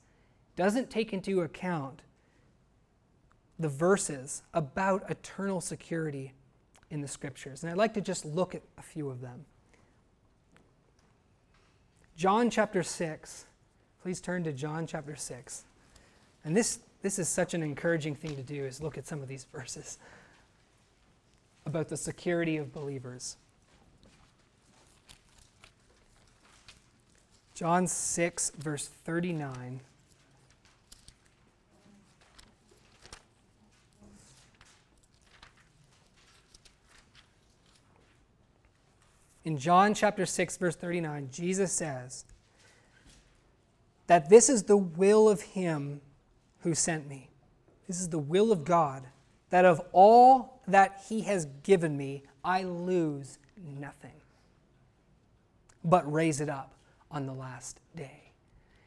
doesn't 0.57 0.89
take 0.89 1.13
into 1.13 1.43
account 1.43 2.01
the 3.59 3.69
verses 3.69 4.45
about 4.55 5.11
eternal 5.11 5.61
security 5.61 6.33
in 6.89 7.03
the 7.03 7.07
scriptures. 7.07 7.63
And 7.63 7.71
I'd 7.71 7.77
like 7.77 7.93
to 7.93 8.01
just 8.01 8.25
look 8.25 8.55
at 8.55 8.63
a 8.79 8.83
few 8.83 9.11
of 9.11 9.21
them. 9.21 9.45
John 12.17 12.49
chapter 12.49 12.83
6. 12.83 13.45
Please 14.01 14.23
turn 14.23 14.43
to 14.45 14.55
John 14.55 14.87
chapter 14.87 15.17
6. 15.17 15.65
And 16.47 16.57
this, 16.57 16.79
this 17.03 17.19
is 17.19 17.29
such 17.29 17.53
an 17.53 17.63
encouraging 17.63 18.15
thing 18.15 18.37
to 18.37 18.43
do 18.43 18.65
is 18.65 18.81
look 18.81 18.97
at 18.97 19.07
some 19.07 19.21
of 19.21 19.29
these 19.29 19.45
verses 19.53 19.99
about 21.67 21.89
the 21.89 21.97
security 21.99 22.57
of 22.57 22.73
believers. 22.73 23.37
John 27.61 27.87
6, 27.87 28.53
verse 28.57 28.87
39. 28.87 29.81
In 39.45 39.59
John 39.59 39.93
chapter 39.93 40.25
6, 40.25 40.57
verse 40.57 40.75
39, 40.75 41.29
Jesus 41.31 41.71
says 41.71 42.25
that 44.07 44.31
this 44.31 44.49
is 44.49 44.63
the 44.63 44.79
will 44.79 45.29
of 45.29 45.43
him 45.43 46.01
who 46.61 46.75
sent 46.75 47.11
me. 47.11 47.29
This 47.87 48.01
is 48.01 48.09
the 48.09 48.19
will 48.19 48.53
of 48.53 48.65
God, 48.65 49.03
that 49.51 49.67
of 49.67 49.83
all 49.93 50.63
that 50.67 51.03
he 51.11 51.21
has 51.25 51.45
given 51.63 51.95
me, 51.95 52.23
I 52.43 52.63
lose 52.63 53.37
nothing, 53.79 54.17
but 55.85 56.11
raise 56.11 56.41
it 56.41 56.49
up 56.49 56.73
on 57.11 57.27
the 57.27 57.33
last 57.33 57.81
day. 57.97 58.33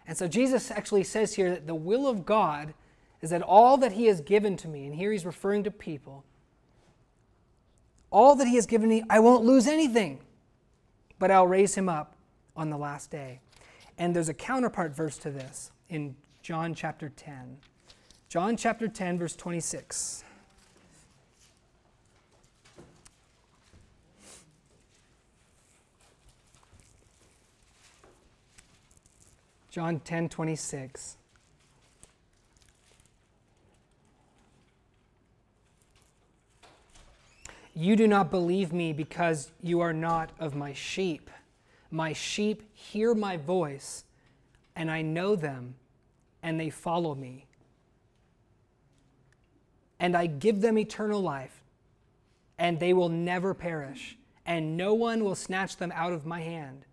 And 0.07 0.17
so 0.17 0.27
Jesus 0.27 0.71
actually 0.71 1.03
says 1.03 1.33
here 1.33 1.49
that 1.51 1.67
the 1.67 1.75
will 1.75 2.07
of 2.07 2.25
God 2.25 2.73
is 3.21 3.29
that 3.29 3.41
all 3.41 3.77
that 3.77 3.93
he 3.93 4.05
has 4.07 4.21
given 4.21 4.57
to 4.57 4.67
me, 4.67 4.85
and 4.85 4.95
here 4.95 5.11
he's 5.11 5.25
referring 5.25 5.63
to 5.63 5.71
people, 5.71 6.23
all 8.11 8.35
that 8.35 8.47
he 8.47 8.55
has 8.55 8.65
given 8.65 8.89
me, 8.89 9.03
I 9.09 9.19
won't 9.19 9.43
lose 9.43 9.67
anything 9.67 10.19
but 11.23 11.31
I'll 11.31 11.47
raise 11.47 11.73
him 11.75 11.87
up 11.87 12.17
on 12.53 12.69
the 12.69 12.77
last 12.77 13.09
day. 13.09 13.39
And 13.97 14.13
there's 14.13 14.27
a 14.27 14.33
counterpart 14.33 14.93
verse 14.93 15.17
to 15.19 15.31
this 15.31 15.71
in 15.87 16.17
John 16.41 16.73
chapter 16.73 17.07
10. 17.15 17.59
John 18.27 18.57
chapter 18.57 18.89
10, 18.89 19.19
verse 19.19 19.33
26. 19.37 20.25
John 29.73 30.01
10, 30.01 30.29
26. 30.29 31.17
You 37.73 37.95
do 37.95 38.05
not 38.07 38.29
believe 38.29 38.71
me 38.71 38.93
because 38.93 39.49
you 39.63 39.79
are 39.79 39.91
not 39.91 40.29
of 40.39 40.53
my 40.53 40.73
sheep. 40.73 41.27
My 41.89 42.13
sheep 42.13 42.61
hear 42.75 43.15
my 43.15 43.35
voice, 43.35 44.03
and 44.75 44.91
I 44.91 45.01
know 45.01 45.35
them, 45.35 45.73
and 46.43 46.59
they 46.59 46.69
follow 46.69 47.15
me. 47.15 47.47
And 49.99 50.15
I 50.15 50.27
give 50.27 50.61
them 50.61 50.77
eternal 50.77 51.19
life, 51.19 51.63
and 52.59 52.79
they 52.79 52.93
will 52.93 53.09
never 53.09 53.55
perish, 53.55 54.19
and 54.45 54.77
no 54.77 54.93
one 54.93 55.23
will 55.23 55.33
snatch 55.33 55.77
them 55.77 55.91
out 55.95 56.13
of 56.13 56.27
my 56.27 56.41
hand. 56.41 56.85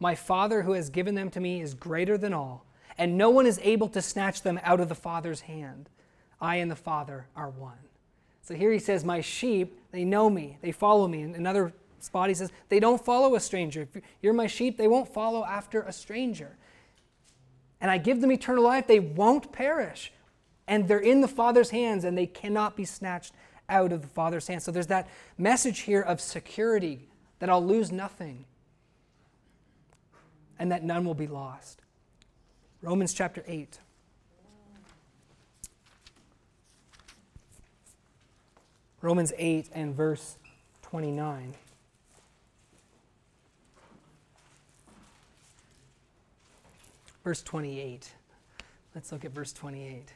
My 0.00 0.14
Father 0.14 0.62
who 0.62 0.72
has 0.72 0.90
given 0.90 1.14
them 1.14 1.30
to 1.30 1.40
me 1.40 1.60
is 1.60 1.74
greater 1.74 2.18
than 2.18 2.32
all, 2.32 2.64
and 2.98 3.16
no 3.16 3.30
one 3.30 3.46
is 3.46 3.60
able 3.62 3.88
to 3.88 4.02
snatch 4.02 4.42
them 4.42 4.60
out 4.62 4.80
of 4.80 4.88
the 4.88 4.94
Father's 4.94 5.42
hand. 5.42 5.88
I 6.40 6.56
and 6.56 6.70
the 6.70 6.76
Father 6.76 7.26
are 7.36 7.50
one. 7.50 7.78
So 8.42 8.54
here 8.54 8.70
he 8.72 8.78
says, 8.78 9.04
My 9.04 9.20
sheep, 9.20 9.78
they 9.90 10.04
know 10.04 10.28
me, 10.28 10.58
they 10.60 10.72
follow 10.72 11.08
me. 11.08 11.22
In 11.22 11.34
another 11.34 11.72
spot, 12.00 12.28
he 12.28 12.34
says, 12.34 12.52
They 12.68 12.80
don't 12.80 13.02
follow 13.02 13.34
a 13.34 13.40
stranger. 13.40 13.82
If 13.82 14.02
you're 14.20 14.34
my 14.34 14.46
sheep, 14.46 14.76
they 14.76 14.88
won't 14.88 15.12
follow 15.12 15.44
after 15.44 15.82
a 15.82 15.92
stranger. 15.92 16.56
And 17.80 17.90
I 17.90 17.98
give 17.98 18.20
them 18.20 18.32
eternal 18.32 18.64
life, 18.64 18.86
they 18.86 19.00
won't 19.00 19.52
perish. 19.52 20.12
And 20.66 20.88
they're 20.88 20.98
in 20.98 21.20
the 21.20 21.28
Father's 21.28 21.70
hands, 21.70 22.04
and 22.04 22.16
they 22.16 22.26
cannot 22.26 22.76
be 22.76 22.84
snatched 22.84 23.32
out 23.68 23.92
of 23.92 24.02
the 24.02 24.08
Father's 24.08 24.46
hands. 24.46 24.64
So 24.64 24.72
there's 24.72 24.86
that 24.88 25.08
message 25.38 25.80
here 25.80 26.00
of 26.00 26.20
security 26.20 27.08
that 27.38 27.48
I'll 27.48 27.64
lose 27.64 27.90
nothing 27.92 28.44
and 30.58 30.70
that 30.70 30.82
none 30.82 31.04
will 31.04 31.14
be 31.14 31.26
lost. 31.26 31.80
Romans 32.82 33.14
chapter 33.14 33.42
8. 33.46 33.78
Romans 39.00 39.32
8 39.36 39.68
and 39.74 39.94
verse 39.94 40.38
29. 40.82 41.54
Verse 47.22 47.42
28. 47.42 48.12
Let's 48.94 49.12
look 49.12 49.24
at 49.24 49.32
verse 49.32 49.52
28. 49.52 50.12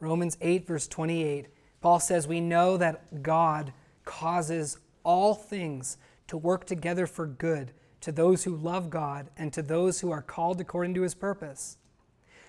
Romans 0.00 0.36
8, 0.40 0.66
verse 0.66 0.86
28. 0.86 1.46
Paul 1.80 1.98
says, 1.98 2.28
We 2.28 2.40
know 2.40 2.76
that 2.76 3.22
God 3.22 3.72
causes 4.04 4.78
all 5.02 5.34
things 5.34 5.98
to 6.26 6.36
work 6.36 6.64
together 6.66 7.06
for 7.06 7.26
good 7.26 7.72
to 8.00 8.12
those 8.12 8.44
who 8.44 8.56
love 8.56 8.90
God 8.90 9.30
and 9.36 9.52
to 9.52 9.62
those 9.62 10.00
who 10.00 10.10
are 10.10 10.22
called 10.22 10.60
according 10.60 10.94
to 10.94 11.02
his 11.02 11.14
purpose. 11.14 11.78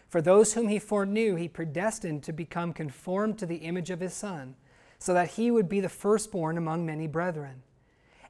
For 0.08 0.22
those 0.22 0.54
whom 0.54 0.68
he 0.68 0.80
foreknew, 0.80 1.36
he 1.36 1.48
predestined 1.48 2.24
to 2.24 2.34
become 2.34 2.74
conformed 2.74 3.38
to 3.40 3.46
the 3.46 3.58
image 3.58 3.90
of 3.90 4.00
his 4.00 4.14
Son, 4.14 4.56
so 5.00 5.14
that 5.14 5.32
he 5.32 5.52
would 5.52 5.68
be 5.68 5.80
the 5.80 5.90
firstborn 5.90 6.58
among 6.58 6.86
many 6.86 7.08
brethren. 7.08 7.64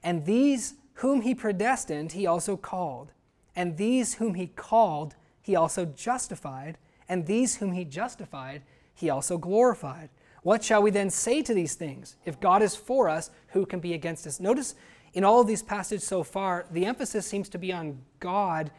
And 0.02 0.24
these 0.24 0.74
whom 0.94 1.22
he 1.22 1.34
predestined, 1.34 2.12
he 2.12 2.26
also 2.26 2.56
called. 2.56 3.12
And 3.54 3.76
these 3.76 4.14
whom 4.14 4.34
he 4.34 4.48
called, 4.48 5.14
he 5.40 5.56
also 5.56 5.84
justified. 5.84 6.78
And 7.08 7.26
these 7.26 7.56
whom 7.56 7.72
he 7.72 7.84
justified, 7.84 8.62
he 8.94 9.10
also 9.10 9.38
glorified. 9.38 10.10
What 10.46 10.62
shall 10.62 10.80
we 10.80 10.92
then 10.92 11.10
say 11.10 11.42
to 11.42 11.52
these 11.52 11.74
things? 11.74 12.14
If 12.24 12.38
God 12.38 12.62
is 12.62 12.76
for 12.76 13.08
us, 13.08 13.30
who 13.48 13.66
can 13.66 13.80
be 13.80 13.94
against 13.94 14.26
us? 14.26 14.38
Notice 14.38 14.76
in 15.12 15.24
all 15.24 15.40
of 15.40 15.48
these 15.48 15.62
passages 15.62 16.06
so 16.06 16.22
far, 16.22 16.66
the 16.70 16.86
emphasis 16.86 17.26
seems 17.26 17.48
to 17.48 17.58
be 17.58 17.72
on 17.72 17.98
God 18.20 18.70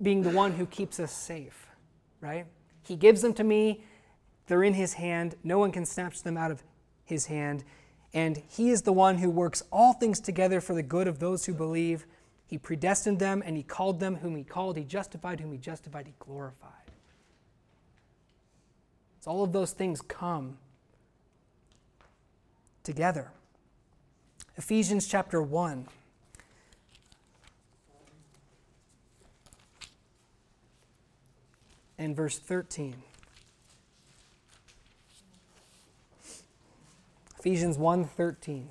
being 0.00 0.22
the 0.22 0.30
one 0.30 0.52
who 0.52 0.66
keeps 0.66 0.98
us 0.98 1.12
safe 1.12 1.62
right? 2.22 2.46
He 2.82 2.96
gives 2.96 3.20
them 3.20 3.34
to 3.34 3.44
me. 3.44 3.84
They're 4.46 4.62
in 4.62 4.74
his 4.74 4.94
hand. 4.94 5.34
No 5.44 5.58
one 5.58 5.72
can 5.72 5.84
snatch 5.84 6.22
them 6.22 6.38
out 6.38 6.50
of 6.50 6.62
his 7.04 7.26
hand. 7.26 7.64
And 8.14 8.42
he 8.48 8.70
is 8.70 8.82
the 8.82 8.92
one 8.92 9.18
who 9.18 9.28
works 9.28 9.62
all 9.70 9.92
things 9.92 10.20
together 10.20 10.60
for 10.60 10.74
the 10.74 10.82
good 10.82 11.08
of 11.08 11.18
those 11.18 11.44
who 11.44 11.52
believe. 11.52 12.06
He 12.46 12.56
predestined 12.56 13.18
them 13.18 13.42
and 13.44 13.56
he 13.56 13.62
called 13.62 14.00
them 14.00 14.16
whom 14.16 14.36
he 14.36 14.44
called. 14.44 14.76
He 14.76 14.84
justified 14.84 15.40
whom 15.40 15.52
he 15.52 15.58
justified. 15.58 16.06
He 16.06 16.14
glorified. 16.18 16.70
So 19.20 19.30
all 19.30 19.44
of 19.44 19.52
those 19.52 19.72
things 19.72 20.00
come 20.00 20.58
together. 22.82 23.30
Ephesians 24.56 25.06
chapter 25.06 25.42
1. 25.42 25.88
and 32.02 32.16
verse 32.16 32.36
13. 32.36 33.00
Ephesians 37.38 37.78
1:13. 37.78 38.66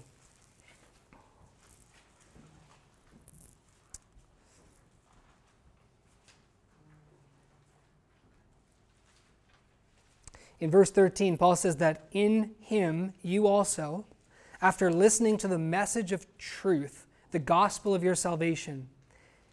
In 10.61 10.69
verse 10.69 10.91
13, 10.91 11.37
Paul 11.37 11.55
says 11.55 11.77
that 11.77 12.07
in 12.11 12.51
him 12.59 13.13
you 13.23 13.47
also, 13.47 14.05
after 14.61 14.93
listening 14.93 15.37
to 15.37 15.47
the 15.47 15.57
message 15.57 16.11
of 16.11 16.25
truth, 16.37 17.07
the 17.31 17.39
gospel 17.39 17.95
of 17.95 18.03
your 18.03 18.13
salvation, 18.13 18.87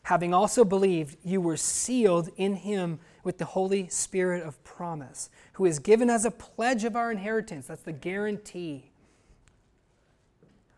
having 0.02 0.34
also 0.34 0.64
believed, 0.64 1.16
you 1.24 1.40
were 1.40 1.56
sealed 1.56 2.28
in 2.36 2.56
him 2.56 3.00
with 3.24 3.38
the 3.38 3.46
Holy 3.46 3.88
Spirit 3.88 4.42
of 4.42 4.62
promise, 4.64 5.30
who 5.54 5.64
is 5.64 5.78
given 5.78 6.10
as 6.10 6.26
a 6.26 6.30
pledge 6.30 6.84
of 6.84 6.94
our 6.94 7.10
inheritance. 7.10 7.66
That's 7.68 7.82
the 7.82 7.92
guarantee. 7.92 8.90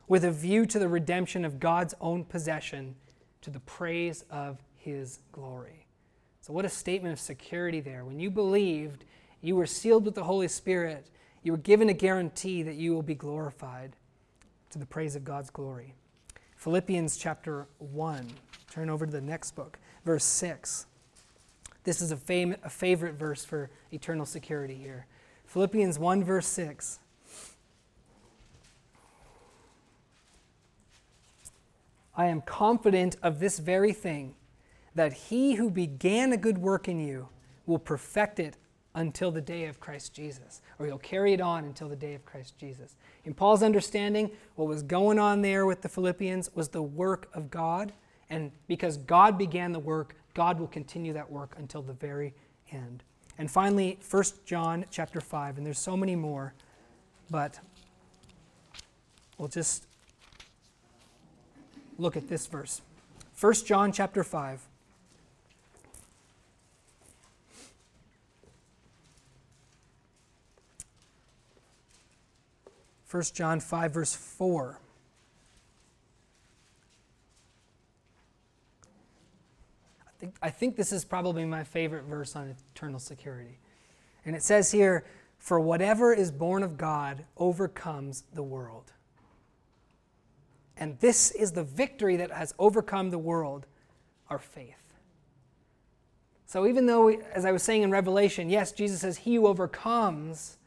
With 0.07 0.25
a 0.25 0.31
view 0.31 0.65
to 0.67 0.79
the 0.79 0.89
redemption 0.89 1.45
of 1.45 1.59
God's 1.59 1.95
own 2.01 2.25
possession 2.25 2.95
to 3.43 3.51
the 3.51 3.61
praise 3.61 4.25
of 4.31 4.59
his 4.77 5.19
glory. 5.33 5.87
So, 6.41 6.53
what 6.53 6.65
a 6.65 6.69
statement 6.69 7.13
of 7.13 7.21
security 7.21 7.81
there. 7.81 8.05
When 8.05 8.19
you 8.19 8.31
believed, 8.31 9.05
you 9.43 9.57
were 9.57 9.67
sealed 9.67 10.05
with 10.05 10.15
the 10.15 10.25
Holy 10.25 10.49
Spirit. 10.49 11.07
You 11.43 11.53
were 11.53 11.59
given 11.59 11.89
a 11.89 11.95
guarantee 11.95 12.63
that 12.63 12.75
you 12.75 12.93
will 12.93 13.03
be 13.03 13.15
glorified 13.15 13.97
to 14.71 14.79
the 14.79 14.87
praise 14.87 15.17
of 15.17 15.25
God's 15.25 15.51
glory. 15.51 15.95
Philippians 16.57 17.17
chapter 17.17 17.67
1. 17.79 18.27
Turn 18.71 18.91
over 18.91 19.07
to 19.07 19.13
the 19.13 19.21
next 19.21 19.57
book, 19.57 19.79
verse 20.05 20.25
6. 20.25 20.87
This 21.85 22.03
is 22.03 22.13
a, 22.13 22.17
fam- 22.17 22.57
a 22.63 22.69
favorite 22.69 23.15
verse 23.15 23.45
for 23.45 23.71
eternal 23.91 24.27
security 24.27 24.75
here. 24.75 25.07
Philippians 25.47 25.99
1, 25.99 26.23
verse 26.23 26.47
6. 26.47 27.01
I 32.15 32.27
am 32.27 32.43
confident 32.43 33.17
of 33.23 33.41
this 33.41 33.59
very 33.59 33.95
thing, 33.95 34.35
that 34.95 35.13
he 35.15 35.55
who 35.55 35.71
began 35.71 36.33
a 36.33 36.37
good 36.37 36.59
work 36.59 36.87
in 36.87 37.01
you 37.01 37.29
will 37.65 37.79
perfect 37.79 38.39
it 38.39 38.57
until 38.95 39.31
the 39.31 39.41
day 39.41 39.67
of 39.67 39.79
Christ 39.79 40.13
Jesus, 40.13 40.63
or 40.79 40.87
you'll 40.87 40.99
carry 40.99 41.33
it 41.33 41.41
on 41.41 41.65
until 41.65 41.89
the 41.89 41.97
day 41.97 42.15
of 42.15 42.25
Christ 42.25 42.59
Jesus. 42.59 42.97
In 43.25 43.35
Paul's 43.35 43.63
understanding, 43.63 44.31
what 44.57 44.67
was 44.67 44.83
going 44.83 45.19
on 45.19 45.43
there 45.43 45.65
with 45.67 45.83
the 45.83 45.89
Philippians 45.89 46.51
was 46.55 46.69
the 46.69 46.83
work 46.83 47.29
of 47.33 47.51
God, 47.51 47.93
and 48.29 48.51
because 48.67 48.97
God 48.97 49.39
began 49.39 49.73
the 49.73 49.79
work, 49.79 50.17
God 50.35 50.59
will 50.59 50.67
continue 50.67 51.13
that 51.13 51.31
work 51.31 51.55
until 51.59 51.83
the 51.83 51.93
very 51.93 52.35
end. 52.73 53.03
And 53.39 53.51
finally, 53.51 53.99
1 54.11 54.25
John 54.45 54.85
chapter 54.91 55.21
5, 55.21 55.57
and 55.57 55.67
there's 55.67 55.79
so 55.79 55.97
many 55.97 56.17
more, 56.17 56.53
but 57.31 57.59
we'll 59.39 59.49
just 59.49 59.87
look 61.97 62.17
at 62.17 62.29
this 62.29 62.47
verse. 62.47 62.83
1 63.41 63.55
John 63.65 63.93
chapter 63.93 64.25
5. 64.25 64.67
1 73.11 73.23
John 73.35 73.59
5, 73.59 73.93
verse 73.93 74.15
4. 74.15 74.79
I 80.07 80.11
think, 80.19 80.37
I 80.41 80.51
think 80.51 80.77
this 80.77 80.93
is 80.93 81.05
probably 81.05 81.45
my 81.45 81.65
favorite 81.65 82.05
verse 82.05 82.37
on 82.37 82.55
eternal 82.75 83.01
security. 83.01 83.59
And 84.25 84.37
it 84.37 84.43
says 84.43 84.71
here, 84.71 85.05
For 85.39 85.59
whatever 85.59 86.13
is 86.13 86.31
born 86.31 86.63
of 86.63 86.77
God 86.77 87.25
overcomes 87.37 88.25
the 88.33 88.43
world. 88.43 88.93
And 90.77 90.99
this 91.01 91.33
is 91.33 91.53
the 91.53 91.65
victory 91.65 92.17
that 92.17 92.31
has 92.31 92.55
overcome 92.59 93.11
the 93.11 93.19
world, 93.19 93.67
our 94.29 94.39
faith. 94.39 94.77
So 96.47 96.67
even 96.67 96.87
though, 96.87 97.09
as 97.09 97.45
I 97.45 97.53
was 97.53 97.63
saying 97.63 97.83
in 97.83 97.91
Revelation, 97.91 98.51
yes, 98.51 98.73
Jesus 98.73 99.01
says, 99.01 99.19
He 99.19 99.35
who 99.35 99.47
overcomes 99.47 100.59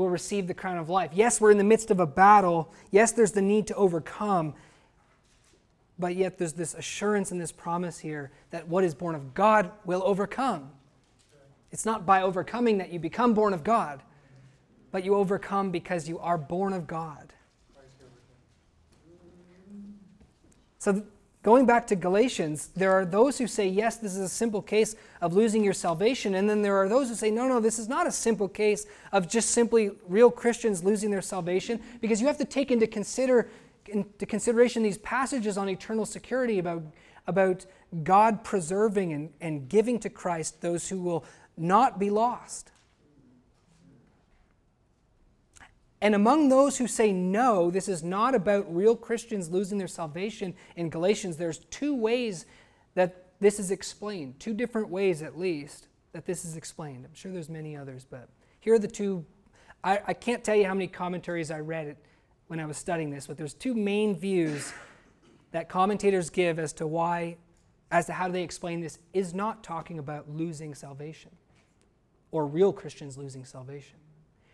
will 0.00 0.08
receive 0.08 0.46
the 0.46 0.54
crown 0.54 0.78
of 0.78 0.88
life. 0.88 1.10
Yes, 1.12 1.40
we're 1.40 1.50
in 1.50 1.58
the 1.58 1.64
midst 1.64 1.90
of 1.90 2.00
a 2.00 2.06
battle. 2.06 2.72
Yes, 2.90 3.12
there's 3.12 3.32
the 3.32 3.42
need 3.42 3.66
to 3.66 3.74
overcome. 3.74 4.54
But 5.98 6.16
yet, 6.16 6.38
there's 6.38 6.54
this 6.54 6.72
assurance 6.74 7.30
and 7.30 7.40
this 7.40 7.52
promise 7.52 7.98
here 7.98 8.30
that 8.50 8.66
what 8.66 8.82
is 8.82 8.94
born 8.94 9.14
of 9.14 9.34
God 9.34 9.70
will 9.84 10.02
overcome. 10.04 10.70
It's 11.70 11.84
not 11.84 12.06
by 12.06 12.22
overcoming 12.22 12.78
that 12.78 12.90
you 12.90 12.98
become 12.98 13.34
born 13.34 13.52
of 13.52 13.62
God, 13.62 14.02
but 14.90 15.04
you 15.04 15.14
overcome 15.14 15.70
because 15.70 16.08
you 16.08 16.18
are 16.18 16.38
born 16.38 16.72
of 16.72 16.86
God. 16.86 17.32
So, 20.78 21.04
Going 21.42 21.64
back 21.64 21.86
to 21.86 21.96
Galatians, 21.96 22.68
there 22.76 22.92
are 22.92 23.06
those 23.06 23.38
who 23.38 23.46
say, 23.46 23.66
yes, 23.66 23.96
this 23.96 24.12
is 24.12 24.18
a 24.18 24.28
simple 24.28 24.60
case 24.60 24.94
of 25.22 25.32
losing 25.32 25.64
your 25.64 25.72
salvation. 25.72 26.34
And 26.34 26.50
then 26.50 26.60
there 26.60 26.76
are 26.76 26.86
those 26.86 27.08
who 27.08 27.14
say, 27.14 27.30
no, 27.30 27.48
no, 27.48 27.60
this 27.60 27.78
is 27.78 27.88
not 27.88 28.06
a 28.06 28.12
simple 28.12 28.46
case 28.46 28.84
of 29.10 29.26
just 29.26 29.52
simply 29.52 29.90
real 30.06 30.30
Christians 30.30 30.84
losing 30.84 31.10
their 31.10 31.22
salvation, 31.22 31.80
because 32.02 32.20
you 32.20 32.26
have 32.26 32.36
to 32.38 32.44
take 32.44 32.70
into, 32.70 32.86
consider, 32.86 33.48
into 33.86 34.26
consideration 34.26 34.82
these 34.82 34.98
passages 34.98 35.56
on 35.56 35.70
eternal 35.70 36.04
security 36.04 36.58
about, 36.58 36.82
about 37.26 37.64
God 38.04 38.44
preserving 38.44 39.14
and, 39.14 39.30
and 39.40 39.66
giving 39.66 39.98
to 40.00 40.10
Christ 40.10 40.60
those 40.60 40.90
who 40.90 41.00
will 41.00 41.24
not 41.56 41.98
be 41.98 42.10
lost. 42.10 42.70
And 46.02 46.14
among 46.14 46.48
those 46.48 46.78
who 46.78 46.86
say 46.86 47.12
no, 47.12 47.70
this 47.70 47.88
is 47.88 48.02
not 48.02 48.34
about 48.34 48.74
real 48.74 48.96
Christians 48.96 49.50
losing 49.50 49.76
their 49.76 49.86
salvation 49.86 50.54
in 50.76 50.88
Galatians, 50.88 51.36
there's 51.36 51.58
two 51.58 51.94
ways 51.94 52.46
that 52.94 53.26
this 53.40 53.58
is 53.60 53.70
explained, 53.70 54.40
two 54.40 54.54
different 54.54 54.88
ways 54.88 55.22
at 55.22 55.38
least 55.38 55.88
that 56.12 56.26
this 56.26 56.44
is 56.44 56.56
explained. 56.56 57.04
I'm 57.04 57.14
sure 57.14 57.32
there's 57.32 57.48
many 57.48 57.76
others, 57.76 58.06
but 58.08 58.28
here 58.60 58.74
are 58.74 58.78
the 58.78 58.88
two. 58.88 59.24
I, 59.84 60.00
I 60.08 60.14
can't 60.14 60.42
tell 60.42 60.56
you 60.56 60.66
how 60.66 60.74
many 60.74 60.88
commentaries 60.88 61.50
I 61.50 61.60
read 61.60 61.96
when 62.48 62.60
I 62.60 62.66
was 62.66 62.76
studying 62.76 63.10
this, 63.10 63.26
but 63.26 63.36
there's 63.36 63.54
two 63.54 63.74
main 63.74 64.16
views 64.16 64.72
that 65.52 65.68
commentators 65.68 66.30
give 66.30 66.58
as 66.58 66.72
to 66.74 66.86
why, 66.86 67.36
as 67.90 68.06
to 68.06 68.12
how 68.12 68.28
they 68.28 68.42
explain 68.42 68.80
this, 68.80 68.98
is 69.12 69.34
not 69.34 69.62
talking 69.62 69.98
about 69.98 70.28
losing 70.30 70.74
salvation 70.74 71.30
or 72.30 72.46
real 72.46 72.72
Christians 72.72 73.16
losing 73.16 73.44
salvation. 73.44 73.96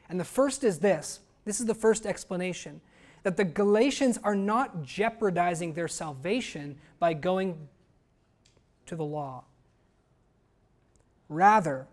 And 0.09 0.21
the 0.21 0.25
first 0.25 0.63
is 0.63 0.79
this 0.79 1.21
this 1.47 1.61
is 1.61 1.67
the 1.67 1.75
first 1.75 2.05
explanation 2.05 2.83
that 3.23 3.39
the 3.39 3.45
Galatians 3.45 4.19
are 4.23 4.37
not 4.37 4.83
jeopardizing 4.83 5.73
their 5.73 5.89
salvation 5.89 6.77
by 6.99 7.15
going 7.15 7.69
to 8.85 8.95
the 8.95 9.05
law. 9.05 9.45
Rather, 11.29 11.87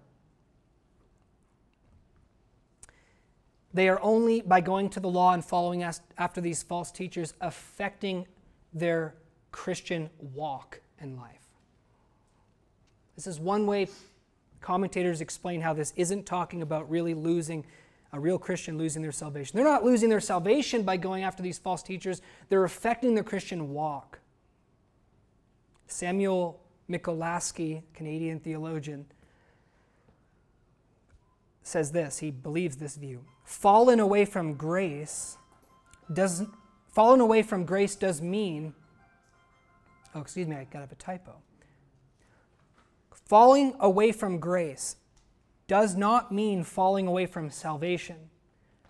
they 3.74 3.90
are 3.90 4.00
only 4.04 4.42
by 4.42 4.62
going 4.62 4.90
to 4.90 5.00
the 5.00 5.10
law 5.10 5.34
and 5.34 5.44
following 5.44 5.84
after 6.18 6.42
these 6.42 6.62
false 6.62 6.92
teachers 6.92 7.34
affecting 7.42 8.28
their 8.74 9.16
Christian 9.52 10.10
walk 10.20 10.82
in 11.00 11.16
life. 11.18 11.48
This 13.16 13.28
is 13.28 13.40
one 13.40 13.66
way 13.66 13.88
commentators 14.62 15.22
explain 15.22 15.62
how 15.62 15.74
this 15.74 15.94
isn't 15.96 16.26
talking 16.26 16.62
about 16.62 16.90
really 16.90 17.14
losing 17.14 17.66
a 18.14 18.20
real 18.20 18.38
Christian 18.38 18.78
losing 18.78 19.02
their 19.02 19.12
salvation. 19.12 19.58
They're 19.58 19.66
not 19.66 19.84
losing 19.84 20.08
their 20.08 20.22
salvation 20.22 20.84
by 20.84 20.98
going 20.98 21.24
after 21.24 21.42
these 21.44 21.58
false 21.58 21.84
teachers, 21.84 22.22
they're 22.48 22.64
affecting 22.64 23.16
their 23.16 23.24
Christian 23.24 23.74
walk. 23.74 24.20
Samuel 25.88 26.62
Mikolaski, 26.90 27.82
Canadian 27.94 28.40
theologian, 28.40 29.08
says 31.64 31.92
this. 31.92 32.20
He 32.20 32.30
believes 32.30 32.78
this 32.78 32.96
view. 32.96 33.26
Fallen 33.44 34.00
away 34.00 34.26
from 34.26 34.54
grace 34.54 35.38
does 36.12 36.44
fallen 36.92 37.20
away 37.20 37.42
from 37.42 37.66
grace 37.66 37.96
does 37.96 38.22
mean 38.22 38.74
Oh, 40.16 40.22
excuse 40.22 40.48
me, 40.48 40.56
I 40.56 40.66
got 40.66 40.84
up 40.84 40.92
a 40.92 40.96
typo. 40.96 41.34
Falling 43.26 43.76
away 43.80 44.12
from 44.12 44.40
grace 44.40 44.98
does 45.68 45.96
not 45.96 46.32
mean 46.32 46.64
falling 46.64 47.08
away 47.08 47.26
from 47.26 47.50
salvation. 47.50 48.30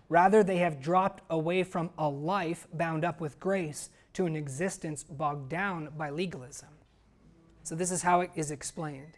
Rather, 0.08 0.42
they 0.42 0.58
have 0.58 0.80
dropped 0.80 1.22
away 1.30 1.62
from 1.62 1.90
a 1.98 2.08
life 2.08 2.66
bound 2.72 3.04
up 3.04 3.20
with 3.20 3.40
grace 3.40 3.90
to 4.12 4.26
an 4.26 4.36
existence 4.36 5.02
bogged 5.02 5.48
down 5.48 5.88
by 5.96 6.10
legalism. 6.10 6.68
So, 7.62 7.74
this 7.74 7.90
is 7.90 8.02
how 8.02 8.20
it 8.20 8.30
is 8.34 8.50
explained. 8.50 9.16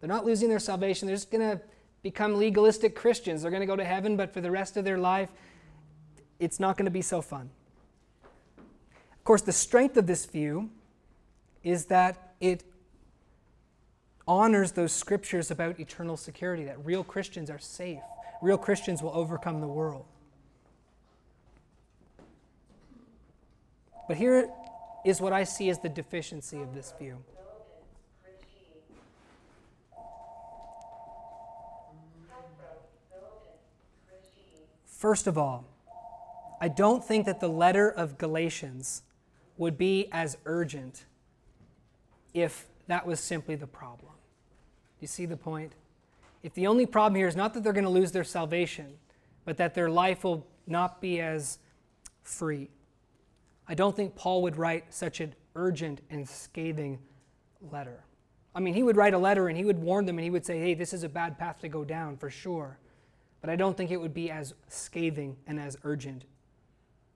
They're 0.00 0.08
not 0.08 0.24
losing 0.24 0.48
their 0.48 0.58
salvation, 0.58 1.06
they're 1.06 1.16
just 1.16 1.30
going 1.30 1.58
to 1.58 1.60
become 2.06 2.36
legalistic 2.36 2.94
Christians. 2.94 3.42
They're 3.42 3.50
going 3.50 3.62
to 3.62 3.66
go 3.66 3.74
to 3.74 3.84
heaven, 3.84 4.16
but 4.16 4.32
for 4.32 4.40
the 4.40 4.50
rest 4.50 4.76
of 4.76 4.84
their 4.84 4.96
life, 4.96 5.28
it's 6.38 6.60
not 6.60 6.76
going 6.76 6.84
to 6.84 6.90
be 6.90 7.02
so 7.02 7.20
fun. 7.20 7.50
Of 8.58 9.24
course, 9.24 9.42
the 9.42 9.50
strength 9.50 9.96
of 9.96 10.06
this 10.06 10.24
view 10.24 10.70
is 11.64 11.86
that 11.86 12.25
it 12.40 12.64
honors 14.28 14.72
those 14.72 14.92
scriptures 14.92 15.50
about 15.50 15.78
eternal 15.78 16.16
security, 16.16 16.64
that 16.64 16.84
real 16.84 17.04
Christians 17.04 17.48
are 17.50 17.58
safe, 17.58 18.00
real 18.42 18.58
Christians 18.58 19.02
will 19.02 19.14
overcome 19.14 19.60
the 19.60 19.68
world. 19.68 20.04
But 24.08 24.16
here 24.16 24.48
is 25.04 25.20
what 25.20 25.32
I 25.32 25.44
see 25.44 25.68
as 25.70 25.78
the 25.78 25.88
deficiency 25.88 26.60
of 26.60 26.74
this 26.74 26.92
view. 26.98 27.18
First 34.84 35.26
of 35.26 35.36
all, 35.36 35.64
I 36.60 36.68
don't 36.68 37.04
think 37.04 37.26
that 37.26 37.40
the 37.40 37.48
letter 37.48 37.88
of 37.90 38.16
Galatians 38.16 39.02
would 39.58 39.76
be 39.76 40.08
as 40.10 40.38
urgent 40.46 41.04
if 42.36 42.66
that 42.86 43.06
was 43.06 43.18
simply 43.18 43.54
the 43.56 43.66
problem. 43.66 44.12
You 45.00 45.08
see 45.08 45.24
the 45.24 45.38
point? 45.38 45.72
If 46.42 46.52
the 46.52 46.66
only 46.66 46.84
problem 46.84 47.16
here 47.16 47.26
is 47.26 47.34
not 47.34 47.54
that 47.54 47.64
they're 47.64 47.72
going 47.72 47.84
to 47.84 47.90
lose 47.90 48.12
their 48.12 48.24
salvation, 48.24 48.98
but 49.46 49.56
that 49.56 49.74
their 49.74 49.88
life 49.88 50.22
will 50.22 50.46
not 50.66 51.00
be 51.00 51.18
as 51.18 51.58
free, 52.22 52.68
I 53.66 53.74
don't 53.74 53.96
think 53.96 54.14
Paul 54.14 54.42
would 54.42 54.58
write 54.58 54.92
such 54.92 55.20
an 55.20 55.34
urgent 55.54 56.02
and 56.10 56.28
scathing 56.28 56.98
letter. 57.72 58.04
I 58.54 58.60
mean, 58.60 58.74
he 58.74 58.82
would 58.82 58.96
write 58.96 59.14
a 59.14 59.18
letter 59.18 59.48
and 59.48 59.56
he 59.56 59.64
would 59.64 59.78
warn 59.78 60.04
them 60.04 60.18
and 60.18 60.24
he 60.24 60.30
would 60.30 60.44
say, 60.44 60.60
hey, 60.60 60.74
this 60.74 60.92
is 60.92 61.04
a 61.04 61.08
bad 61.08 61.38
path 61.38 61.60
to 61.60 61.68
go 61.68 61.84
down 61.84 62.18
for 62.18 62.28
sure. 62.28 62.78
But 63.40 63.48
I 63.48 63.56
don't 63.56 63.76
think 63.76 63.90
it 63.90 63.96
would 63.96 64.14
be 64.14 64.30
as 64.30 64.52
scathing 64.68 65.36
and 65.46 65.58
as 65.58 65.78
urgent 65.84 66.24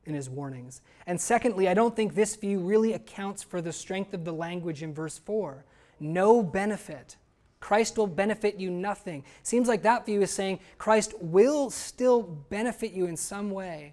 in 0.07 0.15
his 0.15 0.31
warnings. 0.31 0.81
And 1.07 1.21
secondly, 1.21 1.69
I 1.69 1.75
don't 1.75 1.95
think 1.95 2.15
this 2.15 2.37
view 2.37 2.59
really 2.61 2.93
accounts 2.93 3.43
for 3.43 3.61
the 3.61 3.73
strength 3.73 4.15
of 4.15 4.25
the 4.25 4.33
language 4.33 4.83
in 4.83 4.95
verse 4.95 5.19
4. 5.19 5.65
No 5.99 6.43
benefit. 6.43 7.17
Christ 7.61 7.99
will 7.99 8.07
benefit 8.07 8.57
you 8.57 8.71
nothing. 8.71 9.23
Seems 9.43 9.69
like 9.69 9.83
that 9.83 10.07
view 10.07 10.23
is 10.23 10.31
saying 10.31 10.61
Christ 10.79 11.15
will 11.21 11.69
still 11.69 12.23
benefit 12.23 12.93
you 12.93 13.07
in 13.07 13.17
some 13.17 13.51
way, 13.51 13.93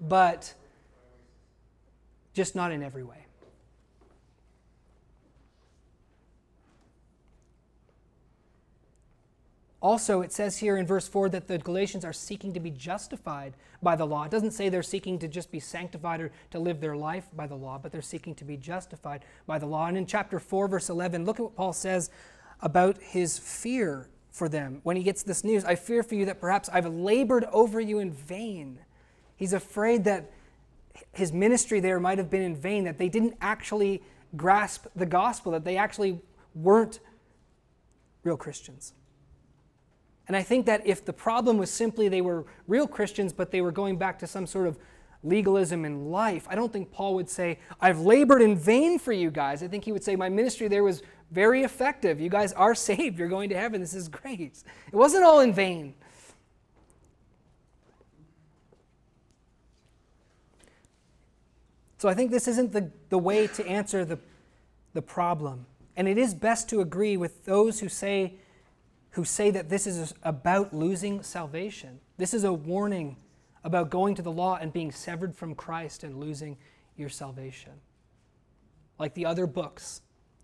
but 0.00 0.54
just 2.32 2.56
not 2.56 2.72
in 2.72 2.82
every 2.82 3.02
way. 3.02 3.25
Also, 9.86 10.20
it 10.20 10.32
says 10.32 10.56
here 10.56 10.76
in 10.78 10.84
verse 10.84 11.06
4 11.06 11.28
that 11.28 11.46
the 11.46 11.58
Galatians 11.58 12.04
are 12.04 12.12
seeking 12.12 12.52
to 12.52 12.58
be 12.58 12.72
justified 12.72 13.54
by 13.80 13.94
the 13.94 14.04
law. 14.04 14.24
It 14.24 14.32
doesn't 14.32 14.50
say 14.50 14.68
they're 14.68 14.82
seeking 14.82 15.16
to 15.20 15.28
just 15.28 15.52
be 15.52 15.60
sanctified 15.60 16.20
or 16.20 16.32
to 16.50 16.58
live 16.58 16.80
their 16.80 16.96
life 16.96 17.28
by 17.36 17.46
the 17.46 17.54
law, 17.54 17.78
but 17.80 17.92
they're 17.92 18.02
seeking 18.02 18.34
to 18.34 18.44
be 18.44 18.56
justified 18.56 19.24
by 19.46 19.60
the 19.60 19.66
law. 19.66 19.86
And 19.86 19.96
in 19.96 20.04
chapter 20.04 20.40
4, 20.40 20.66
verse 20.66 20.90
11, 20.90 21.24
look 21.24 21.38
at 21.38 21.44
what 21.44 21.54
Paul 21.54 21.72
says 21.72 22.10
about 22.60 23.00
his 23.00 23.38
fear 23.38 24.08
for 24.32 24.48
them 24.48 24.80
when 24.82 24.96
he 24.96 25.04
gets 25.04 25.22
this 25.22 25.44
news. 25.44 25.64
I 25.64 25.76
fear 25.76 26.02
for 26.02 26.16
you 26.16 26.24
that 26.24 26.40
perhaps 26.40 26.68
I've 26.72 26.92
labored 26.92 27.44
over 27.52 27.80
you 27.80 28.00
in 28.00 28.10
vain. 28.10 28.80
He's 29.36 29.52
afraid 29.52 30.02
that 30.02 30.32
his 31.12 31.32
ministry 31.32 31.78
there 31.78 32.00
might 32.00 32.18
have 32.18 32.28
been 32.28 32.42
in 32.42 32.56
vain, 32.56 32.82
that 32.86 32.98
they 32.98 33.08
didn't 33.08 33.36
actually 33.40 34.02
grasp 34.36 34.86
the 34.96 35.06
gospel, 35.06 35.52
that 35.52 35.64
they 35.64 35.76
actually 35.76 36.18
weren't 36.56 36.98
real 38.24 38.36
Christians. 38.36 38.92
And 40.28 40.36
I 40.36 40.42
think 40.42 40.66
that 40.66 40.86
if 40.86 41.04
the 41.04 41.12
problem 41.12 41.56
was 41.56 41.70
simply 41.70 42.08
they 42.08 42.20
were 42.20 42.46
real 42.66 42.86
Christians, 42.86 43.32
but 43.32 43.50
they 43.50 43.60
were 43.60 43.70
going 43.70 43.96
back 43.96 44.18
to 44.20 44.26
some 44.26 44.46
sort 44.46 44.66
of 44.66 44.78
legalism 45.22 45.84
in 45.84 46.10
life, 46.10 46.46
I 46.48 46.54
don't 46.54 46.72
think 46.72 46.90
Paul 46.90 47.14
would 47.14 47.28
say, 47.28 47.58
I've 47.80 48.00
labored 48.00 48.42
in 48.42 48.56
vain 48.56 48.98
for 48.98 49.12
you 49.12 49.30
guys. 49.30 49.62
I 49.62 49.68
think 49.68 49.84
he 49.84 49.92
would 49.92 50.02
say, 50.02 50.16
My 50.16 50.28
ministry 50.28 50.68
there 50.68 50.82
was 50.82 51.02
very 51.30 51.62
effective. 51.62 52.20
You 52.20 52.28
guys 52.28 52.52
are 52.52 52.74
saved. 52.90 53.18
You're 53.18 53.28
going 53.28 53.50
to 53.50 53.56
heaven. 53.56 53.80
This 53.80 53.94
is 53.94 54.08
great. 54.08 54.40
It 54.40 54.96
wasn't 54.96 55.24
all 55.24 55.40
in 55.40 55.52
vain. 55.52 55.94
So 61.98 62.08
I 62.08 62.14
think 62.14 62.30
this 62.30 62.46
isn't 62.46 62.72
the, 62.72 62.90
the 63.08 63.18
way 63.18 63.46
to 63.46 63.66
answer 63.66 64.04
the, 64.04 64.18
the 64.92 65.02
problem. 65.02 65.66
And 65.96 66.06
it 66.06 66.18
is 66.18 66.34
best 66.34 66.68
to 66.68 66.80
agree 66.80 67.16
with 67.16 67.46
those 67.46 67.80
who 67.80 67.88
say, 67.88 68.34
who 69.16 69.24
say 69.24 69.50
that 69.50 69.70
this 69.70 69.86
is 69.86 70.12
about 70.22 70.74
losing 70.74 71.22
salvation. 71.22 72.00
This 72.18 72.34
is 72.34 72.44
a 72.44 72.52
warning 72.52 73.16
about 73.64 73.88
going 73.88 74.14
to 74.14 74.20
the 74.20 74.30
law 74.30 74.58
and 74.60 74.74
being 74.74 74.92
severed 74.92 75.34
from 75.34 75.54
Christ 75.54 76.04
and 76.04 76.20
losing 76.20 76.58
your 76.98 77.08
salvation. 77.08 77.72
Like 78.98 79.14
the 79.14 79.24
other 79.24 79.46
books, 79.46 80.02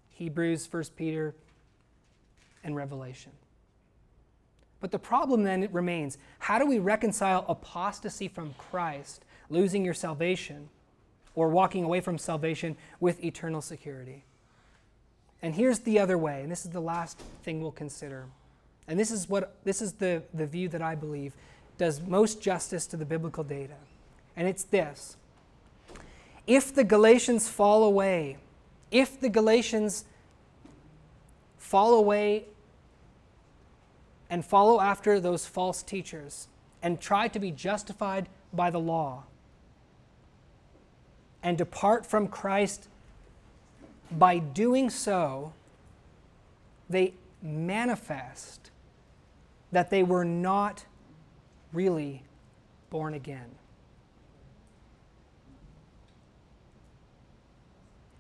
Hebrews, 0.09 0.67
1 0.71 0.85
Peter, 0.97 1.35
and 2.65 2.75
Revelation. 2.75 3.33
But 4.81 4.91
the 4.91 4.99
problem 4.99 5.43
then 5.43 5.69
remains 5.71 6.17
how 6.39 6.59
do 6.59 6.65
we 6.65 6.79
reconcile 6.79 7.45
apostasy 7.51 8.27
from 8.27 8.55
Christ, 8.57 9.27
losing 9.51 9.85
your 9.85 9.93
salvation, 9.93 10.71
or 11.35 11.51
walking 11.51 11.85
away 11.85 12.01
from 12.01 12.17
salvation 12.17 12.79
with 13.01 13.23
eternal 13.23 13.61
security. 13.61 14.25
And 15.43 15.55
here's 15.55 15.81
the 15.81 15.99
other 15.99 16.17
way, 16.17 16.41
and 16.41 16.51
this 16.51 16.65
is 16.65 16.71
the 16.71 16.81
last 16.81 17.19
thing 17.43 17.61
we'll 17.61 17.71
consider. 17.71 18.29
And 18.89 18.99
this 18.99 19.11
is 19.11 19.29
what 19.29 19.55
this 19.65 19.81
is 19.81 19.95
the, 19.95 20.23
the 20.35 20.47
view 20.47 20.69
that 20.69 20.83
I 20.83 20.95
believe 20.95 21.35
does 21.79 22.01
most 22.01 22.41
justice 22.41 22.87
to 22.89 22.97
the 22.97 23.05
biblical 23.05 23.45
data. 23.45 23.77
And 24.37 24.49
it's 24.49 24.65
this. 24.65 25.17
If 26.47 26.75
the 26.75 26.85
Galatians 26.85 27.49
fall 27.49 27.85
away, 27.85 28.39
if 28.91 29.21
the 29.21 29.29
Galatians 29.29 30.05
fall 31.59 31.95
away 31.95 32.45
and 34.29 34.45
follow 34.45 34.81
after 34.81 35.21
those 35.21 35.47
false 35.47 35.83
teachers 35.83 36.49
and 36.83 37.01
try 37.01 37.29
to 37.29 37.39
be 37.39 37.51
justified 37.51 38.29
by 38.53 38.71
the 38.71 38.81
law, 38.81 39.25
and 41.43 41.59
depart 41.59 42.07
from 42.07 42.29
Christ, 42.29 42.89
by 44.11 44.39
doing 44.39 44.91
so, 44.91 45.53
they 46.89 47.15
manifest 47.43 48.62
that 49.73 49.91
they 49.91 50.03
were 50.03 50.25
not 50.25 50.85
really 51.73 52.23
born 52.91 53.15
again. 53.15 53.51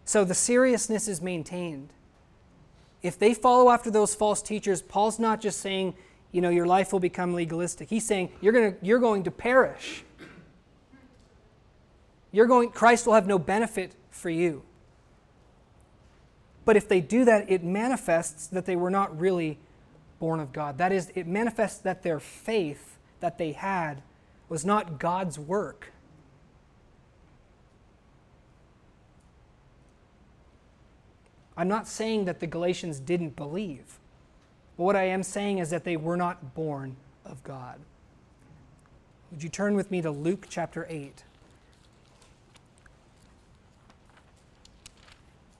So 0.04 0.24
the 0.24 0.34
seriousness 0.34 1.08
is 1.08 1.22
maintained. 1.22 1.90
If 3.02 3.18
they 3.18 3.34
follow 3.34 3.70
after 3.70 3.90
those 3.90 4.14
false 4.14 4.42
teachers, 4.42 4.82
Paul's 4.82 5.18
not 5.18 5.40
just 5.40 5.60
saying, 5.60 5.94
you 6.32 6.40
know, 6.40 6.50
your 6.50 6.66
life 6.66 6.92
will 6.92 7.00
become 7.00 7.34
legalistic. 7.34 7.88
He's 7.88 8.06
saying 8.06 8.32
you're, 8.40 8.52
gonna, 8.52 8.74
you're 8.80 8.98
going 8.98 9.24
to 9.24 9.30
perish 9.30 10.04
you're 12.32 12.46
going, 12.46 12.70
Christ 12.70 13.06
will 13.06 13.14
have 13.14 13.26
no 13.26 13.38
benefit 13.38 13.94
for 14.10 14.30
you. 14.30 14.62
But 16.64 16.76
if 16.76 16.88
they 16.88 17.00
do 17.00 17.24
that, 17.26 17.50
it 17.50 17.62
manifests 17.62 18.46
that 18.48 18.64
they 18.64 18.74
were 18.74 18.90
not 18.90 19.18
really 19.20 19.58
born 20.22 20.38
of 20.38 20.52
God. 20.52 20.78
That 20.78 20.92
is, 20.92 21.10
it 21.16 21.26
manifests 21.26 21.80
that 21.80 22.04
their 22.04 22.20
faith 22.20 22.96
that 23.18 23.38
they 23.38 23.50
had 23.50 24.02
was 24.48 24.64
not 24.64 25.00
God's 25.00 25.36
work. 25.36 25.92
I'm 31.56 31.66
not 31.66 31.88
saying 31.88 32.26
that 32.26 32.38
the 32.38 32.46
Galatians 32.46 33.00
didn't 33.00 33.34
believe. 33.34 33.98
But 34.76 34.84
what 34.84 34.94
I 34.94 35.08
am 35.08 35.24
saying 35.24 35.58
is 35.58 35.70
that 35.70 35.82
they 35.82 35.96
were 35.96 36.16
not 36.16 36.54
born 36.54 36.94
of 37.24 37.42
God. 37.42 37.80
Would 39.32 39.42
you 39.42 39.48
turn 39.48 39.74
with 39.74 39.90
me 39.90 40.02
to 40.02 40.12
Luke 40.12 40.46
chapter 40.48 40.86
8? 40.88 41.24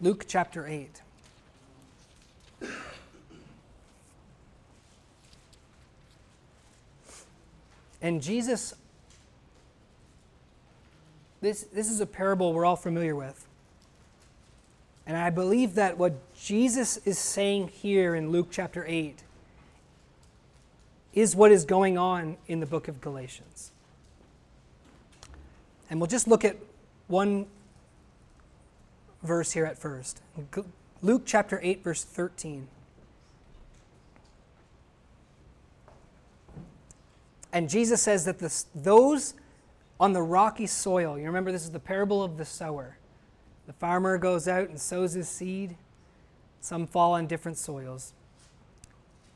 Luke 0.01 0.25
chapter 0.29 0.69
8. 0.69 1.03
And 8.03 8.21
Jesus, 8.21 8.75
this, 11.41 11.63
this 11.73 11.89
is 11.89 12.01
a 12.01 12.07
parable 12.07 12.53
we're 12.53 12.65
all 12.65 12.77
familiar 12.77 13.15
with. 13.15 13.47
And 15.07 15.17
I 15.17 15.31
believe 15.31 15.75
that 15.77 15.99
what 15.99 16.15
Jesus 16.35 16.99
is 16.99 17.19
saying 17.19 17.69
here 17.69 18.15
in 18.15 18.31
Luke 18.31 18.49
chapter 18.51 18.85
8 18.87 19.23
is 21.13 21.37
what 21.37 21.53
is 21.53 21.65
going 21.65 21.97
on 21.97 22.37
in 22.49 22.61
the 22.61 22.67
book 22.67 22.89
of 22.89 23.01
Galatians. 23.01 23.71
And 25.91 26.01
we'll 26.01 26.09
just 26.09 26.27
look 26.27 26.45
at 26.45 26.57
one 27.09 27.47
verse 29.23 29.53
here 29.53 29.65
at 29.65 29.79
first. 29.79 30.21
Luke 31.03 31.23
chapter 31.27 31.61
8, 31.63 31.85
verse 31.85 32.03
13. 32.05 32.67
And 37.53 37.69
Jesus 37.69 38.01
says 38.01 38.25
that 38.25 38.39
this, 38.39 38.67
those 38.75 39.35
on 40.01 40.13
the 40.13 40.23
rocky 40.23 40.67
soil, 40.67 41.19
you 41.19 41.27
remember 41.27 41.53
this 41.53 41.65
is 41.65 41.71
the 41.71 41.79
parable 41.79 42.23
of 42.23 42.37
the 42.37 42.45
sower, 42.45 42.97
The 43.67 43.73
farmer 43.75 44.19
goes 44.19 44.49
out 44.49 44.69
and 44.69 44.81
sows 44.81 45.13
his 45.13 45.29
seed. 45.29 45.77
Some 46.61 46.87
fall 46.87 47.13
on 47.15 47.27
different 47.27 47.59
soils. 47.59 48.13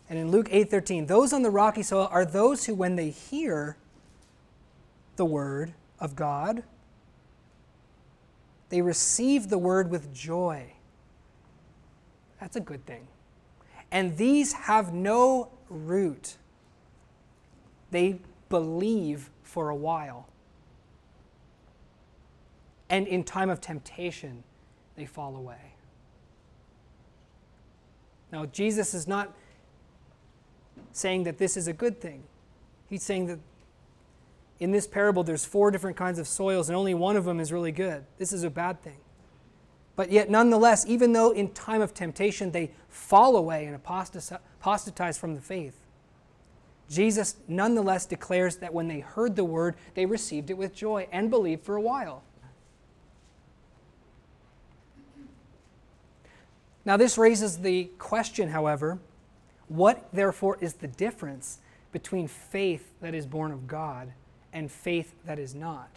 And 0.09 0.19
in 0.19 0.31
Luke 0.31 0.49
8:13, 0.51 1.07
those 1.07 1.33
on 1.33 1.43
the 1.43 1.51
rocky 1.51 1.83
soil 1.83 2.09
are 2.11 2.25
those 2.25 2.67
who 2.67 2.75
when 2.75 2.97
they 2.97 3.11
hear 3.11 3.77
the 5.17 5.25
word 5.25 5.75
of 5.99 6.15
God, 6.15 6.63
they 8.69 8.83
receive 8.83 9.49
the 9.49 9.59
word 9.59 9.91
with 9.91 10.13
joy. 10.13 10.73
That's 12.41 12.57
a 12.57 12.61
good 12.61 12.85
thing. 12.87 13.09
And 13.91 14.17
these 14.17 14.53
have 14.53 14.93
no 14.93 15.51
root. 15.69 16.37
They 17.97 18.19
believe 18.51 19.31
for 19.43 19.71
a 19.71 19.75
while. 19.75 20.29
And 22.91 23.07
in 23.07 23.25
time 23.25 23.49
of 23.49 23.59
temptation, 23.63 24.45
they 24.97 25.07
fall 25.07 25.35
away. 25.35 25.73
Now, 28.31 28.45
Jesus 28.45 28.93
is 28.93 29.09
not 29.09 29.35
saying 30.93 31.23
that 31.23 31.39
this 31.39 31.57
is 31.57 31.69
a 31.69 31.73
good 31.73 31.99
thing. 31.99 32.25
He's 32.87 33.03
saying 33.03 33.29
that 33.29 33.39
in 34.61 34.73
this 34.73 34.87
parable, 34.87 35.25
there's 35.25 35.47
four 35.47 35.71
different 35.71 35.97
kinds 35.97 36.19
of 36.19 36.29
soils, 36.29 36.69
and 36.69 36.77
only 36.77 36.93
one 36.93 37.17
of 37.17 37.25
them 37.25 37.41
is 37.41 37.51
really 37.51 37.73
good. 37.73 38.05
This 38.19 38.31
is 38.31 38.43
a 38.45 38.51
bad 38.51 38.83
thing. 38.83 38.99
But 39.95 40.13
yet, 40.13 40.29
nonetheless, 40.29 40.85
even 40.87 41.15
though 41.15 41.31
in 41.31 41.53
time 41.53 41.81
of 41.81 41.95
temptation 41.95 42.51
they 42.51 42.73
fall 42.91 43.37
away 43.37 43.65
and 43.65 43.75
apostatize 43.75 45.17
from 45.17 45.35
the 45.35 45.41
faith, 45.41 45.86
Jesus 46.89 47.37
nonetheless 47.49 48.07
declares 48.07 48.57
that 48.57 48.73
when 48.73 48.89
they 48.89 49.01
heard 49.01 49.37
the 49.37 49.45
word, 49.45 49.75
they 49.95 50.07
received 50.07 50.51
it 50.51 50.59
with 50.59 50.75
joy 50.75 51.09
and 51.11 51.31
believed 51.31 51.65
for 51.65 51.77
a 51.77 51.81
while. 51.81 52.23
Now, 56.85 56.97
this 56.97 57.19
raises 57.19 57.59
the 57.59 57.91
question, 57.99 58.51
however 58.51 59.01
what 59.69 60.09
therefore 60.13 60.59
is 60.61 60.75
the 60.75 60.87
difference 60.87 61.59
between 61.93 62.29
faith 62.29 62.93
that 63.01 63.15
is 63.15 63.27
born 63.27 63.51
of 63.51 63.67
God 63.67 64.13
and 64.53 64.71
faith 64.71 65.15
that 65.25 65.39
is 65.39 65.55
not? 65.55 65.89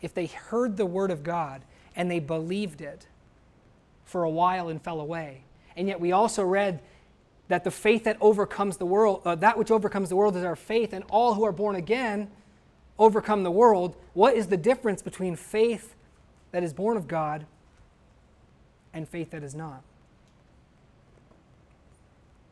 If 0.00 0.14
they 0.14 0.26
heard 0.26 0.76
the 0.76 0.86
word 0.86 1.10
of 1.10 1.24
God 1.24 1.62
and 1.96 2.10
they 2.10 2.20
believed 2.20 2.80
it 2.80 3.08
for 4.04 4.22
a 4.22 4.30
while 4.30 4.68
and 4.68 4.80
fell 4.80 5.00
away, 5.00 5.42
and 5.76 5.88
yet 5.88 6.00
we 6.00 6.12
also 6.12 6.44
read 6.44 6.80
that 7.48 7.64
the 7.64 7.70
faith 7.70 8.04
that 8.04 8.16
overcomes 8.20 8.76
the 8.76 8.86
world, 8.86 9.22
uh, 9.24 9.34
that 9.34 9.58
which 9.58 9.70
overcomes 9.70 10.08
the 10.10 10.16
world 10.16 10.36
is 10.36 10.44
our 10.44 10.56
faith, 10.56 10.92
and 10.92 11.04
all 11.08 11.34
who 11.34 11.44
are 11.44 11.52
born 11.52 11.76
again 11.76 12.30
overcome 12.98 13.42
the 13.42 13.50
world. 13.50 13.96
What 14.12 14.34
is 14.34 14.48
the 14.48 14.56
difference 14.56 15.02
between 15.02 15.36
faith 15.36 15.94
that 16.52 16.62
is 16.62 16.72
born 16.72 16.96
of 16.96 17.08
God 17.08 17.46
and 18.92 19.08
faith 19.08 19.30
that 19.30 19.42
is 19.42 19.54
not? 19.54 19.82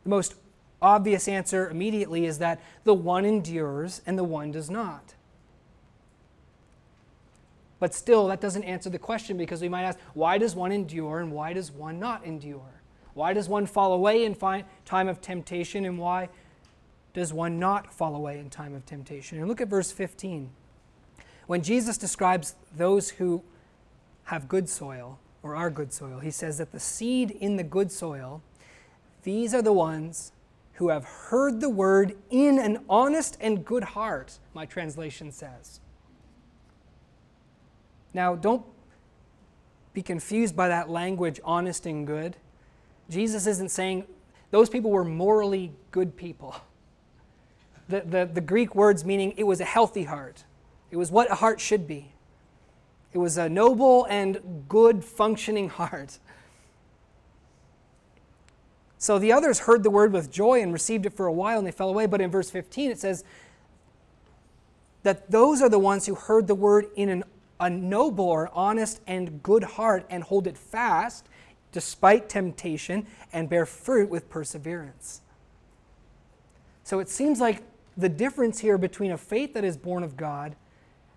The 0.04 0.10
most 0.10 0.34
obvious 0.80 1.26
answer 1.26 1.68
immediately 1.68 2.26
is 2.26 2.38
that 2.38 2.60
the 2.84 2.94
one 2.94 3.24
endures 3.24 4.02
and 4.06 4.16
the 4.16 4.24
one 4.24 4.52
does 4.52 4.70
not. 4.70 5.14
But 7.78 7.92
still, 7.92 8.28
that 8.28 8.40
doesn't 8.40 8.64
answer 8.64 8.88
the 8.88 8.98
question 8.98 9.36
because 9.36 9.60
we 9.60 9.68
might 9.68 9.82
ask, 9.82 9.98
why 10.14 10.38
does 10.38 10.54
one 10.54 10.72
endure 10.72 11.20
and 11.20 11.32
why 11.32 11.52
does 11.52 11.70
one 11.70 11.98
not 11.98 12.24
endure? 12.24 12.75
Why 13.16 13.32
does 13.32 13.48
one 13.48 13.64
fall 13.64 13.94
away 13.94 14.26
in 14.26 14.34
time 14.34 15.08
of 15.08 15.22
temptation 15.22 15.86
and 15.86 15.98
why 15.98 16.28
does 17.14 17.32
one 17.32 17.58
not 17.58 17.90
fall 17.90 18.14
away 18.14 18.38
in 18.38 18.50
time 18.50 18.74
of 18.74 18.84
temptation? 18.84 19.38
And 19.38 19.48
look 19.48 19.62
at 19.62 19.68
verse 19.68 19.90
15. 19.90 20.50
When 21.46 21.62
Jesus 21.62 21.96
describes 21.96 22.56
those 22.76 23.08
who 23.08 23.42
have 24.24 24.48
good 24.48 24.68
soil 24.68 25.18
or 25.42 25.56
are 25.56 25.70
good 25.70 25.94
soil, 25.94 26.18
he 26.18 26.30
says 26.30 26.58
that 26.58 26.72
the 26.72 26.78
seed 26.78 27.30
in 27.30 27.56
the 27.56 27.62
good 27.62 27.90
soil, 27.90 28.42
these 29.22 29.54
are 29.54 29.62
the 29.62 29.72
ones 29.72 30.32
who 30.74 30.90
have 30.90 31.06
heard 31.06 31.62
the 31.62 31.70
word 31.70 32.18
in 32.28 32.58
an 32.58 32.84
honest 32.86 33.38
and 33.40 33.64
good 33.64 33.84
heart, 33.84 34.38
my 34.52 34.66
translation 34.66 35.32
says. 35.32 35.80
Now, 38.12 38.34
don't 38.36 38.66
be 39.94 40.02
confused 40.02 40.54
by 40.54 40.68
that 40.68 40.90
language, 40.90 41.40
honest 41.44 41.86
and 41.86 42.06
good. 42.06 42.36
Jesus 43.08 43.46
isn't 43.46 43.70
saying 43.70 44.06
those 44.50 44.68
people 44.68 44.90
were 44.90 45.04
morally 45.04 45.72
good 45.90 46.16
people. 46.16 46.56
The, 47.88 48.00
the, 48.00 48.30
the 48.32 48.40
Greek 48.40 48.74
words 48.74 49.04
meaning 49.04 49.34
it 49.36 49.44
was 49.44 49.60
a 49.60 49.64
healthy 49.64 50.04
heart, 50.04 50.44
it 50.90 50.96
was 50.96 51.10
what 51.10 51.30
a 51.30 51.36
heart 51.36 51.60
should 51.60 51.86
be. 51.86 52.12
It 53.12 53.18
was 53.18 53.38
a 53.38 53.48
noble 53.48 54.04
and 54.10 54.64
good 54.68 55.02
functioning 55.02 55.70
heart. 55.70 56.18
So 58.98 59.18
the 59.18 59.32
others 59.32 59.60
heard 59.60 59.82
the 59.82 59.90
word 59.90 60.12
with 60.12 60.30
joy 60.30 60.60
and 60.60 60.72
received 60.72 61.06
it 61.06 61.14
for 61.14 61.26
a 61.26 61.32
while 61.32 61.58
and 61.58 61.66
they 61.66 61.70
fell 61.72 61.88
away. 61.88 62.06
But 62.06 62.20
in 62.20 62.30
verse 62.30 62.50
15 62.50 62.90
it 62.90 62.98
says 62.98 63.24
that 65.02 65.30
those 65.30 65.62
are 65.62 65.68
the 65.68 65.78
ones 65.78 66.06
who 66.06 66.14
heard 66.14 66.46
the 66.46 66.54
word 66.54 66.86
in 66.96 67.08
an, 67.08 67.24
a 67.60 67.70
noble 67.70 68.24
or 68.24 68.50
honest 68.52 69.00
and 69.06 69.42
good 69.42 69.62
heart 69.62 70.04
and 70.10 70.22
hold 70.22 70.46
it 70.46 70.58
fast 70.58 71.26
despite 71.76 72.26
temptation 72.26 73.06
and 73.34 73.50
bear 73.50 73.66
fruit 73.66 74.08
with 74.08 74.30
perseverance. 74.30 75.20
So 76.84 77.00
it 77.00 77.10
seems 77.10 77.38
like 77.38 77.62
the 77.98 78.08
difference 78.08 78.60
here 78.60 78.78
between 78.78 79.10
a 79.10 79.18
faith 79.18 79.52
that 79.52 79.62
is 79.62 79.76
born 79.76 80.02
of 80.02 80.16
God 80.16 80.56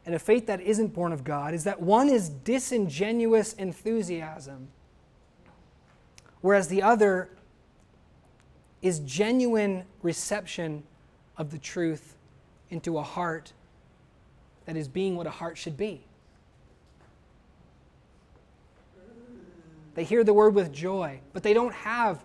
and 0.06 0.14
a 0.14 0.20
faith 0.20 0.48
that 0.48 0.60
isn't 0.60 0.90
born 0.90 1.14
of 1.14 1.24
God 1.24 1.54
is 1.54 1.64
that 1.64 1.82
one 1.82 2.10
is 2.10 2.28
disingenuous 2.28 3.54
enthusiasm, 3.54 4.68
whereas 6.42 6.68
the 6.68 6.84
other 6.84 7.30
is 8.82 9.00
genuine 9.00 9.86
reception 10.02 10.84
of 11.38 11.52
the 11.52 11.58
truth 11.58 12.18
into 12.70 12.98
a 12.98 13.04
heart 13.04 13.54
that 14.66 14.76
is 14.76 14.90
being 14.90 15.16
what 15.16 15.26
a 15.26 15.30
heart 15.30 15.58
should 15.58 15.78
be. 15.78 16.04
They 19.96 20.04
hear 20.04 20.24
the 20.24 20.34
word 20.34 20.56
with 20.56 20.72
joy, 20.72 21.20
but 21.34 21.44
they 21.44 21.54
don't 21.54 21.74
have 21.74 22.24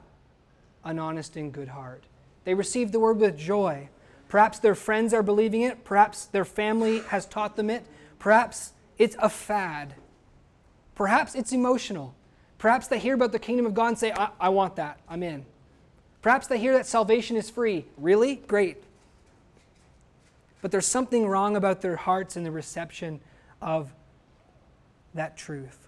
an 0.85 0.99
honest 0.99 1.37
and 1.37 1.53
good 1.53 1.69
heart. 1.69 2.05
They 2.45 2.55
receive 2.55 2.93
the 2.93 3.01
word 3.01 3.19
with 3.19 3.37
joy. 3.37 3.89
Perhaps 4.29 4.59
their 4.59 4.75
friends 4.75 5.15
are 5.15 5.23
believing 5.23 5.63
it, 5.63 5.85
perhaps 5.85 6.27
their 6.27 6.45
family 6.45 7.01
has 7.09 7.27
taught 7.27 7.57
them 7.57 7.71
it, 7.71 7.85
perhaps 8.19 8.73
it's 8.99 9.17
a 9.19 9.29
fad, 9.29 9.95
perhaps 10.95 11.35
it's 11.35 11.53
emotional. 11.53 12.15
Perhaps 12.59 12.89
they 12.89 12.99
hear 12.99 13.15
about 13.15 13.33
the 13.33 13.39
kingdom 13.39 13.67
of 13.67 13.75
God 13.75 13.89
and 13.89 13.99
say, 13.99 14.13
I, 14.13 14.31
I 14.41 14.49
want 14.49 14.77
that, 14.77 14.99
I'm 15.09 15.23
in. 15.23 15.45
Perhaps 16.23 16.47
they 16.47 16.59
hear 16.59 16.73
that 16.73 16.87
salvation 16.87 17.37
is 17.37 17.51
free. 17.51 17.85
Really? 17.99 18.37
Great. 18.37 18.83
But 20.63 20.71
there's 20.71 20.87
something 20.87 21.29
wrong 21.29 21.57
about 21.57 21.83
their 21.83 21.97
hearts 21.97 22.37
and 22.37 22.47
the 22.47 22.51
reception 22.51 23.21
of 23.61 23.93
that 25.13 25.37
truth. 25.37 25.84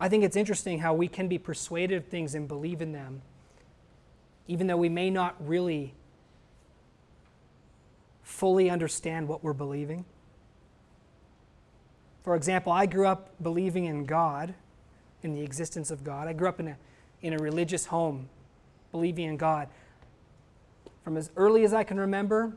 I 0.00 0.08
think 0.08 0.24
it's 0.24 0.36
interesting 0.36 0.80
how 0.80 0.94
we 0.94 1.08
can 1.08 1.28
be 1.28 1.38
persuaded 1.38 1.96
of 1.96 2.06
things 2.06 2.34
and 2.34 2.46
believe 2.46 2.82
in 2.82 2.92
them, 2.92 3.22
even 4.46 4.66
though 4.66 4.76
we 4.76 4.88
may 4.88 5.10
not 5.10 5.34
really 5.38 5.94
fully 8.22 8.68
understand 8.68 9.28
what 9.28 9.42
we're 9.42 9.54
believing. 9.54 10.04
For 12.24 12.34
example, 12.34 12.72
I 12.72 12.86
grew 12.86 13.06
up 13.06 13.30
believing 13.40 13.84
in 13.84 14.04
God, 14.04 14.52
in 15.22 15.32
the 15.32 15.42
existence 15.42 15.90
of 15.90 16.04
God. 16.04 16.28
I 16.28 16.32
grew 16.32 16.48
up 16.48 16.60
in 16.60 16.68
a, 16.68 16.76
in 17.22 17.32
a 17.32 17.38
religious 17.38 17.86
home, 17.86 18.28
believing 18.90 19.26
in 19.26 19.36
God. 19.36 19.68
From 21.04 21.16
as 21.16 21.30
early 21.36 21.64
as 21.64 21.72
I 21.72 21.84
can 21.84 22.00
remember 22.00 22.52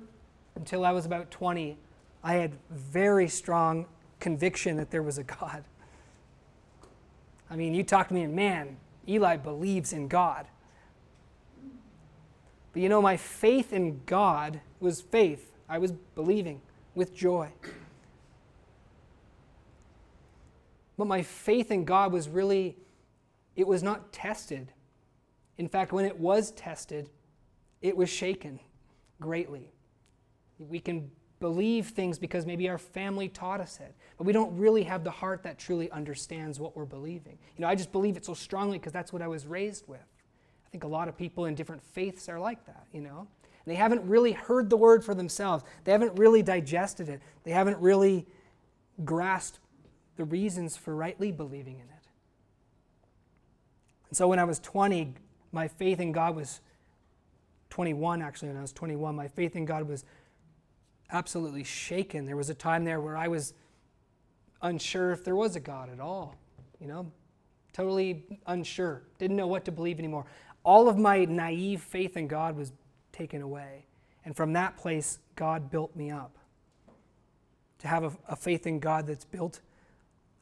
until 0.56 0.84
I 0.84 0.92
was 0.92 1.06
about 1.06 1.30
20, 1.30 1.78
I 2.24 2.34
had 2.34 2.54
very 2.72 3.28
strong 3.28 3.86
conviction 4.20 4.76
that 4.78 4.90
there 4.90 5.04
was 5.04 5.20
a 5.20 5.24
God. 5.40 5.64
I 7.50 7.56
mean, 7.56 7.74
you 7.74 7.84
talk 7.84 8.08
to 8.10 8.14
me 8.14 8.22
and 8.24 8.36
man, 8.36 8.78
Eli 9.08 9.38
believes 9.38 9.94
in 9.94 10.08
God. 10.08 10.46
But 12.74 12.82
you 12.82 12.90
know, 12.90 13.02
my 13.02 13.18
faith 13.18 13.74
in 13.74 14.02
God 14.06 14.62
was 14.80 15.02
faith. 15.02 15.52
I 15.68 15.80
was 15.80 15.92
believing 15.92 16.62
with 16.96 17.16
joy. 17.16 17.50
But 20.98 21.08
my 21.08 21.22
faith 21.22 21.72
in 21.72 21.86
God 21.86 22.12
was 22.12 22.28
really, 22.28 22.78
it 23.56 23.66
was 23.66 23.82
not 23.82 24.12
tested. 24.12 24.74
In 25.58 25.70
fact, 25.70 25.92
when 25.92 26.06
it 26.06 26.20
was 26.20 26.52
tested, 26.52 27.10
it 27.82 27.96
was 27.96 28.10
shaken 28.10 28.60
greatly. 29.22 29.72
We 30.60 30.80
can 30.80 31.10
believe 31.40 31.88
things 31.88 32.20
because 32.20 32.46
maybe 32.46 32.68
our 32.68 32.78
family 32.78 33.30
taught 33.30 33.62
us 33.62 33.80
it, 33.80 33.96
but 34.20 34.26
we 34.26 34.34
don't 34.34 34.56
really 34.58 34.84
have 34.84 35.06
the 35.06 35.12
heart 35.12 35.44
that 35.44 35.58
truly 35.58 35.90
understands 35.92 36.60
what 36.60 36.76
we're 36.76 36.84
believing. 36.84 37.38
You 37.56 37.62
know, 37.62 37.70
I 37.70 37.76
just 37.76 37.94
believe 37.94 38.18
it 38.18 38.26
so 38.26 38.34
strongly 38.34 38.78
because 38.78 38.92
that's 38.92 39.14
what 39.14 39.22
I 39.22 39.30
was 39.30 39.48
raised 39.48 39.88
with. 39.88 40.02
I 40.02 40.70
think 40.72 40.84
a 40.84 40.90
lot 40.90 41.08
of 41.08 41.18
people 41.18 41.46
in 41.46 41.56
different 41.56 41.82
faiths 41.82 42.28
are 42.28 42.38
like 42.38 42.66
that, 42.66 42.86
you 42.92 43.00
know. 43.00 43.28
They 43.66 43.76
haven't 43.76 44.06
really 44.06 44.34
heard 44.34 44.70
the 44.70 44.76
word 44.76 45.06
for 45.06 45.16
themselves. 45.16 45.64
They 45.86 45.94
haven't 45.94 46.20
really 46.20 46.44
digested 46.44 47.08
it. 47.08 47.22
They 47.46 47.52
haven't 47.52 47.78
really 47.80 48.28
grasped 49.06 49.60
the 50.18 50.26
reasons 50.26 50.76
for 50.76 50.94
rightly 50.94 51.32
believing 51.32 51.76
in 51.76 51.86
it. 51.86 52.08
And 54.10 54.18
so 54.18 54.28
when 54.28 54.38
I 54.38 54.44
was 54.44 54.60
20, 54.60 55.14
my 55.54 55.70
faith 55.70 56.02
in 56.02 56.12
God 56.12 56.36
was 56.36 56.60
21 57.70 58.22
actually 58.22 58.50
when 58.50 58.58
I 58.58 58.62
was 58.62 58.74
21. 58.74 59.16
My 59.16 59.30
faith 59.30 59.56
in 59.56 59.64
God 59.64 59.88
was 59.88 60.04
absolutely 61.10 61.64
shaken. 61.64 62.26
There 62.26 62.36
was 62.36 62.50
a 62.50 62.54
time 62.54 62.84
there 62.84 63.00
where 63.00 63.16
I 63.16 63.30
was 63.30 63.54
unsure 64.62 65.12
if 65.12 65.24
there 65.24 65.36
was 65.36 65.56
a 65.56 65.60
God 65.60 65.90
at 65.90 66.00
all, 66.00 66.36
you 66.80 66.88
know, 66.88 67.12
totally 67.74 68.26
unsure, 68.48 69.04
didn't 69.18 69.38
know 69.38 69.48
what 69.48 69.66
to 69.66 69.72
believe 69.72 70.00
anymore. 70.00 70.26
All 70.64 70.90
of 70.90 70.98
my 70.98 71.26
naive 71.26 71.82
faith 71.82 72.18
in 72.18 72.28
God 72.28 72.56
was 72.58 72.72
taken 73.12 73.42
away. 73.42 73.86
And 74.26 74.36
from 74.36 74.54
that 74.54 74.78
place, 74.78 75.20
God 75.36 75.72
built 75.72 75.96
me 75.96 76.12
up 76.12 76.38
to 77.80 77.88
have 77.88 78.04
a, 78.04 78.12
a 78.28 78.36
faith 78.36 78.68
in 78.68 78.80
God 78.80 79.08
that's 79.08 79.26
built 79.26 79.62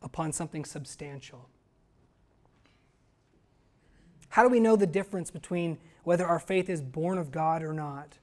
upon 0.01 0.31
something 0.31 0.65
substantial. 0.65 1.47
How 4.29 4.43
do 4.43 4.49
we 4.49 4.59
know 4.59 4.75
the 4.75 4.87
difference 4.87 5.31
between 5.31 5.77
whether 6.03 6.25
our 6.25 6.39
faith 6.39 6.69
is 6.69 6.81
born 6.81 7.17
of 7.17 7.31
God 7.31 7.63
or 7.63 7.73
not? 7.73 8.17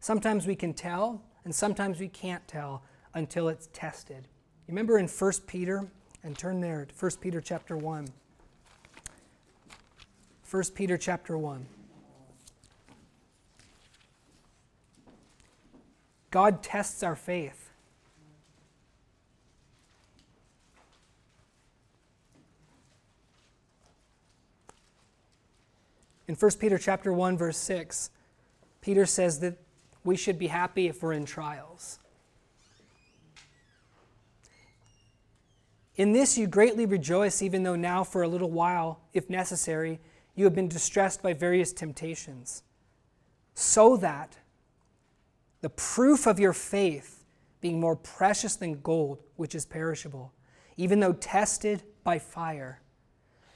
Sometimes 0.00 0.46
we 0.46 0.54
can 0.54 0.72
tell, 0.72 1.22
and 1.44 1.54
sometimes 1.54 1.98
we 1.98 2.08
can't 2.08 2.46
tell 2.46 2.82
until 3.14 3.48
it's 3.48 3.68
tested. 3.72 4.28
Remember 4.68 4.98
in 4.98 5.08
1 5.08 5.32
Peter, 5.46 5.88
and 6.22 6.36
turn 6.36 6.60
there 6.60 6.84
to 6.84 6.94
1 6.94 7.12
Peter 7.22 7.40
chapter 7.40 7.74
1. 7.76 8.08
1 10.50 10.62
Peter 10.74 10.98
chapter 10.98 11.38
1. 11.38 11.66
God 16.30 16.62
tests 16.62 17.02
our 17.02 17.16
faith. 17.16 17.70
In 26.26 26.34
1 26.34 26.50
Peter 26.60 26.76
chapter 26.76 27.10
1 27.10 27.38
verse 27.38 27.56
6, 27.56 28.10
Peter 28.82 29.06
says 29.06 29.40
that 29.40 29.56
we 30.04 30.14
should 30.14 30.38
be 30.38 30.48
happy 30.48 30.88
if 30.88 31.02
we're 31.02 31.14
in 31.14 31.24
trials. 31.24 31.98
In 35.98 36.12
this 36.12 36.38
you 36.38 36.46
greatly 36.46 36.86
rejoice, 36.86 37.42
even 37.42 37.64
though 37.64 37.74
now, 37.74 38.04
for 38.04 38.22
a 38.22 38.28
little 38.28 38.52
while, 38.52 39.00
if 39.12 39.28
necessary, 39.28 39.98
you 40.36 40.44
have 40.44 40.54
been 40.54 40.68
distressed 40.68 41.22
by 41.24 41.32
various 41.32 41.72
temptations, 41.72 42.62
so 43.54 43.96
that 43.96 44.38
the 45.60 45.68
proof 45.68 46.28
of 46.28 46.38
your 46.38 46.52
faith, 46.52 47.24
being 47.60 47.80
more 47.80 47.96
precious 47.96 48.54
than 48.54 48.80
gold, 48.80 49.18
which 49.34 49.56
is 49.56 49.66
perishable, 49.66 50.32
even 50.76 51.00
though 51.00 51.14
tested 51.14 51.82
by 52.04 52.20
fire, 52.20 52.80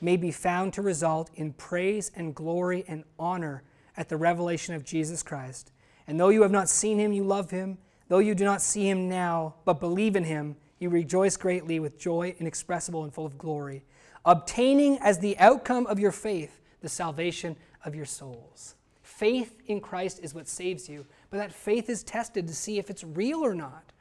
may 0.00 0.16
be 0.16 0.32
found 0.32 0.72
to 0.72 0.82
result 0.82 1.30
in 1.36 1.52
praise 1.52 2.10
and 2.16 2.34
glory 2.34 2.84
and 2.88 3.04
honor 3.20 3.62
at 3.96 4.08
the 4.08 4.16
revelation 4.16 4.74
of 4.74 4.84
Jesus 4.84 5.22
Christ. 5.22 5.70
And 6.08 6.18
though 6.18 6.30
you 6.30 6.42
have 6.42 6.50
not 6.50 6.68
seen 6.68 6.98
him, 6.98 7.12
you 7.12 7.22
love 7.22 7.52
him. 7.52 7.78
Though 8.08 8.18
you 8.18 8.34
do 8.34 8.44
not 8.44 8.60
see 8.60 8.90
him 8.90 9.08
now, 9.08 9.54
but 9.64 9.78
believe 9.78 10.16
in 10.16 10.24
him, 10.24 10.56
you 10.82 10.90
rejoice 10.90 11.36
greatly 11.36 11.80
with 11.80 11.98
joy 11.98 12.34
inexpressible 12.38 13.04
and 13.04 13.14
full 13.14 13.24
of 13.24 13.38
glory, 13.38 13.84
obtaining 14.24 14.98
as 14.98 15.20
the 15.20 15.38
outcome 15.38 15.86
of 15.86 15.98
your 15.98 16.12
faith 16.12 16.60
the 16.80 16.88
salvation 16.88 17.56
of 17.84 17.94
your 17.94 18.04
souls. 18.04 18.74
Faith 19.02 19.62
in 19.66 19.80
Christ 19.80 20.20
is 20.22 20.34
what 20.34 20.48
saves 20.48 20.88
you, 20.88 21.06
but 21.30 21.38
that 21.38 21.52
faith 21.52 21.88
is 21.88 22.02
tested 22.02 22.48
to 22.48 22.54
see 22.54 22.78
if 22.78 22.90
it's 22.90 23.04
real 23.04 23.44
or 23.44 23.54
not, 23.54 23.92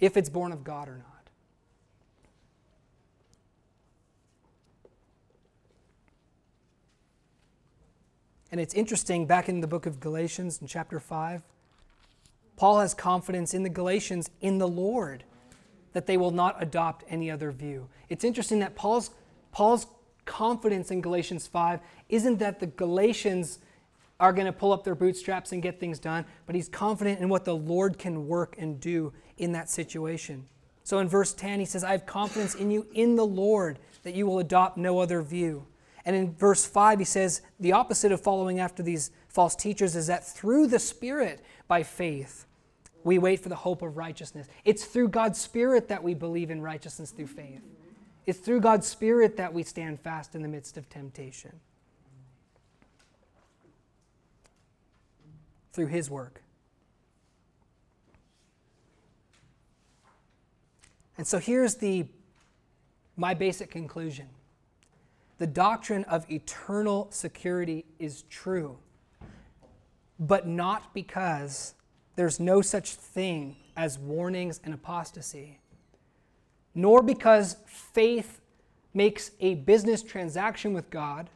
if 0.00 0.16
it's 0.16 0.28
born 0.28 0.52
of 0.52 0.64
God 0.64 0.88
or 0.88 0.96
not. 0.98 1.30
And 8.50 8.60
it's 8.60 8.74
interesting, 8.74 9.26
back 9.26 9.48
in 9.48 9.60
the 9.60 9.66
book 9.66 9.86
of 9.86 9.98
Galatians 9.98 10.60
in 10.60 10.66
chapter 10.66 11.00
5, 11.00 11.42
Paul 12.64 12.80
has 12.80 12.94
confidence 12.94 13.52
in 13.52 13.62
the 13.62 13.68
Galatians 13.68 14.30
in 14.40 14.56
the 14.56 14.66
Lord 14.66 15.22
that 15.92 16.06
they 16.06 16.16
will 16.16 16.30
not 16.30 16.62
adopt 16.62 17.04
any 17.10 17.30
other 17.30 17.52
view. 17.52 17.90
It's 18.08 18.24
interesting 18.24 18.60
that 18.60 18.74
Paul's, 18.74 19.10
Paul's 19.52 19.86
confidence 20.24 20.90
in 20.90 21.02
Galatians 21.02 21.46
5 21.46 21.80
isn't 22.08 22.38
that 22.38 22.60
the 22.60 22.68
Galatians 22.68 23.58
are 24.18 24.32
going 24.32 24.46
to 24.46 24.52
pull 24.52 24.72
up 24.72 24.82
their 24.82 24.94
bootstraps 24.94 25.52
and 25.52 25.60
get 25.60 25.78
things 25.78 25.98
done, 25.98 26.24
but 26.46 26.54
he's 26.54 26.70
confident 26.70 27.20
in 27.20 27.28
what 27.28 27.44
the 27.44 27.54
Lord 27.54 27.98
can 27.98 28.26
work 28.26 28.56
and 28.56 28.80
do 28.80 29.12
in 29.36 29.52
that 29.52 29.68
situation. 29.68 30.46
So 30.84 31.00
in 31.00 31.06
verse 31.06 31.34
10, 31.34 31.60
he 31.60 31.66
says, 31.66 31.84
I 31.84 31.92
have 31.92 32.06
confidence 32.06 32.54
in 32.54 32.70
you 32.70 32.86
in 32.94 33.14
the 33.14 33.26
Lord 33.26 33.78
that 34.04 34.14
you 34.14 34.26
will 34.26 34.38
adopt 34.38 34.78
no 34.78 35.00
other 35.00 35.20
view. 35.20 35.66
And 36.06 36.16
in 36.16 36.34
verse 36.34 36.64
5, 36.64 36.98
he 36.98 37.04
says, 37.04 37.42
the 37.60 37.72
opposite 37.72 38.10
of 38.10 38.22
following 38.22 38.58
after 38.58 38.82
these 38.82 39.10
false 39.28 39.54
teachers 39.54 39.94
is 39.94 40.06
that 40.06 40.26
through 40.26 40.68
the 40.68 40.78
Spirit, 40.78 41.44
by 41.68 41.82
faith, 41.82 42.46
we 43.04 43.18
wait 43.18 43.40
for 43.40 43.48
the 43.48 43.56
hope 43.56 43.82
of 43.82 43.96
righteousness. 43.96 44.48
It's 44.64 44.84
through 44.84 45.08
God's 45.08 45.40
Spirit 45.40 45.88
that 45.88 46.02
we 46.02 46.14
believe 46.14 46.50
in 46.50 46.60
righteousness 46.60 47.10
through 47.10 47.28
faith. 47.28 47.62
It's 48.26 48.38
through 48.38 48.60
God's 48.60 48.86
Spirit 48.86 49.36
that 49.36 49.52
we 49.52 49.62
stand 49.62 50.00
fast 50.00 50.34
in 50.34 50.42
the 50.42 50.48
midst 50.48 50.76
of 50.76 50.88
temptation. 50.88 51.60
Through 55.72 55.88
His 55.88 56.10
work. 56.10 56.42
And 61.16 61.26
so 61.26 61.38
here's 61.38 61.76
the 61.76 62.06
my 63.16 63.34
basic 63.34 63.70
conclusion. 63.70 64.26
The 65.38 65.46
doctrine 65.46 66.02
of 66.04 66.28
eternal 66.28 67.06
security 67.12 67.84
is 68.00 68.22
true 68.28 68.78
but 70.18 70.46
not 70.46 70.94
because 70.94 71.74
there's 72.16 72.38
no 72.38 72.60
such 72.60 72.94
thing 72.94 73.56
as 73.76 73.98
warnings 73.98 74.60
and 74.64 74.72
apostasy, 74.72 75.58
nor 76.74 77.02
because 77.02 77.56
faith 77.66 78.40
makes 78.92 79.32
a 79.40 79.54
business 79.54 80.02
transaction 80.02 80.72
with 80.72 80.90
God 80.90 81.30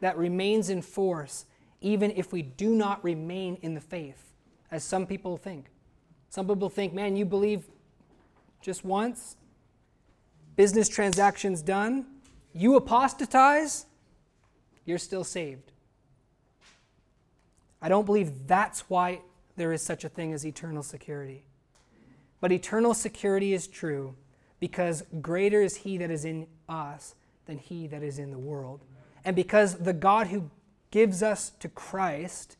that 0.00 0.16
remains 0.16 0.70
in 0.70 0.82
force 0.82 1.46
even 1.82 2.12
if 2.12 2.32
we 2.32 2.42
do 2.42 2.74
not 2.74 3.02
remain 3.02 3.58
in 3.60 3.74
the 3.74 3.80
faith, 3.80 4.32
as 4.70 4.84
some 4.84 5.06
people 5.06 5.36
think. 5.36 5.66
Some 6.30 6.46
people 6.46 6.70
think, 6.70 6.94
man, 6.94 7.16
you 7.16 7.24
believe 7.24 7.64
just 8.62 8.84
once, 8.84 9.36
business 10.56 10.88
transactions 10.88 11.60
done, 11.60 12.06
you 12.54 12.76
apostatize, 12.76 13.86
you're 14.84 14.98
still 14.98 15.24
saved. 15.24 15.72
I 17.80 17.88
don't 17.88 18.06
believe 18.06 18.46
that's 18.46 18.88
why 18.88 19.20
there 19.56 19.72
is 19.72 19.82
such 19.82 20.04
a 20.04 20.08
thing 20.08 20.32
as 20.32 20.46
eternal 20.46 20.82
security. 20.82 21.44
But 22.40 22.52
eternal 22.52 22.94
security 22.94 23.52
is 23.52 23.66
true 23.66 24.16
because 24.60 25.04
greater 25.20 25.60
is 25.60 25.76
he 25.78 25.96
that 25.98 26.10
is 26.10 26.24
in 26.24 26.46
us 26.68 27.14
than 27.46 27.58
he 27.58 27.86
that 27.88 28.02
is 28.02 28.18
in 28.18 28.30
the 28.30 28.38
world. 28.38 28.84
And 29.24 29.36
because 29.36 29.78
the 29.78 29.92
God 29.92 30.28
who 30.28 30.50
gives 30.90 31.22
us 31.22 31.50
to 31.60 31.68
Christ 31.68 32.56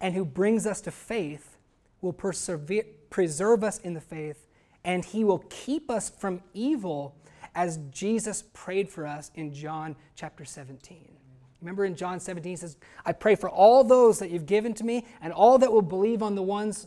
and 0.00 0.14
who 0.14 0.24
brings 0.24 0.66
us 0.66 0.80
to 0.82 0.90
faith 0.90 1.56
will 2.00 2.12
persevere, 2.12 2.84
preserve 3.10 3.64
us 3.64 3.78
in 3.78 3.94
the 3.94 4.00
faith 4.00 4.46
and 4.84 5.04
he 5.04 5.24
will 5.24 5.44
keep 5.50 5.90
us 5.90 6.08
from 6.08 6.40
evil 6.54 7.16
as 7.54 7.78
Jesus 7.90 8.42
prayed 8.52 8.88
for 8.88 9.06
us 9.06 9.30
in 9.34 9.52
John 9.52 9.96
chapter 10.14 10.44
17. 10.44 11.17
Remember 11.60 11.84
in 11.84 11.96
John 11.96 12.20
17, 12.20 12.50
he 12.50 12.56
says, 12.56 12.76
I 13.04 13.12
pray 13.12 13.34
for 13.34 13.48
all 13.48 13.82
those 13.82 14.18
that 14.20 14.30
you've 14.30 14.46
given 14.46 14.74
to 14.74 14.84
me 14.84 15.06
and 15.20 15.32
all 15.32 15.58
that 15.58 15.72
will 15.72 15.82
believe 15.82 16.22
on 16.22 16.34
the 16.34 16.42
ones, 16.42 16.86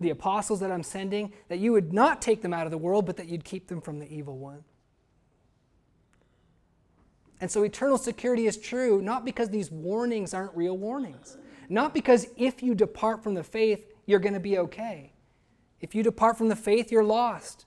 the 0.00 0.10
apostles 0.10 0.60
that 0.60 0.72
I'm 0.72 0.82
sending, 0.82 1.32
that 1.48 1.58
you 1.58 1.72
would 1.72 1.92
not 1.92 2.20
take 2.20 2.42
them 2.42 2.52
out 2.52 2.66
of 2.66 2.70
the 2.70 2.78
world, 2.78 3.06
but 3.06 3.16
that 3.18 3.28
you'd 3.28 3.44
keep 3.44 3.68
them 3.68 3.80
from 3.80 3.98
the 3.98 4.12
evil 4.12 4.36
one. 4.36 4.64
And 7.40 7.50
so 7.50 7.62
eternal 7.62 7.96
security 7.96 8.46
is 8.46 8.56
true, 8.56 9.00
not 9.00 9.24
because 9.24 9.48
these 9.48 9.70
warnings 9.70 10.34
aren't 10.34 10.54
real 10.56 10.76
warnings, 10.76 11.38
not 11.68 11.94
because 11.94 12.26
if 12.36 12.62
you 12.62 12.74
depart 12.74 13.22
from 13.22 13.34
the 13.34 13.44
faith, 13.44 13.86
you're 14.06 14.18
going 14.18 14.34
to 14.34 14.40
be 14.40 14.58
okay. 14.58 15.12
If 15.80 15.94
you 15.94 16.02
depart 16.02 16.36
from 16.36 16.48
the 16.48 16.56
faith, 16.56 16.92
you're 16.92 17.04
lost. 17.04 17.64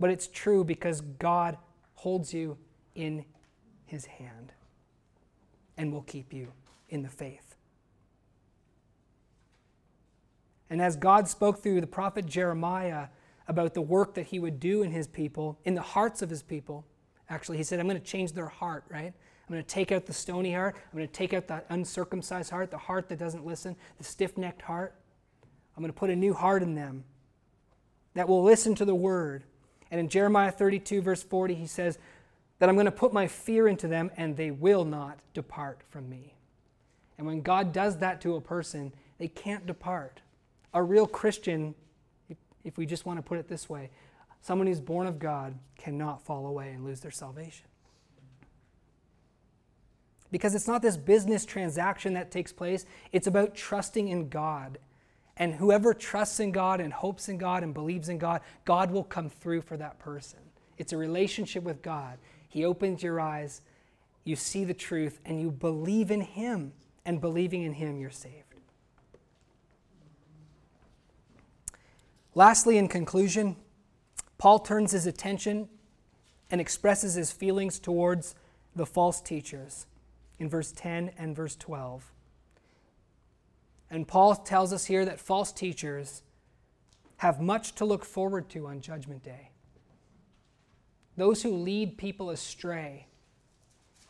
But 0.00 0.10
it's 0.10 0.26
true 0.26 0.64
because 0.64 1.02
God 1.02 1.58
holds 1.94 2.32
you 2.32 2.56
in 2.94 3.24
his 3.90 4.06
hand 4.06 4.52
and 5.76 5.92
will 5.92 6.02
keep 6.02 6.32
you 6.32 6.52
in 6.88 7.02
the 7.02 7.08
faith. 7.08 7.56
And 10.68 10.80
as 10.80 10.96
God 10.96 11.28
spoke 11.28 11.62
through 11.62 11.80
the 11.80 11.86
prophet 11.86 12.26
Jeremiah 12.26 13.08
about 13.48 13.74
the 13.74 13.80
work 13.80 14.14
that 14.14 14.26
he 14.26 14.38
would 14.38 14.60
do 14.60 14.82
in 14.82 14.92
his 14.92 15.08
people, 15.08 15.58
in 15.64 15.74
the 15.74 15.82
hearts 15.82 16.22
of 16.22 16.30
his 16.30 16.42
people, 16.42 16.84
actually, 17.28 17.56
he 17.56 17.64
said, 17.64 17.80
I'm 17.80 17.88
going 17.88 18.00
to 18.00 18.06
change 18.06 18.32
their 18.32 18.46
heart, 18.46 18.84
right? 18.88 19.12
I'm 19.12 19.54
going 19.54 19.62
to 19.62 19.68
take 19.68 19.90
out 19.90 20.06
the 20.06 20.12
stony 20.12 20.52
heart. 20.52 20.76
I'm 20.76 20.96
going 20.96 21.08
to 21.08 21.12
take 21.12 21.34
out 21.34 21.48
the 21.48 21.64
uncircumcised 21.70 22.50
heart, 22.50 22.70
the 22.70 22.78
heart 22.78 23.08
that 23.08 23.18
doesn't 23.18 23.44
listen, 23.44 23.74
the 23.98 24.04
stiff 24.04 24.38
necked 24.38 24.62
heart. 24.62 24.94
I'm 25.76 25.82
going 25.82 25.92
to 25.92 25.98
put 25.98 26.10
a 26.10 26.16
new 26.16 26.34
heart 26.34 26.62
in 26.62 26.76
them 26.76 27.02
that 28.14 28.28
will 28.28 28.44
listen 28.44 28.76
to 28.76 28.84
the 28.84 28.94
word. 28.94 29.42
And 29.90 29.98
in 29.98 30.08
Jeremiah 30.08 30.52
32, 30.52 31.02
verse 31.02 31.24
40, 31.24 31.56
he 31.56 31.66
says 31.66 31.98
that 32.60 32.68
I'm 32.68 32.76
going 32.76 32.84
to 32.84 32.92
put 32.92 33.12
my 33.12 33.26
fear 33.26 33.66
into 33.66 33.88
them 33.88 34.10
and 34.16 34.36
they 34.36 34.52
will 34.52 34.84
not 34.84 35.18
depart 35.34 35.80
from 35.88 36.08
me. 36.08 36.34
And 37.18 37.26
when 37.26 37.40
God 37.40 37.72
does 37.72 37.98
that 37.98 38.20
to 38.20 38.36
a 38.36 38.40
person, 38.40 38.92
they 39.18 39.28
can't 39.28 39.66
depart. 39.66 40.20
A 40.72 40.82
real 40.82 41.06
Christian, 41.06 41.74
if 42.62 42.78
we 42.78 42.86
just 42.86 43.04
want 43.04 43.18
to 43.18 43.22
put 43.22 43.38
it 43.38 43.48
this 43.48 43.68
way, 43.68 43.90
someone 44.42 44.66
who's 44.66 44.80
born 44.80 45.06
of 45.06 45.18
God 45.18 45.58
cannot 45.78 46.24
fall 46.24 46.46
away 46.46 46.70
and 46.70 46.84
lose 46.84 47.00
their 47.00 47.10
salvation. 47.10 47.66
Because 50.30 50.54
it's 50.54 50.68
not 50.68 50.82
this 50.82 50.96
business 50.96 51.44
transaction 51.44 52.14
that 52.14 52.30
takes 52.30 52.52
place, 52.52 52.84
it's 53.10 53.26
about 53.26 53.54
trusting 53.54 54.08
in 54.08 54.28
God. 54.28 54.78
And 55.36 55.54
whoever 55.54 55.94
trusts 55.94 56.40
in 56.40 56.52
God 56.52 56.80
and 56.80 56.92
hopes 56.92 57.30
in 57.30 57.38
God 57.38 57.62
and 57.62 57.72
believes 57.72 58.10
in 58.10 58.18
God, 58.18 58.42
God 58.66 58.90
will 58.90 59.02
come 59.02 59.30
through 59.30 59.62
for 59.62 59.78
that 59.78 59.98
person. 59.98 60.40
It's 60.76 60.92
a 60.92 60.96
relationship 60.96 61.62
with 61.62 61.82
God. 61.82 62.18
He 62.50 62.64
opens 62.64 63.02
your 63.02 63.18
eyes, 63.18 63.62
you 64.24 64.36
see 64.36 64.64
the 64.64 64.74
truth, 64.74 65.18
and 65.24 65.40
you 65.40 65.50
believe 65.50 66.10
in 66.10 66.20
Him. 66.20 66.72
And 67.06 67.20
believing 67.20 67.62
in 67.62 67.72
Him, 67.72 67.98
you're 67.98 68.10
saved. 68.10 68.50
Lastly, 72.34 72.76
in 72.76 72.88
conclusion, 72.88 73.56
Paul 74.38 74.58
turns 74.58 74.92
his 74.92 75.06
attention 75.06 75.68
and 76.50 76.60
expresses 76.60 77.14
his 77.14 77.32
feelings 77.32 77.78
towards 77.78 78.34
the 78.74 78.86
false 78.86 79.20
teachers 79.20 79.86
in 80.38 80.48
verse 80.48 80.72
10 80.72 81.12
and 81.18 81.34
verse 81.34 81.56
12. 81.56 82.12
And 83.90 84.06
Paul 84.06 84.36
tells 84.36 84.72
us 84.72 84.86
here 84.86 85.04
that 85.04 85.20
false 85.20 85.52
teachers 85.52 86.22
have 87.18 87.40
much 87.40 87.74
to 87.74 87.84
look 87.84 88.04
forward 88.04 88.48
to 88.50 88.66
on 88.66 88.80
Judgment 88.80 89.22
Day. 89.22 89.49
Those 91.16 91.42
who 91.42 91.54
lead 91.56 91.98
people 91.98 92.30
astray 92.30 93.06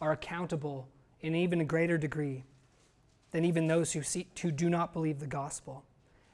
are 0.00 0.12
accountable 0.12 0.88
in 1.20 1.34
even 1.34 1.60
a 1.60 1.64
greater 1.64 1.98
degree 1.98 2.44
than 3.32 3.44
even 3.44 3.66
those 3.66 3.92
who, 3.92 4.02
see, 4.02 4.26
who 4.42 4.50
do 4.50 4.68
not 4.68 4.92
believe 4.92 5.20
the 5.20 5.26
gospel. 5.26 5.84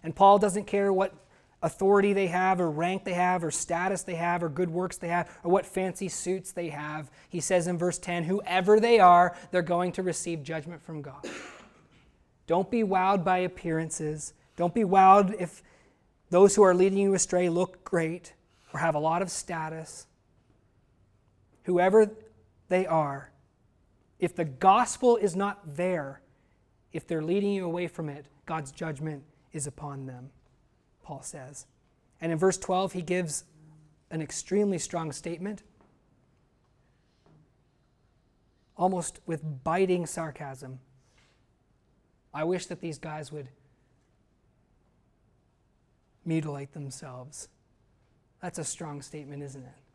And 0.02 0.14
Paul 0.14 0.38
doesn't 0.38 0.66
care 0.66 0.92
what 0.92 1.14
authority 1.62 2.12
they 2.12 2.28
have, 2.28 2.60
or 2.60 2.70
rank 2.70 3.04
they 3.04 3.14
have, 3.14 3.42
or 3.42 3.50
status 3.50 4.02
they 4.02 4.14
have, 4.14 4.42
or 4.42 4.48
good 4.48 4.70
works 4.70 4.96
they 4.96 5.08
have, 5.08 5.28
or 5.42 5.50
what 5.50 5.66
fancy 5.66 6.08
suits 6.08 6.52
they 6.52 6.68
have. 6.68 7.10
He 7.28 7.40
says 7.40 7.66
in 7.66 7.78
verse 7.78 7.98
10 7.98 8.24
whoever 8.24 8.78
they 8.78 9.00
are, 9.00 9.36
they're 9.50 9.62
going 9.62 9.92
to 9.92 10.02
receive 10.02 10.42
judgment 10.42 10.82
from 10.82 11.02
God. 11.02 11.26
Don't 12.46 12.70
be 12.70 12.82
wowed 12.82 13.24
by 13.24 13.38
appearances. 13.38 14.32
Don't 14.56 14.74
be 14.74 14.84
wowed 14.84 15.34
if 15.40 15.62
those 16.30 16.54
who 16.54 16.62
are 16.62 16.74
leading 16.74 16.98
you 16.98 17.14
astray 17.14 17.48
look 17.48 17.84
great 17.84 18.34
or 18.72 18.80
have 18.80 18.94
a 18.94 19.00
lot 19.00 19.22
of 19.22 19.30
status. 19.30 20.06
Whoever 21.66 22.12
they 22.68 22.86
are, 22.86 23.32
if 24.20 24.36
the 24.36 24.44
gospel 24.44 25.16
is 25.16 25.34
not 25.34 25.76
there, 25.76 26.20
if 26.92 27.08
they're 27.08 27.22
leading 27.22 27.52
you 27.52 27.64
away 27.64 27.88
from 27.88 28.08
it, 28.08 28.26
God's 28.46 28.70
judgment 28.70 29.24
is 29.52 29.66
upon 29.66 30.06
them. 30.06 30.30
Paul 31.02 31.22
says. 31.22 31.66
And 32.20 32.30
in 32.30 32.38
verse 32.38 32.56
12, 32.56 32.92
he 32.92 33.02
gives 33.02 33.44
an 34.12 34.22
extremely 34.22 34.78
strong 34.78 35.10
statement, 35.10 35.64
almost 38.76 39.18
with 39.26 39.64
biting 39.64 40.06
sarcasm. 40.06 40.78
I 42.32 42.44
wish 42.44 42.66
that 42.66 42.80
these 42.80 42.98
guys 42.98 43.32
would 43.32 43.48
mutilate 46.24 46.72
themselves. 46.74 47.48
That's 48.40 48.60
a 48.60 48.64
strong 48.64 49.02
statement, 49.02 49.42
isn't 49.42 49.64
it? 49.64 49.85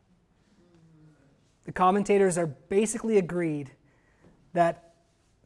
The 1.64 1.72
commentators 1.72 2.36
are 2.38 2.46
basically 2.46 3.18
agreed 3.18 3.70
that 4.52 4.94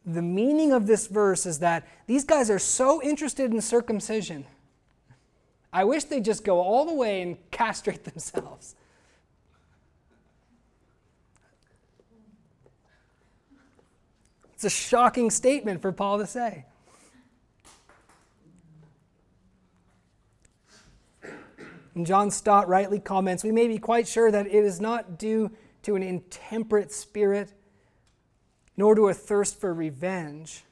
the 0.05 0.23
meaning 0.23 0.73
of 0.73 0.87
this 0.87 1.07
verse 1.07 1.47
is 1.47 1.59
that 1.59 1.87
these 2.07 2.25
guys 2.25 2.51
are 2.51 2.59
so 2.59 3.03
interested 3.03 3.53
in 3.53 3.61
circumcision 3.61 4.47
I 5.77 5.85
wish 5.85 6.05
they'd 6.05 6.25
just 6.25 6.43
go 6.43 6.59
all 6.59 6.87
the 6.87 6.95
way 6.95 7.21
and 7.21 7.37
castrate 7.51 8.05
themselves. 8.05 8.75
It's 14.55 14.65
a 14.65 14.71
shocking 14.71 15.31
statement 15.31 15.83
for 15.83 15.93
Paul 15.93 16.19
to 16.19 16.27
say. 16.27 16.65
And 21.95 22.07
John 22.07 22.31
Stott 22.31 22.69
rightly 22.69 22.99
comments 22.99 23.45
We 23.45 23.53
may 23.53 23.69
be 23.69 23.77
quite 23.77 24.09
sure 24.09 24.31
that 24.31 24.47
it 24.47 24.55
is 24.55 24.81
not 24.81 25.19
due 25.19 25.51
to 25.87 25.95
an 25.95 26.03
intemperate 26.03 26.91
spirit, 26.91 27.53
nor 28.77 28.97
to 28.97 29.07
a 29.07 29.15
thirst 29.15 29.61
for 29.61 29.73
revenge, 29.73 30.65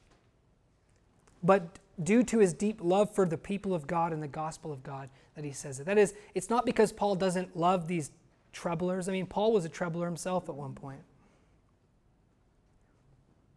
but 1.41 1.79
due 2.03 2.21
to 2.21 2.39
his 2.39 2.53
deep 2.53 2.79
love 2.81 3.15
for 3.15 3.25
the 3.25 3.37
people 3.37 3.73
of 3.73 3.87
God 3.87 4.11
and 4.11 4.21
the 4.21 4.27
gospel 4.27 4.73
of 4.73 4.83
God 4.83 5.09
that 5.35 5.45
he 5.45 5.53
says 5.53 5.79
it. 5.79 5.85
That 5.85 5.97
is, 5.97 6.13
it's 6.33 6.49
not 6.49 6.65
because 6.65 6.91
Paul 6.91 7.15
doesn't 7.15 7.55
love 7.55 7.87
these 7.87 8.11
troublers. 8.51 9.07
I 9.07 9.13
mean, 9.13 9.25
Paul 9.25 9.53
was 9.53 9.63
a 9.63 9.69
troubler 9.69 10.05
himself 10.05 10.49
at 10.49 10.55
one 10.55 10.73
point. 10.73 11.01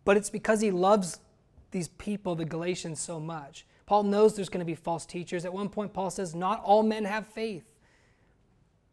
But 0.04 0.16
it's 0.16 0.30
because 0.30 0.60
he 0.60 0.70
loves 0.70 1.18
these 1.72 1.88
people, 1.88 2.36
the 2.36 2.44
Galatians, 2.44 3.00
so 3.00 3.18
much. 3.18 3.66
Paul 3.84 4.04
knows 4.04 4.36
there's 4.36 4.48
going 4.48 4.60
to 4.60 4.64
be 4.64 4.76
false 4.76 5.04
teachers. 5.04 5.44
At 5.44 5.52
one 5.52 5.70
point, 5.70 5.92
Paul 5.92 6.10
says, 6.10 6.36
Not 6.36 6.62
all 6.62 6.84
men 6.84 7.04
have 7.04 7.26
faith. 7.26 7.64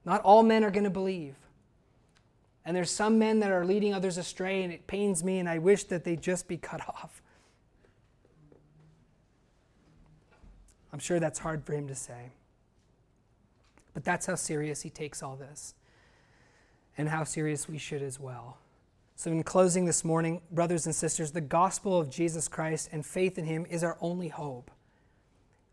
Not 0.03 0.21
all 0.21 0.41
men 0.41 0.63
are 0.63 0.71
going 0.71 0.83
to 0.83 0.89
believe. 0.89 1.35
And 2.65 2.75
there's 2.75 2.89
some 2.89 3.19
men 3.19 3.39
that 3.39 3.51
are 3.51 3.63
leading 3.63 3.93
others 3.93 4.17
astray, 4.17 4.63
and 4.63 4.73
it 4.73 4.87
pains 4.87 5.23
me, 5.23 5.37
and 5.37 5.47
I 5.47 5.59
wish 5.59 5.83
that 5.85 6.03
they'd 6.03 6.21
just 6.21 6.47
be 6.47 6.57
cut 6.57 6.81
off. 6.89 7.21
I'm 10.91 10.99
sure 10.99 11.19
that's 11.19 11.39
hard 11.39 11.63
for 11.65 11.73
him 11.73 11.87
to 11.87 11.95
say. 11.95 12.31
But 13.93 14.03
that's 14.03 14.25
how 14.25 14.35
serious 14.35 14.81
he 14.81 14.89
takes 14.89 15.21
all 15.21 15.35
this, 15.35 15.75
and 16.97 17.09
how 17.09 17.23
serious 17.23 17.69
we 17.69 17.77
should 17.77 18.01
as 18.01 18.19
well. 18.19 18.57
So, 19.17 19.31
in 19.31 19.43
closing 19.43 19.85
this 19.85 20.03
morning, 20.03 20.41
brothers 20.51 20.85
and 20.85 20.93
sisters, 20.93 21.31
the 21.31 21.41
gospel 21.41 21.97
of 21.97 22.09
Jesus 22.09 22.47
Christ 22.49 22.89
and 22.91 23.05
faith 23.05 23.37
in 23.37 23.45
him 23.45 23.65
is 23.69 23.83
our 23.83 23.97
only 24.01 24.27
hope. 24.27 24.71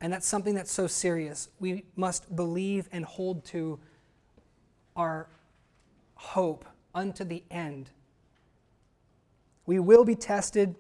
And 0.01 0.13
that's 0.13 0.27
something 0.27 0.55
that's 0.55 0.71
so 0.71 0.87
serious. 0.87 1.49
We 1.59 1.85
must 1.97 2.35
believe 2.37 2.89
and 2.93 3.05
hold 3.05 3.45
to 3.47 3.81
our 4.95 5.29
hope 6.15 6.65
unto 6.95 7.25
the 7.25 7.43
end. 7.51 7.91
We 9.67 9.79
will 9.79 10.05
be 10.05 10.15
tested 10.15 10.77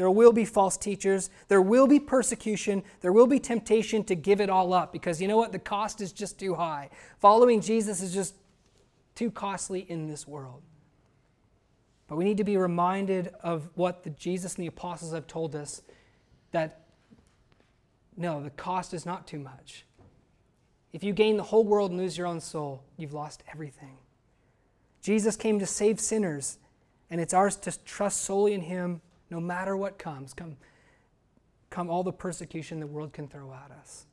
there 0.00 0.10
will 0.10 0.32
be 0.32 0.46
false 0.46 0.78
teachers. 0.78 1.28
There 1.48 1.60
will 1.60 1.86
be 1.86 2.00
persecution. 2.00 2.82
There 3.02 3.12
will 3.12 3.26
be 3.26 3.38
temptation 3.38 4.02
to 4.04 4.14
give 4.14 4.40
it 4.40 4.48
all 4.48 4.72
up 4.72 4.94
because 4.94 5.20
you 5.20 5.28
know 5.28 5.36
what? 5.36 5.52
The 5.52 5.58
cost 5.58 6.00
is 6.00 6.10
just 6.10 6.38
too 6.38 6.54
high. 6.54 6.88
Following 7.18 7.60
Jesus 7.60 8.00
is 8.00 8.14
just 8.14 8.34
too 9.14 9.30
costly 9.30 9.80
in 9.80 10.06
this 10.06 10.26
world. 10.26 10.62
But 12.08 12.16
we 12.16 12.24
need 12.24 12.38
to 12.38 12.44
be 12.44 12.56
reminded 12.56 13.34
of 13.42 13.68
what 13.74 14.02
the 14.02 14.08
Jesus 14.08 14.54
and 14.54 14.62
the 14.62 14.68
apostles 14.68 15.12
have 15.12 15.26
told 15.26 15.54
us 15.54 15.82
that 16.52 16.86
no, 18.16 18.42
the 18.42 18.48
cost 18.48 18.94
is 18.94 19.04
not 19.04 19.26
too 19.26 19.38
much. 19.38 19.84
If 20.94 21.04
you 21.04 21.12
gain 21.12 21.36
the 21.36 21.42
whole 21.42 21.64
world 21.64 21.90
and 21.90 22.00
lose 22.00 22.16
your 22.16 22.26
own 22.26 22.40
soul, 22.40 22.84
you've 22.96 23.12
lost 23.12 23.42
everything. 23.52 23.98
Jesus 25.00 25.36
came 25.36 25.58
to 25.58 25.66
save 25.66 25.98
sinners, 25.98 26.58
and 27.10 27.20
it's 27.20 27.34
ours 27.34 27.56
to 27.56 27.84
trust 27.84 28.22
solely 28.22 28.54
in 28.54 28.62
Him 28.62 29.00
no 29.30 29.40
matter 29.40 29.76
what 29.76 29.98
comes, 29.98 30.34
come, 30.34 30.56
come 31.70 31.88
all 31.88 32.02
the 32.02 32.12
persecution 32.12 32.80
the 32.80 32.86
world 32.86 33.12
can 33.12 33.28
throw 33.28 33.52
at 33.52 33.70
us. 33.70 34.06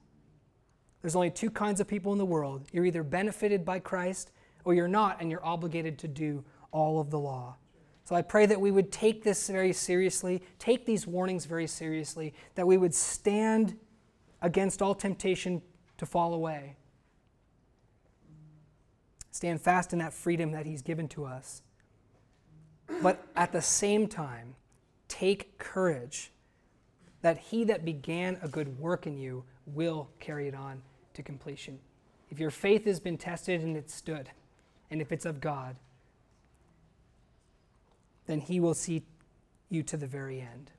There's 1.01 1.15
only 1.15 1.31
two 1.31 1.49
kinds 1.49 1.79
of 1.79 1.87
people 1.87 2.11
in 2.11 2.17
the 2.17 2.25
world. 2.25 2.67
You're 2.71 2.85
either 2.85 3.03
benefited 3.03 3.65
by 3.65 3.79
Christ 3.79 4.31
or 4.63 4.73
you're 4.73 4.87
not, 4.87 5.21
and 5.21 5.31
you're 5.31 5.45
obligated 5.45 5.97
to 5.99 6.07
do 6.07 6.43
all 6.71 6.99
of 6.99 7.09
the 7.09 7.19
law. 7.19 7.55
So 8.03 8.15
I 8.15 8.21
pray 8.21 8.45
that 8.45 8.59
we 8.59 8.71
would 8.71 8.91
take 8.91 9.23
this 9.23 9.49
very 9.49 9.73
seriously, 9.73 10.41
take 10.59 10.85
these 10.85 11.05
warnings 11.05 11.45
very 11.45 11.67
seriously, 11.67 12.33
that 12.55 12.65
we 12.65 12.77
would 12.77 12.93
stand 12.93 13.77
against 14.41 14.81
all 14.81 14.95
temptation 14.95 15.61
to 15.97 16.05
fall 16.05 16.33
away. 16.33 16.75
Stand 19.37 19.61
fast 19.61 19.93
in 19.93 19.99
that 19.99 20.13
freedom 20.13 20.51
that 20.51 20.65
He's 20.65 20.81
given 20.81 21.07
to 21.09 21.25
us. 21.25 21.61
But 23.01 23.23
at 23.35 23.51
the 23.51 23.61
same 23.61 24.07
time, 24.07 24.55
Take 25.07 25.57
courage 25.57 26.31
that 27.21 27.37
he 27.37 27.63
that 27.65 27.85
began 27.85 28.37
a 28.41 28.47
good 28.47 28.79
work 28.79 29.07
in 29.07 29.17
you 29.17 29.43
will 29.65 30.09
carry 30.19 30.47
it 30.47 30.55
on 30.55 30.81
to 31.13 31.23
completion. 31.23 31.79
If 32.29 32.39
your 32.39 32.51
faith 32.51 32.85
has 32.85 32.99
been 32.99 33.17
tested 33.17 33.61
and 33.61 33.75
it 33.75 33.89
stood, 33.89 34.29
and 34.91 35.01
if 35.01 35.11
it's 35.11 35.25
of 35.25 35.41
God, 35.41 35.75
then 38.27 38.41
he 38.41 38.59
will 38.59 38.73
see 38.73 39.03
you 39.69 39.83
to 39.83 39.97
the 39.97 40.07
very 40.07 40.41
end. 40.41 40.71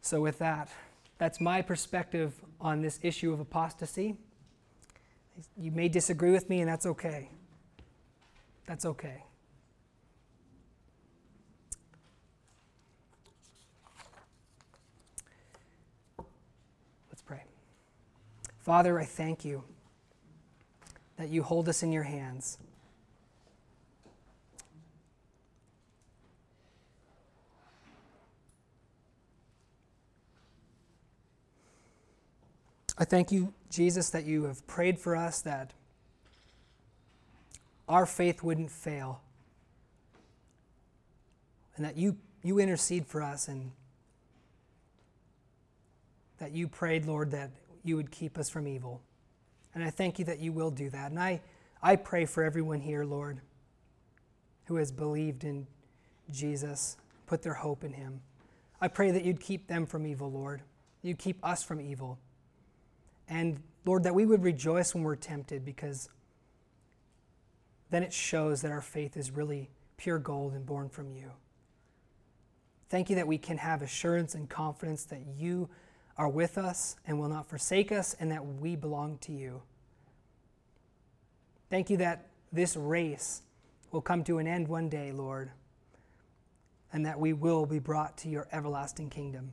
So, 0.00 0.20
with 0.20 0.38
that, 0.38 0.70
that's 1.18 1.40
my 1.40 1.62
perspective 1.62 2.34
on 2.60 2.82
this 2.82 2.98
issue 3.02 3.32
of 3.32 3.40
apostasy. 3.40 4.16
You 5.56 5.70
may 5.70 5.88
disagree 5.88 6.30
with 6.30 6.48
me, 6.48 6.60
and 6.60 6.68
that's 6.68 6.86
okay. 6.86 7.30
That's 8.66 8.84
okay. 8.84 9.24
Let's 17.10 17.22
pray. 17.24 17.42
Father, 18.60 18.98
I 18.98 19.04
thank 19.04 19.44
you 19.44 19.64
that 21.16 21.28
you 21.28 21.42
hold 21.42 21.68
us 21.68 21.82
in 21.82 21.92
your 21.92 22.02
hands. 22.04 22.58
I 32.96 33.04
thank 33.04 33.32
you, 33.32 33.52
Jesus, 33.74 34.10
that 34.10 34.24
you 34.24 34.44
have 34.44 34.66
prayed 34.66 34.98
for 34.98 35.16
us, 35.16 35.40
that 35.42 35.72
our 37.88 38.06
faith 38.06 38.42
wouldn't 38.42 38.70
fail, 38.70 39.20
and 41.76 41.84
that 41.84 41.96
you, 41.96 42.16
you 42.42 42.58
intercede 42.58 43.06
for 43.06 43.22
us, 43.22 43.48
and 43.48 43.72
that 46.38 46.52
you 46.52 46.68
prayed, 46.68 47.06
Lord, 47.06 47.30
that 47.32 47.50
you 47.82 47.96
would 47.96 48.10
keep 48.10 48.38
us 48.38 48.48
from 48.48 48.66
evil. 48.66 49.00
And 49.74 49.82
I 49.82 49.90
thank 49.90 50.18
you 50.18 50.24
that 50.26 50.38
you 50.38 50.52
will 50.52 50.70
do 50.70 50.88
that. 50.90 51.10
And 51.10 51.18
I, 51.18 51.40
I 51.82 51.96
pray 51.96 52.26
for 52.26 52.42
everyone 52.42 52.80
here, 52.80 53.04
Lord, 53.04 53.40
who 54.66 54.76
has 54.76 54.92
believed 54.92 55.44
in 55.44 55.66
Jesus, 56.30 56.96
put 57.26 57.42
their 57.42 57.54
hope 57.54 57.84
in 57.84 57.92
him. 57.92 58.20
I 58.80 58.88
pray 58.88 59.10
that 59.10 59.24
you'd 59.24 59.40
keep 59.40 59.66
them 59.66 59.86
from 59.86 60.06
evil, 60.06 60.30
Lord. 60.30 60.62
You'd 61.02 61.18
keep 61.18 61.38
us 61.44 61.62
from 61.62 61.80
evil. 61.80 62.18
And 63.28 63.62
Lord, 63.84 64.04
that 64.04 64.14
we 64.14 64.26
would 64.26 64.42
rejoice 64.42 64.94
when 64.94 65.04
we're 65.04 65.16
tempted 65.16 65.64
because 65.64 66.08
then 67.90 68.02
it 68.02 68.12
shows 68.12 68.62
that 68.62 68.72
our 68.72 68.80
faith 68.80 69.16
is 69.16 69.30
really 69.30 69.70
pure 69.96 70.18
gold 70.18 70.52
and 70.54 70.66
born 70.66 70.88
from 70.88 71.10
you. 71.10 71.30
Thank 72.88 73.10
you 73.10 73.16
that 73.16 73.26
we 73.26 73.38
can 73.38 73.58
have 73.58 73.82
assurance 73.82 74.34
and 74.34 74.48
confidence 74.48 75.04
that 75.04 75.22
you 75.36 75.68
are 76.16 76.28
with 76.28 76.58
us 76.58 76.96
and 77.06 77.18
will 77.18 77.28
not 77.28 77.48
forsake 77.48 77.90
us 77.90 78.14
and 78.20 78.30
that 78.30 78.44
we 78.44 78.76
belong 78.76 79.18
to 79.18 79.32
you. 79.32 79.62
Thank 81.70 81.90
you 81.90 81.96
that 81.98 82.28
this 82.52 82.76
race 82.76 83.42
will 83.90 84.00
come 84.00 84.22
to 84.24 84.38
an 84.38 84.46
end 84.46 84.68
one 84.68 84.88
day, 84.88 85.12
Lord, 85.12 85.50
and 86.92 87.04
that 87.06 87.18
we 87.18 87.32
will 87.32 87.66
be 87.66 87.78
brought 87.78 88.16
to 88.18 88.28
your 88.28 88.46
everlasting 88.52 89.10
kingdom. 89.10 89.52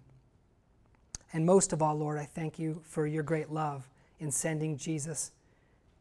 And 1.34 1.46
most 1.46 1.74
of 1.74 1.82
all, 1.82 1.96
Lord, 1.96 2.18
I 2.18 2.26
thank 2.26 2.60
you 2.60 2.82
for 2.84 3.08
your 3.08 3.24
great 3.24 3.50
love 3.50 3.88
in 4.20 4.32
sending 4.32 4.78
Jesus 4.78 5.32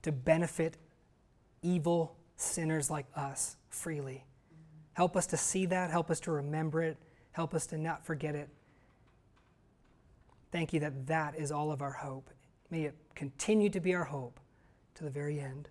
to 0.02 0.12
benefit 0.12 0.76
evil 1.62 2.16
sinners 2.36 2.90
like 2.90 3.06
us 3.14 3.56
freely. 3.68 4.24
Help 4.94 5.16
us 5.16 5.26
to 5.28 5.36
see 5.36 5.66
that. 5.66 5.90
Help 5.90 6.10
us 6.10 6.20
to 6.20 6.32
remember 6.32 6.82
it. 6.82 6.96
Help 7.32 7.54
us 7.54 7.66
to 7.66 7.78
not 7.78 8.04
forget 8.04 8.34
it. 8.34 8.48
Thank 10.50 10.72
you 10.72 10.80
that 10.80 11.06
that 11.06 11.36
is 11.36 11.52
all 11.52 11.70
of 11.70 11.80
our 11.80 11.92
hope. 11.92 12.28
May 12.70 12.82
it 12.82 12.94
continue 13.14 13.70
to 13.70 13.80
be 13.80 13.94
our 13.94 14.04
hope 14.04 14.40
to 14.96 15.04
the 15.04 15.10
very 15.10 15.40
end. 15.40 15.68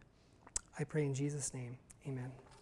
I 0.77 0.83
pray 0.85 1.05
in 1.05 1.13
Jesus' 1.13 1.53
name. 1.53 1.77
Amen. 2.07 2.31